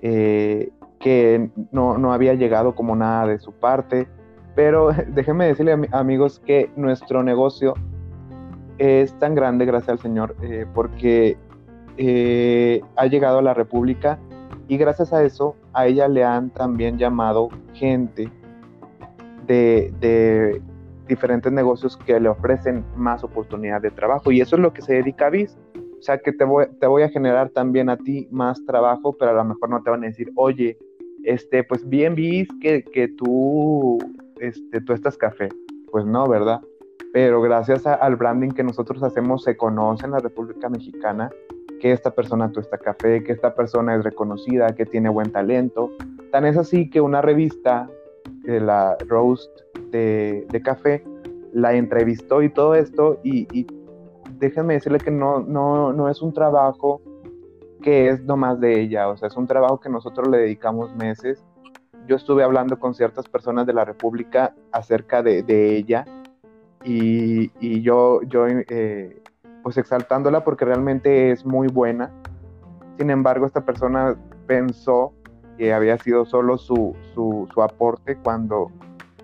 eh, 0.00 0.70
que 0.98 1.50
no, 1.72 1.98
no 1.98 2.12
había 2.12 2.34
llegado 2.34 2.74
como 2.74 2.96
nada 2.96 3.26
de 3.26 3.38
su 3.38 3.52
parte 3.52 4.08
pero 4.56 4.90
déjenme 5.08 5.46
decirle, 5.46 5.88
amigos, 5.92 6.40
que 6.44 6.68
nuestro 6.74 7.22
negocio 7.22 7.74
es 8.78 9.16
tan 9.20 9.36
grande, 9.36 9.64
gracias 9.64 9.90
al 9.90 9.98
Señor, 10.00 10.34
eh, 10.42 10.66
porque 10.74 11.36
eh, 11.96 12.80
ha 12.96 13.06
llegado 13.06 13.38
a 13.38 13.42
la 13.42 13.54
República 13.54 14.18
y 14.66 14.76
gracias 14.76 15.12
a 15.12 15.22
eso 15.22 15.54
a 15.72 15.86
ella 15.86 16.08
le 16.08 16.24
han 16.24 16.50
también 16.50 16.98
llamado 16.98 17.48
gente 17.74 18.28
de, 19.46 20.60
diferentes 21.06 21.52
negocios 21.52 21.96
que 21.98 22.18
le 22.18 22.28
ofrecen 22.28 22.84
más 22.96 23.22
oportunidad 23.22 23.80
de 23.80 23.92
trabajo 23.92 24.32
y 24.32 24.40
eso 24.40 24.56
es 24.56 24.62
lo 24.62 24.72
que 24.72 24.82
se 24.82 24.94
dedica 24.94 25.28
a 25.28 25.30
BIS. 25.30 25.56
O 26.00 26.02
sea 26.02 26.18
que 26.18 26.32
te 26.32 26.44
voy, 26.44 26.66
te 26.80 26.88
voy 26.88 27.04
a 27.04 27.08
generar 27.08 27.50
también 27.50 27.88
a 27.88 27.96
ti 27.96 28.26
más 28.32 28.64
trabajo, 28.66 29.16
pero 29.16 29.30
a 29.30 29.34
lo 29.34 29.44
mejor 29.44 29.70
no 29.70 29.82
te 29.82 29.90
van 29.90 30.02
a 30.02 30.08
decir, 30.08 30.32
oye, 30.34 30.76
este, 31.26 31.64
pues 31.64 31.86
bien 31.88 32.14
BIS 32.14 32.48
que, 32.60 32.82
que 32.84 33.08
tú 33.08 33.98
este, 34.40 34.80
tú 34.80 34.92
estás 34.92 35.16
café. 35.18 35.48
Pues 35.90 36.06
no, 36.06 36.28
¿verdad? 36.28 36.60
Pero 37.12 37.40
gracias 37.40 37.86
al 37.86 38.16
branding 38.16 38.50
que 38.50 38.62
nosotros 38.62 39.02
hacemos, 39.02 39.42
se 39.42 39.56
conoce 39.56 40.04
en 40.04 40.12
la 40.12 40.18
República 40.18 40.68
Mexicana 40.68 41.30
que 41.80 41.92
esta 41.92 42.10
persona 42.14 42.50
tuesta 42.52 42.78
café, 42.78 43.22
que 43.24 43.32
esta 43.32 43.54
persona 43.54 43.96
es 43.96 44.04
reconocida, 44.04 44.74
que 44.74 44.86
tiene 44.86 45.08
buen 45.08 45.32
talento. 45.32 45.90
Tan 46.30 46.46
es 46.46 46.56
así 46.56 46.90
que 46.90 47.00
una 47.00 47.22
revista, 47.22 47.90
de 48.42 48.60
la 48.60 48.96
Roast 49.08 49.50
de, 49.90 50.46
Café, 50.64 51.04
la 51.52 51.74
entrevistó 51.74 52.42
y 52.42 52.48
todo 52.48 52.74
esto, 52.74 53.18
y, 53.24 53.46
y 53.52 53.66
déjenme 54.38 54.74
decirle 54.74 54.98
que 54.98 55.10
no, 55.10 55.40
no, 55.40 55.92
no 55.92 56.08
es 56.08 56.22
un 56.22 56.32
trabajo 56.32 57.00
que 57.82 58.08
es 58.08 58.22
nomás 58.22 58.60
de 58.60 58.80
ella, 58.80 59.08
o 59.08 59.16
sea, 59.16 59.28
es 59.28 59.36
un 59.36 59.46
trabajo 59.46 59.80
que 59.80 59.88
nosotros 59.88 60.28
le 60.28 60.38
dedicamos 60.38 60.94
meses 60.94 61.44
yo 62.06 62.16
estuve 62.16 62.44
hablando 62.44 62.78
con 62.78 62.94
ciertas 62.94 63.28
personas 63.28 63.66
de 63.66 63.72
la 63.72 63.84
República 63.84 64.54
acerca 64.72 65.22
de, 65.22 65.76
ella 65.76 66.04
y, 66.84 67.80
yo, 67.82 68.20
yo 68.22 68.46
eh, 68.46 69.22
pues 69.62 69.76
exaltándola 69.76 70.44
porque 70.44 70.64
realmente 70.64 71.32
es 71.32 71.44
muy 71.44 71.68
buena. 71.68 72.10
Sin 72.96 73.10
embargo, 73.10 73.44
esta 73.44 73.64
persona 73.64 74.16
pensó 74.46 75.12
que 75.58 75.72
había 75.72 75.98
sido 75.98 76.24
solo 76.24 76.58
su, 76.58 76.94
su, 77.14 77.62
aporte 77.62 78.16
cuando 78.16 78.70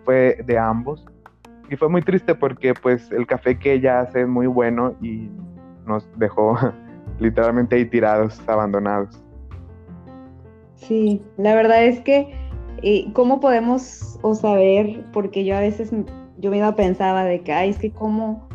fue 0.05 0.43
de 0.45 0.59
ambos. 0.59 1.07
Y 1.71 1.77
fue 1.77 1.89
muy 1.89 2.03
triste 2.03 2.35
porque 2.35 2.75
pues 2.75 3.13
el 3.13 3.27
café 3.27 3.59
que 3.59 3.75
ella 3.75 4.01
hace 4.01 4.23
es 4.23 4.29
muy 4.29 4.47
bueno 4.47 4.95
y 5.01 5.31
nos 5.87 6.07
dejó 6.19 6.59
literalmente 7.23 7.77
ahí 7.77 7.85
tirados, 7.85 8.41
abandonados. 8.47 9.23
Sí, 10.77 11.23
la 11.37 11.55
verdad 11.55 11.85
es 11.85 12.01
que 12.01 12.35
¿Y 12.83 13.13
¿Cómo 13.13 13.39
podemos 13.41 14.19
o 14.23 14.35
saber? 14.35 15.05
Porque 15.13 15.45
yo 15.45 15.57
a 15.57 15.61
veces, 15.61 15.93
yo 16.39 16.51
misma 16.51 16.75
pensaba 16.75 17.25
de 17.25 17.41
que, 17.41 17.53
ay, 17.53 17.71
es 17.71 17.79
que 17.79 17.93
cómo, 17.93 18.49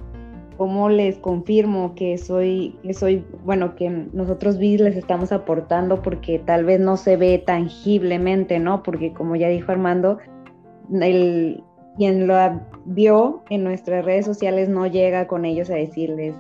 cómo 0.58 0.90
les 0.90 1.18
confirmo 1.18 1.96
que 1.96 2.18
soy, 2.18 2.78
que 2.84 2.94
soy, 2.94 3.26
bueno, 3.46 3.76
que 3.76 3.90
nosotros 3.90 4.58
bis 4.58 4.82
les 4.82 4.98
estamos 4.98 5.32
aportando 5.32 6.02
porque 6.02 6.40
tal 6.40 6.66
vez 6.66 6.82
no 6.82 6.98
se 6.98 7.16
ve 7.16 7.42
tangiblemente, 7.46 8.60
¿no? 8.60 8.84
Porque 8.84 9.14
como 9.14 9.38
ya 9.38 9.48
dijo 9.48 9.72
Armando, 9.72 10.18
el, 10.92 11.64
quien 11.96 12.28
lo 12.28 12.36
vio 12.84 13.44
en 13.50 13.64
nuestras 13.64 14.04
redes 14.04 14.26
sociales 14.26 14.68
no 14.68 14.88
llega 14.88 15.28
con 15.28 15.46
ellos 15.46 15.70
a 15.70 15.76
decirles, 15.76 16.36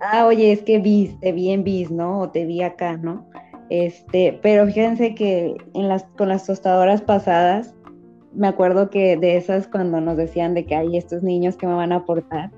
ah, 0.00 0.26
oye, 0.26 0.52
es 0.52 0.62
que 0.62 0.78
vi, 0.78 1.16
te 1.20 1.32
vi 1.32 1.50
en 1.50 1.64
bis, 1.64 1.90
¿no? 1.90 2.20
O 2.20 2.30
te 2.30 2.44
vi 2.44 2.62
acá, 2.62 2.96
¿no? 2.96 3.26
Este, 3.70 4.38
pero 4.42 4.66
fíjense 4.66 5.14
que 5.14 5.56
en 5.74 5.88
las, 5.88 6.04
con 6.18 6.28
las 6.28 6.46
tostadoras 6.46 7.02
pasadas, 7.02 7.74
me 8.34 8.48
acuerdo 8.48 8.90
que 8.90 9.16
de 9.16 9.36
esas 9.36 9.68
cuando 9.68 10.00
nos 10.00 10.16
decían 10.16 10.54
de 10.54 10.64
que 10.64 10.74
hay 10.74 10.96
estos 10.96 11.22
niños 11.22 11.56
que 11.56 11.66
me 11.66 11.74
van 11.74 11.92
a 11.92 11.96
aportar, 11.96 12.50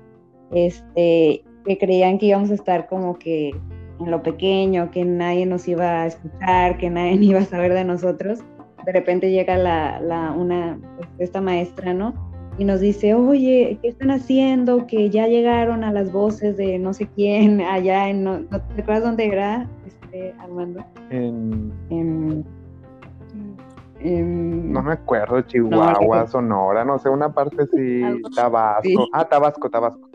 este, 0.51 1.43
que 1.65 1.77
creían 1.77 2.17
que 2.17 2.27
íbamos 2.27 2.51
a 2.51 2.55
estar 2.55 2.87
como 2.87 3.17
que 3.17 3.51
en 3.99 4.11
lo 4.11 4.23
pequeño, 4.23 4.91
que 4.91 5.05
nadie 5.05 5.45
nos 5.45 5.67
iba 5.67 6.03
a 6.03 6.07
escuchar, 6.07 6.77
que 6.77 6.89
nadie 6.89 7.13
iba 7.21 7.39
a 7.39 7.45
saber 7.45 7.73
de 7.73 7.85
nosotros. 7.85 8.39
De 8.85 8.91
repente 8.91 9.31
llega 9.31 9.55
la, 9.55 10.01
la 10.01 10.31
una, 10.31 10.79
esta 11.19 11.41
maestra, 11.41 11.93
¿no? 11.93 12.32
Y 12.57 12.65
nos 12.65 12.79
dice, 12.79 13.15
oye, 13.15 13.79
¿qué 13.81 13.89
están 13.89 14.11
haciendo? 14.11 14.85
Que 14.85 15.09
ya 15.09 15.27
llegaron 15.27 15.83
a 15.83 15.91
las 15.91 16.11
voces 16.11 16.55
de 16.57 16.77
no 16.77 16.93
sé 16.93 17.07
quién 17.07 17.61
allá 17.61 18.09
en, 18.09 18.23
¿no, 18.23 18.41
te 18.41 18.81
acuerdas 18.81 19.03
dónde 19.03 19.25
era, 19.27 19.67
este, 19.85 20.33
Armando? 20.39 20.83
En... 21.09 21.73
no 24.71 24.83
me 24.83 24.93
acuerdo, 24.93 25.41
Chihuahua, 25.41 26.27
Sonora, 26.27 26.85
no 26.85 26.99
sé, 26.99 27.09
una 27.09 27.33
parte 27.33 27.63
así, 27.63 28.01
Tabasco. 28.35 29.07
Ah, 29.13 29.27
Tabasco, 29.27 29.69
Tabasco. 29.69 30.09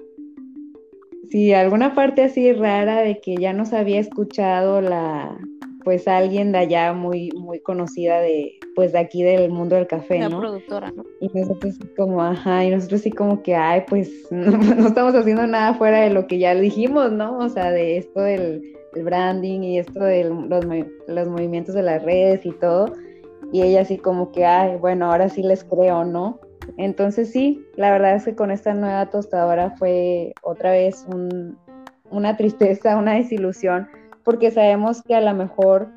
Sí, 1.31 1.53
alguna 1.53 1.95
parte 1.95 2.23
así 2.23 2.53
rara 2.53 3.01
de 3.01 3.21
que 3.21 3.37
ya 3.37 3.53
nos 3.53 3.73
había 3.73 4.01
escuchado 4.01 4.81
la, 4.81 5.37
pues 5.85 6.09
alguien 6.09 6.53
de 6.53 6.59
allá 6.59 6.93
muy, 6.93 7.31
muy 7.33 7.61
conocida 7.61 8.21
de, 8.21 8.59
pues 8.75 8.93
de 8.93 8.99
aquí 8.99 9.23
del 9.23 9.51
mundo 9.51 9.77
del 9.77 9.87
café, 9.87 10.19
La 10.19 10.29
productora, 10.29 10.91
¿no? 10.91 11.05
Y 11.21 11.29
nosotros 11.33 11.79
como, 11.97 12.23
ajá, 12.23 12.65
y 12.65 12.71
nosotros 12.71 13.03
sí 13.03 13.11
como 13.11 13.43
que, 13.43 13.55
ay, 13.55 13.85
pues 13.89 14.11
no, 14.31 14.87
estamos 14.87 15.15
haciendo 15.15 15.47
nada 15.47 15.75
fuera 15.75 16.01
de 16.01 16.11
lo 16.11 16.27
que 16.27 16.39
ya 16.39 16.55
dijimos, 16.55 17.13
¿no? 17.13 17.39
O 17.39 17.49
sea, 17.49 17.71
de 17.71 17.99
esto 17.99 18.21
del, 18.21 18.63
branding 19.05 19.61
y 19.61 19.79
esto 19.79 20.01
de 20.01 20.25
los, 20.25 20.65
los 21.07 21.29
movimientos 21.29 21.75
de 21.75 21.83
las 21.83 22.03
redes 22.03 22.45
y 22.45 22.51
todo. 22.53 22.93
Y 23.53 23.63
ella 23.63 23.83
así 23.83 23.97
como 23.97 24.33
que, 24.33 24.45
ay, 24.45 24.77
bueno, 24.77 25.11
ahora 25.11 25.29
sí 25.29 25.43
les 25.43 25.63
creo, 25.63 26.05
¿no? 26.05 26.41
Entonces 26.77 27.31
sí, 27.31 27.65
la 27.77 27.91
verdad 27.93 28.17
es 28.17 28.25
que 28.25 28.35
con 28.35 28.51
esta 28.51 28.75
nueva 28.75 29.09
tostadora 29.09 29.71
fue 29.79 30.35
otra 30.43 30.73
vez 30.73 31.07
un, 31.13 31.57
una 32.11 32.37
tristeza, 32.37 32.97
una 32.99 33.15
desilusión 33.15 33.89
porque 34.29 34.51
sabemos 34.51 35.01
que 35.01 35.15
a 35.15 35.23
lo 35.23 35.33
mejor 35.33 35.89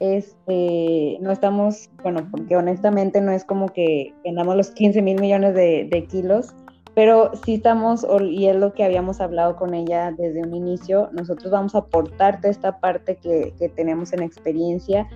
este, 0.00 1.18
no 1.20 1.30
estamos, 1.30 1.90
bueno, 2.02 2.26
porque 2.30 2.56
honestamente 2.56 3.20
no 3.20 3.30
es 3.30 3.44
como 3.44 3.68
que 3.68 4.14
vendamos 4.24 4.56
los 4.56 4.70
15 4.70 5.02
mil 5.02 5.20
millones 5.20 5.54
de, 5.54 6.06
kilos, 6.10 6.54
pero 6.94 7.32
sí 7.44 7.56
estamos, 7.56 8.06
y 8.22 8.46
es 8.46 8.56
lo 8.56 8.72
que 8.72 8.84
habíamos 8.84 9.20
hablado 9.20 9.56
con 9.56 9.74
ella 9.74 10.12
desde 10.16 10.40
un 10.40 10.54
inicio, 10.54 11.10
nosotros 11.12 11.52
vamos 11.52 11.74
a 11.74 11.80
aportarte 11.80 12.48
esta 12.48 12.80
parte 12.80 13.16
que, 13.16 13.52
tenemos 13.76 14.14
en 14.14 14.22
experiencia, 14.22 15.06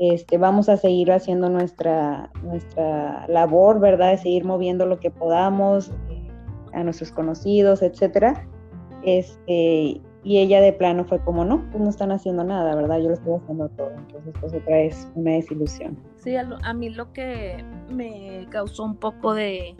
este, 0.00 0.36
vamos 0.36 0.68
a 0.68 0.76
seguir 0.76 1.12
haciendo 1.12 1.48
nuestra, 1.48 2.32
nuestra 2.42 3.24
labor, 3.28 3.78
¿verdad? 3.78 4.10
De 4.10 4.18
seguir 4.18 4.44
moviendo 4.44 4.84
lo 4.84 4.98
que 4.98 5.12
podamos 5.12 5.92
eh, 6.10 6.28
a 6.72 6.82
nuestros 6.82 7.12
conocidos, 7.12 7.82
etcétera. 7.82 8.48
Este, 9.04 10.00
y 10.26 10.38
ella 10.38 10.60
de 10.60 10.72
plano 10.72 11.04
fue 11.04 11.20
como, 11.20 11.44
no, 11.44 11.62
pues 11.70 11.80
no 11.80 11.88
están 11.88 12.10
haciendo 12.10 12.42
nada, 12.42 12.74
¿verdad? 12.74 12.98
Yo 12.98 13.10
lo 13.10 13.14
estoy 13.14 13.34
haciendo 13.34 13.68
todo. 13.68 13.92
Entonces, 13.92 14.34
pues 14.40 14.54
otra 14.54 14.76
vez 14.78 15.08
una 15.14 15.30
desilusión. 15.30 15.96
Sí, 16.16 16.34
a, 16.34 16.74
mí 16.74 16.90
lo 16.90 17.12
que 17.12 17.64
me 17.88 18.44
causó 18.50 18.82
un 18.82 18.96
poco 18.96 19.34
de, 19.34 19.76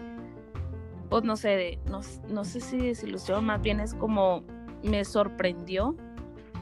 pues 1.11 1.25
no 1.25 1.35
sé, 1.35 1.49
de, 1.49 1.79
no, 1.91 2.45
sé 2.45 2.61
si 2.61 2.79
desilusión, 2.79 3.45
más 3.45 3.61
bien 3.61 3.81
es 3.81 3.93
como 3.95 4.45
me 4.85 5.05
sorprendió 5.05 5.97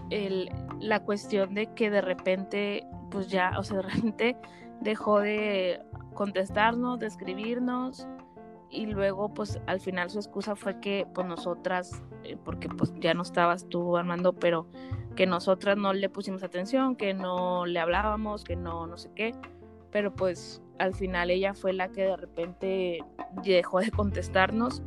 el, 0.08 0.48
la 0.80 1.00
cuestión 1.00 1.52
de 1.52 1.66
que 1.74 1.90
de 1.90 2.00
repente, 2.00 2.86
pues 3.10 3.28
ya, 3.28 3.52
o 3.58 3.64
sea, 3.64 3.76
de 3.76 3.82
repente 3.82 4.36
dejó 4.80 5.20
de 5.20 5.82
contestarnos, 6.14 7.00
de 7.00 7.08
escribirnos 7.08 8.08
y 8.70 8.86
luego 8.86 9.28
pues 9.34 9.60
al 9.66 9.80
final 9.80 10.08
su 10.08 10.20
excusa 10.20 10.56
fue 10.56 10.80
que 10.80 11.06
pues 11.12 11.26
nosotras, 11.26 12.02
porque 12.44 12.68
pues 12.68 12.92
ya 13.00 13.14
no 13.14 13.22
estabas 13.22 13.68
tú 13.68 13.96
Armando, 13.96 14.32
pero 14.32 14.66
que 15.14 15.26
nosotras 15.26 15.76
no 15.76 15.92
le 15.92 16.08
pusimos 16.08 16.42
atención, 16.42 16.96
que 16.96 17.14
no 17.14 17.66
le 17.66 17.78
hablábamos, 17.78 18.44
que 18.44 18.56
no, 18.56 18.86
no 18.86 18.96
sé 18.96 19.10
qué, 19.14 19.34
pero 19.90 20.14
pues 20.14 20.60
al 20.78 20.94
final 20.94 21.30
ella 21.30 21.54
fue 21.54 21.72
la 21.72 21.88
que 21.88 22.02
de 22.02 22.16
repente 22.16 22.98
dejó 23.44 23.80
de 23.80 23.90
contestarnos. 23.90 24.82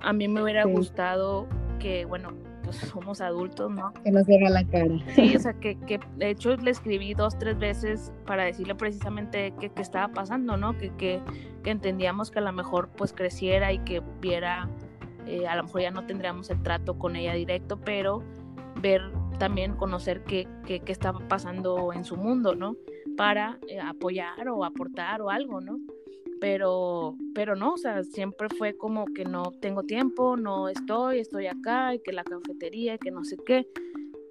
A 0.00 0.12
mí 0.12 0.28
me 0.28 0.42
hubiera 0.42 0.64
gustado 0.64 1.46
que, 1.78 2.04
bueno, 2.04 2.32
pues 2.62 2.76
somos 2.76 3.20
adultos, 3.20 3.70
¿no? 3.70 3.92
Que 4.04 4.10
nos 4.10 4.26
diera 4.26 4.48
la 4.50 4.64
cara. 4.64 4.94
Sí, 5.14 5.34
o 5.36 5.38
sea, 5.40 5.54
que, 5.54 5.78
que, 5.80 6.00
de 6.16 6.30
hecho 6.30 6.56
le 6.56 6.70
escribí 6.70 7.14
dos, 7.14 7.38
tres 7.38 7.58
veces 7.58 8.12
para 8.26 8.44
decirle 8.44 8.74
precisamente 8.74 9.52
qué 9.58 9.70
estaba 9.76 10.12
pasando, 10.12 10.56
¿no? 10.56 10.76
Que, 10.76 10.90
que, 10.96 11.20
que, 11.62 11.70
entendíamos 11.70 12.30
que 12.30 12.38
a 12.38 12.42
lo 12.42 12.52
mejor 12.52 12.88
pues 12.96 13.12
creciera 13.12 13.72
y 13.72 13.78
que 13.80 14.02
viera, 14.20 14.68
eh, 15.26 15.46
a 15.46 15.56
lo 15.56 15.64
mejor 15.64 15.82
ya 15.82 15.90
no 15.90 16.06
tendríamos 16.06 16.50
el 16.50 16.62
trato 16.62 16.98
con 16.98 17.16
ella 17.16 17.34
directo, 17.34 17.78
pero 17.78 18.22
ver 18.80 19.02
también, 19.38 19.74
conocer 19.74 20.24
qué, 20.24 20.46
qué, 20.66 20.80
qué 20.80 20.92
estaba 20.92 21.20
pasando 21.28 21.92
en 21.92 22.04
su 22.04 22.16
mundo, 22.16 22.54
¿no? 22.54 22.76
Para 23.16 23.58
eh, 23.68 23.80
apoyar 23.80 24.48
o 24.48 24.64
aportar 24.64 25.20
o 25.22 25.30
algo, 25.30 25.60
¿no? 25.60 25.78
pero, 26.42 27.16
pero 27.36 27.54
no, 27.54 27.74
o 27.74 27.76
sea, 27.76 28.02
siempre 28.02 28.48
fue 28.58 28.76
como 28.76 29.04
que 29.04 29.24
no 29.24 29.52
tengo 29.60 29.84
tiempo, 29.84 30.36
no 30.36 30.68
estoy, 30.68 31.20
estoy 31.20 31.46
acá, 31.46 31.94
y 31.94 32.00
que 32.00 32.10
la 32.10 32.24
cafetería, 32.24 32.96
y 32.96 32.98
que 32.98 33.12
no 33.12 33.22
sé 33.22 33.36
qué, 33.46 33.68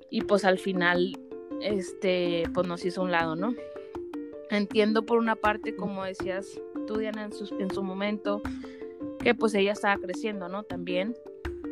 y 0.09 0.19
pues 0.23 0.43
al 0.43 0.59
final, 0.59 1.17
este, 1.61 2.43
pues 2.53 2.67
nos 2.67 2.83
hizo 2.83 3.01
un 3.01 3.13
lado, 3.13 3.37
¿no? 3.37 3.55
Entiendo 4.49 5.05
por 5.05 5.19
una 5.19 5.37
parte, 5.37 5.73
como 5.73 6.03
decías 6.03 6.61
tú, 6.85 6.97
Diana, 6.97 7.23
en 7.23 7.31
su, 7.31 7.45
en 7.57 7.71
su 7.71 7.81
momento, 7.81 8.41
que 9.23 9.35
pues 9.35 9.53
ella 9.53 9.71
estaba 9.71 9.97
creciendo, 9.97 10.49
¿no? 10.49 10.63
También, 10.63 11.15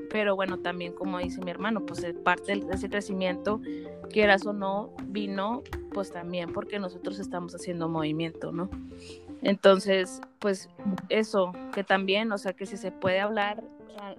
pero 0.10 0.36
bueno, 0.36 0.60
también 0.60 0.94
como 0.94 1.20
dice 1.20 1.42
mi 1.44 1.52
hermano, 1.52 1.86
pues 1.86 2.06
parte 2.24 2.56
de 2.56 2.74
ese 2.74 2.90
crecimiento, 2.90 3.62
quieras 4.10 4.46
o 4.46 4.54
no, 4.54 4.94
vino 5.06 5.64
pues 5.94 6.12
también 6.12 6.52
porque 6.54 6.80
nosotros 6.80 7.20
estamos 7.20 7.54
haciendo 7.56 7.90
movimiento, 7.90 8.52
¿no? 8.52 8.70
Entonces, 9.42 10.22
pues 10.40 10.70
eso, 11.10 11.54
que 11.74 11.84
también, 11.84 12.32
o 12.32 12.38
sea, 12.38 12.54
que 12.54 12.66
si 12.66 12.78
se 12.78 12.92
puede 12.92 13.20
hablar 13.20 13.64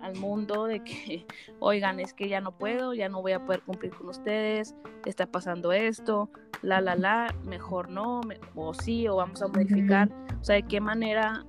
al, 0.02 0.16
mundo 0.16 0.66
de 0.66 0.82
que, 0.82 1.26
oigan, 1.58 2.00
es 2.00 2.14
que 2.14 2.28
ya 2.28 2.40
no 2.40 2.52
puedo, 2.52 2.94
ya 2.94 3.08
no 3.08 3.22
voy 3.22 3.32
a 3.32 3.44
poder 3.44 3.62
cumplir 3.62 3.92
con 3.92 4.08
ustedes, 4.08 4.74
está 5.04 5.26
pasando 5.26 5.72
esto, 5.72 6.30
la, 6.62 6.80
la, 6.80 6.96
la, 6.96 7.34
mejor 7.44 7.90
no, 7.90 8.20
o 8.54 8.74
sí, 8.74 9.08
o 9.08 9.16
vamos 9.16 9.42
a 9.42 9.48
modificar, 9.48 10.10
o 10.40 10.44
sea, 10.44 10.56
de 10.56 10.62
qué 10.62 10.80
manera, 10.80 11.44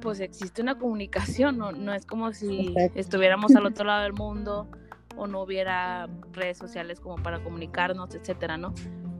pues 0.00 0.20
existe 0.20 0.62
una 0.62 0.78
comunicación, 0.78 1.58
no, 1.58 1.72
no 1.72 1.92
es 1.92 2.06
como 2.06 2.32
si 2.32 2.74
estuviéramos 2.94 3.54
al 3.56 3.66
otro 3.66 3.84
lado 3.86 4.02
del 4.02 4.12
mundo 4.12 4.68
o 5.16 5.26
no 5.26 5.42
hubiera 5.42 6.08
redes 6.32 6.58
sociales 6.58 7.00
como 7.00 7.16
para 7.16 7.42
comunicarnos, 7.42 8.14
etcétera, 8.14 8.56
¿no? 8.56 8.72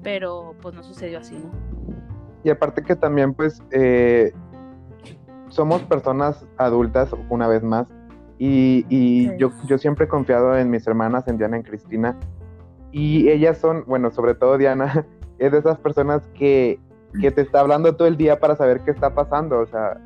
Pero 0.02 0.54
pues 0.62 0.74
no 0.74 0.82
sucedió 0.82 1.18
así, 1.18 1.36
¿no? 1.36 1.50
Y 2.44 2.50
aparte 2.50 2.82
que 2.82 2.94
también 2.94 3.34
pues 3.34 3.62
eh, 3.72 4.32
somos 5.48 5.82
personas 5.82 6.46
adultas 6.56 7.10
una 7.28 7.48
vez 7.48 7.62
más 7.62 7.88
y, 8.38 9.36
yo, 9.36 9.50
yo 9.66 9.78
siempre 9.78 10.04
he 10.04 10.08
confiado 10.08 10.56
en 10.56 10.70
mis 10.70 10.86
hermanas, 10.86 11.26
en 11.26 11.38
Diana 11.38 11.56
y 11.56 11.60
en 11.60 11.66
Cristina 11.66 12.16
y 12.92 13.28
ellas 13.28 13.58
son, 13.58 13.84
bueno, 13.86 14.10
sobre 14.10 14.34
todo 14.34 14.56
Diana, 14.56 15.04
es 15.38 15.52
de 15.52 15.58
esas 15.58 15.78
personas 15.78 16.22
que, 16.34 16.80
que 17.20 17.30
te 17.30 17.42
está 17.42 17.60
hablando 17.60 17.96
todo 17.96 18.06
el 18.06 18.16
día 18.16 18.38
para 18.38 18.56
saber 18.56 18.82
qué 18.82 18.92
está 18.92 19.14
pasando, 19.14 19.58
o 19.58 19.66
sea, 19.66 20.00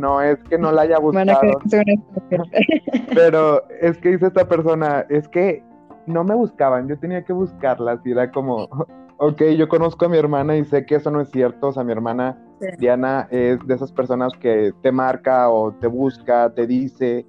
no 0.00 0.20
es 0.20 0.38
que 0.44 0.58
no 0.58 0.72
la 0.72 0.82
haya 0.82 0.98
buscado. 0.98 1.40
pero 3.14 3.62
es 3.80 3.98
que 3.98 4.10
dice 4.10 4.26
esta 4.26 4.46
persona, 4.46 5.06
es 5.08 5.28
que 5.28 5.62
no 6.06 6.24
me 6.24 6.34
buscaban, 6.34 6.88
yo 6.88 6.98
tenía 6.98 7.24
que 7.24 7.32
buscarlas 7.32 8.00
y 8.04 8.12
era 8.12 8.30
como, 8.30 8.68
ok, 9.18 9.42
yo 9.56 9.68
conozco 9.68 10.04
a 10.04 10.08
mi 10.08 10.18
hermana 10.18 10.56
y 10.56 10.64
sé 10.64 10.84
que 10.84 10.96
eso 10.96 11.10
no 11.10 11.20
es 11.20 11.30
cierto, 11.30 11.68
o 11.68 11.72
sea, 11.72 11.84
mi 11.84 11.92
hermana 11.92 12.38
Diana 12.78 13.28
es 13.30 13.58
de 13.66 13.74
esas 13.74 13.92
personas 13.92 14.32
que 14.38 14.72
te 14.82 14.92
marca 14.92 15.48
o 15.50 15.72
te 15.72 15.86
busca, 15.86 16.52
te 16.54 16.66
dice, 16.66 17.26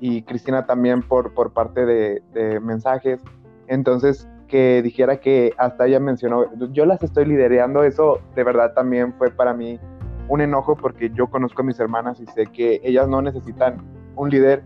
y 0.00 0.22
Cristina 0.22 0.66
también 0.66 1.02
por, 1.02 1.32
por 1.34 1.52
parte 1.52 1.86
de, 1.86 2.22
de 2.32 2.58
mensajes. 2.60 3.20
Entonces, 3.68 4.28
que 4.48 4.82
dijera 4.82 5.18
que 5.18 5.54
hasta 5.56 5.86
ella 5.86 6.00
mencionó, 6.00 6.46
yo 6.72 6.84
las 6.84 7.02
estoy 7.02 7.24
liderando, 7.24 7.84
eso 7.84 8.20
de 8.34 8.44
verdad 8.44 8.74
también 8.74 9.14
fue 9.14 9.30
para 9.30 9.54
mí 9.54 9.80
un 10.28 10.40
enojo 10.40 10.76
porque 10.76 11.10
yo 11.10 11.28
conozco 11.28 11.62
a 11.62 11.64
mis 11.64 11.78
hermanas 11.80 12.20
y 12.20 12.26
sé 12.26 12.46
que 12.46 12.80
ellas 12.84 13.08
no 13.08 13.22
necesitan 13.22 13.76
un 14.16 14.30
líder 14.30 14.62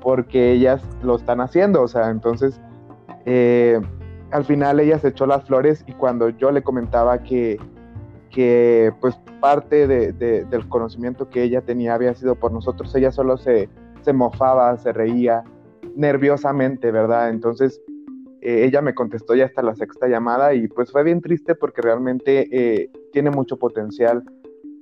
porque 0.00 0.52
ellas 0.52 0.82
lo 1.02 1.16
están 1.16 1.40
haciendo, 1.40 1.82
o 1.82 1.88
sea, 1.88 2.10
entonces 2.10 2.60
eh, 3.24 3.80
al 4.30 4.44
final 4.44 4.80
ella 4.80 4.98
se 4.98 5.08
echó 5.08 5.26
las 5.26 5.44
flores 5.44 5.84
y 5.86 5.92
cuando 5.92 6.28
yo 6.28 6.50
le 6.50 6.62
comentaba 6.62 7.22
que, 7.22 7.58
que 8.30 8.92
pues 9.00 9.18
parte 9.40 9.86
del 9.86 10.68
conocimiento 10.68 11.28
que 11.28 11.42
ella 11.42 11.60
tenía 11.62 11.94
había 11.94 12.14
sido 12.14 12.34
por 12.34 12.52
nosotros, 12.52 12.94
ella 12.94 13.12
solo 13.12 13.36
se, 13.36 13.68
se 14.02 14.12
mofaba, 14.12 14.76
se 14.76 14.92
reía 14.92 15.44
nerviosamente, 15.96 16.90
¿verdad? 16.90 17.30
Entonces 17.30 17.80
eh, 18.40 18.64
ella 18.66 18.82
me 18.82 18.94
contestó 18.94 19.34
ya 19.34 19.46
hasta 19.46 19.62
la 19.62 19.74
sexta 19.74 20.06
llamada 20.06 20.52
y 20.54 20.68
pues 20.68 20.92
fue 20.92 21.02
bien 21.02 21.20
triste 21.20 21.54
porque 21.54 21.80
realmente 21.80 22.48
eh, 22.52 22.90
tiene 23.12 23.30
mucho 23.30 23.58
potencial 23.58 24.22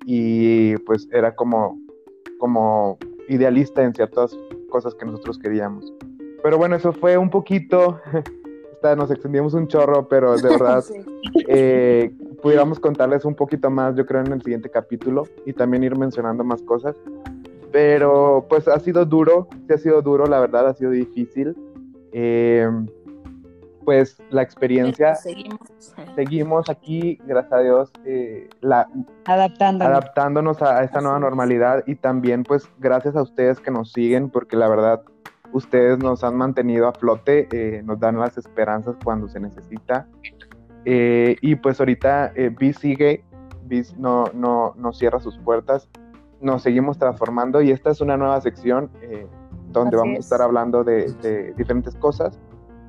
y 0.04 0.76
pues 0.78 1.08
era 1.12 1.34
como, 1.34 1.78
como 2.38 2.98
idealista 3.28 3.82
en 3.82 3.94
ciertas 3.94 4.36
cosas 4.70 4.94
que 4.94 5.06
nosotros 5.06 5.38
queríamos. 5.38 5.92
Pero 6.42 6.58
bueno, 6.58 6.76
eso 6.76 6.92
fue 6.92 7.16
un 7.16 7.30
poquito, 7.30 8.00
nos 8.96 9.10
extendimos 9.10 9.54
un 9.54 9.68
chorro, 9.68 10.08
pero 10.08 10.36
de 10.36 10.48
verdad 10.48 10.84
eh, 11.48 12.12
pudiéramos 12.42 12.80
contarles 12.80 13.24
un 13.24 13.34
poquito 13.34 13.70
más, 13.70 13.94
yo 13.94 14.04
creo, 14.04 14.22
en 14.22 14.32
el 14.32 14.42
siguiente 14.42 14.70
capítulo 14.70 15.28
y 15.46 15.52
también 15.52 15.84
ir 15.84 15.96
mencionando 15.96 16.42
más 16.42 16.62
cosas. 16.62 16.96
Pero 17.70 18.44
pues 18.48 18.68
ha 18.68 18.78
sido 18.80 19.06
duro, 19.06 19.48
sí 19.66 19.72
ha 19.72 19.78
sido 19.78 20.02
duro, 20.02 20.26
la 20.26 20.40
verdad, 20.40 20.68
ha 20.68 20.74
sido 20.74 20.90
difícil. 20.90 21.56
Eh, 22.12 22.68
pues 23.84 24.22
la 24.30 24.42
experiencia. 24.42 25.14
Seguimos. 25.14 25.60
Seguimos 26.14 26.70
aquí, 26.70 27.18
gracias 27.24 27.52
a 27.52 27.58
Dios, 27.58 27.92
eh, 28.04 28.48
la, 28.60 28.88
adaptándonos, 29.24 29.88
adaptándonos 29.88 30.62
a, 30.62 30.82
esta 30.84 31.00
nueva 31.00 31.18
normalidad 31.18 31.84
y 31.86 31.96
también 31.96 32.42
pues 32.44 32.68
gracias 32.78 33.16
a 33.16 33.22
ustedes 33.22 33.60
que 33.60 33.70
nos 33.70 33.92
siguen, 33.92 34.30
porque 34.30 34.56
la 34.56 34.68
verdad 34.68 35.02
ustedes 35.52 35.98
nos 35.98 36.24
han 36.24 36.36
mantenido 36.36 36.88
a 36.88 36.92
flote, 36.92 37.48
eh, 37.52 37.82
nos 37.82 38.00
dan 38.00 38.18
las 38.18 38.38
esperanzas 38.38 38.96
cuando 39.02 39.28
se 39.28 39.40
necesita. 39.40 40.06
Eh, 40.84 41.36
y 41.40 41.54
pues 41.56 41.78
ahorita 41.78 42.32
BIS 42.58 42.76
sigue, 42.78 43.24
BIS 43.64 43.96
no, 43.96 44.24
no, 44.34 44.74
no 44.76 44.92
cierra 44.92 45.20
sus 45.20 45.38
puertas, 45.38 45.88
nos 46.40 46.62
seguimos 46.62 46.98
transformando 46.98 47.62
y 47.62 47.70
esta 47.70 47.90
es 47.90 48.00
una 48.00 48.16
nueva 48.16 48.40
sección 48.40 48.90
donde 49.70 49.96
vamos 49.96 50.16
a 50.16 50.20
estar 50.20 50.42
hablando 50.42 50.82
de, 50.84 51.12
de 51.22 51.52
diferentes 51.54 51.94
cosas 51.94 52.38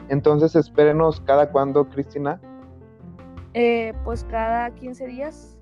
entonces, 0.10 0.56
espérenos 0.56 1.22
cada 1.22 1.49
cuándo, 1.49 1.88
Cristina. 1.89 2.39
Eh, 3.54 3.93
pues 4.04 4.26
cada 4.30 4.72
15 4.72 5.08
días. 5.08 5.58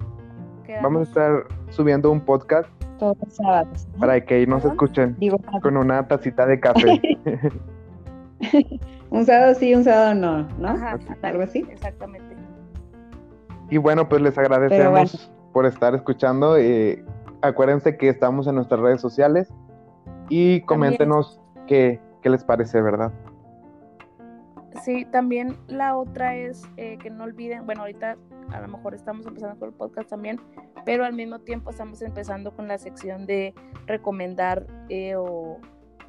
Vamos 0.82 1.02
a 1.02 1.04
estar 1.04 1.48
subiendo 1.70 2.12
un 2.12 2.22
podcast. 2.22 2.70
Todos 2.98 3.18
los 3.24 3.34
sábados. 3.36 3.88
Para 4.00 4.24
que 4.24 4.46
nos 4.48 4.64
escuchen 4.64 5.18
con 5.62 5.76
una 5.76 6.08
tacita 6.08 6.46
de 6.46 6.60
café. 6.60 7.02
un 9.10 9.26
sábado 9.26 9.54
sí, 9.56 9.76
un 9.76 9.84
sábado 9.84 10.14
no, 10.16 10.48
¿no? 10.58 10.70
Ajá, 10.70 10.98
Algo 11.22 11.44
así. 11.44 11.66
Exactamente. 11.70 12.36
Y 13.70 13.78
bueno, 13.78 14.08
pues 14.08 14.22
les 14.22 14.38
agradecemos 14.38 15.32
por 15.54 15.66
estar 15.66 15.96
escuchando. 15.96 16.58
Eh, 16.58 17.04
acuérdense 17.42 17.98
que 17.98 18.10
estamos 18.10 18.48
en 18.48 18.56
nuestras 18.56 18.80
redes 18.80 19.02
sociales 19.02 19.52
y 20.30 20.62
coméntenos 20.62 21.42
qué, 21.68 22.00
qué 22.22 22.30
les 22.30 22.44
parece, 22.44 22.82
¿verdad? 22.82 23.12
Sí, 24.84 25.05
también 25.05 25.57
la 25.67 25.97
otra 25.97 26.36
es 26.36 26.63
eh, 26.78 26.97
que 26.97 27.09
no 27.09 27.26
olviden, 27.26 27.65
bueno, 27.65 27.82
ahorita 27.82 28.17
a 28.51 28.61
lo 28.61 28.67
mejor 28.67 28.95
estamos 28.95 29.26
empezando 29.26 29.59
con 29.59 29.69
el 29.69 29.76
podcast 29.76 30.09
también, 30.09 30.39
pero 30.86 31.05
al 31.05 31.13
mismo 31.13 31.39
tiempo 31.39 31.69
estamos 31.69 32.01
empezando 32.01 32.55
con 32.55 32.67
la 32.67 32.78
sección 32.78 33.26
de 33.26 33.53
recomendar 33.86 34.65
eh, 34.89 35.15
o 35.15 35.59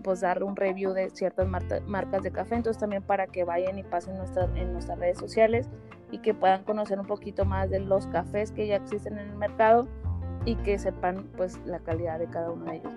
pues 0.02 0.20
dar 0.20 0.42
un 0.42 0.56
review 0.56 0.92
de 0.92 1.10
ciertas 1.10 1.46
marcas 1.46 2.22
de 2.22 2.32
café, 2.32 2.56
entonces 2.56 2.80
también 2.80 3.02
para 3.02 3.26
que 3.26 3.44
vayan 3.44 3.78
y 3.78 3.82
pasen 3.82 4.14
en 4.56 4.72
nuestras 4.72 4.98
redes 4.98 5.18
sociales 5.18 5.68
y 6.10 6.18
que 6.18 6.34
puedan 6.34 6.64
conocer 6.64 6.98
un 6.98 7.06
poquito 7.06 7.44
más 7.44 7.70
de 7.70 7.80
los 7.80 8.06
cafés 8.08 8.52
que 8.52 8.66
ya 8.66 8.76
existen 8.76 9.18
en 9.18 9.28
el 9.28 9.36
mercado 9.36 9.86
y 10.44 10.56
que 10.56 10.78
sepan 10.78 11.28
pues 11.36 11.58
la 11.64 11.78
calidad 11.80 12.18
de 12.18 12.26
cada 12.26 12.50
uno 12.50 12.64
de 12.66 12.76
ellos. 12.76 12.92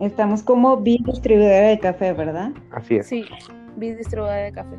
Estamos 0.00 0.42
como 0.42 0.76
Bid 0.78 1.00
distribuidora 1.04 1.68
de 1.68 1.78
café, 1.78 2.12
¿verdad? 2.12 2.52
Así 2.70 2.96
es. 2.96 3.06
Sí, 3.06 3.24
Bid 3.76 3.96
distribuidora 3.96 4.42
de 4.42 4.52
café. 4.52 4.76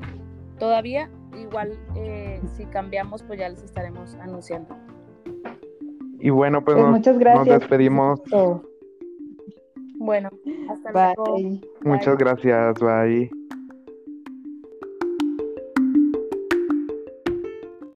Todavía, 0.59 1.09
igual, 1.39 1.77
eh, 1.95 2.41
si 2.55 2.65
cambiamos, 2.65 3.23
pues 3.23 3.39
ya 3.39 3.49
les 3.49 3.63
estaremos 3.63 4.15
anunciando. 4.15 4.75
Y 6.19 6.29
bueno, 6.29 6.63
pues, 6.63 6.77
pues 6.77 6.89
muchas 6.89 7.17
gracias. 7.19 7.47
nos 7.47 7.59
despedimos. 7.59 8.21
Bueno, 9.99 10.29
hasta 10.69 10.91
luego. 10.91 11.37
Muchas 11.83 12.17
gracias, 12.17 12.79
bye. 12.79 13.29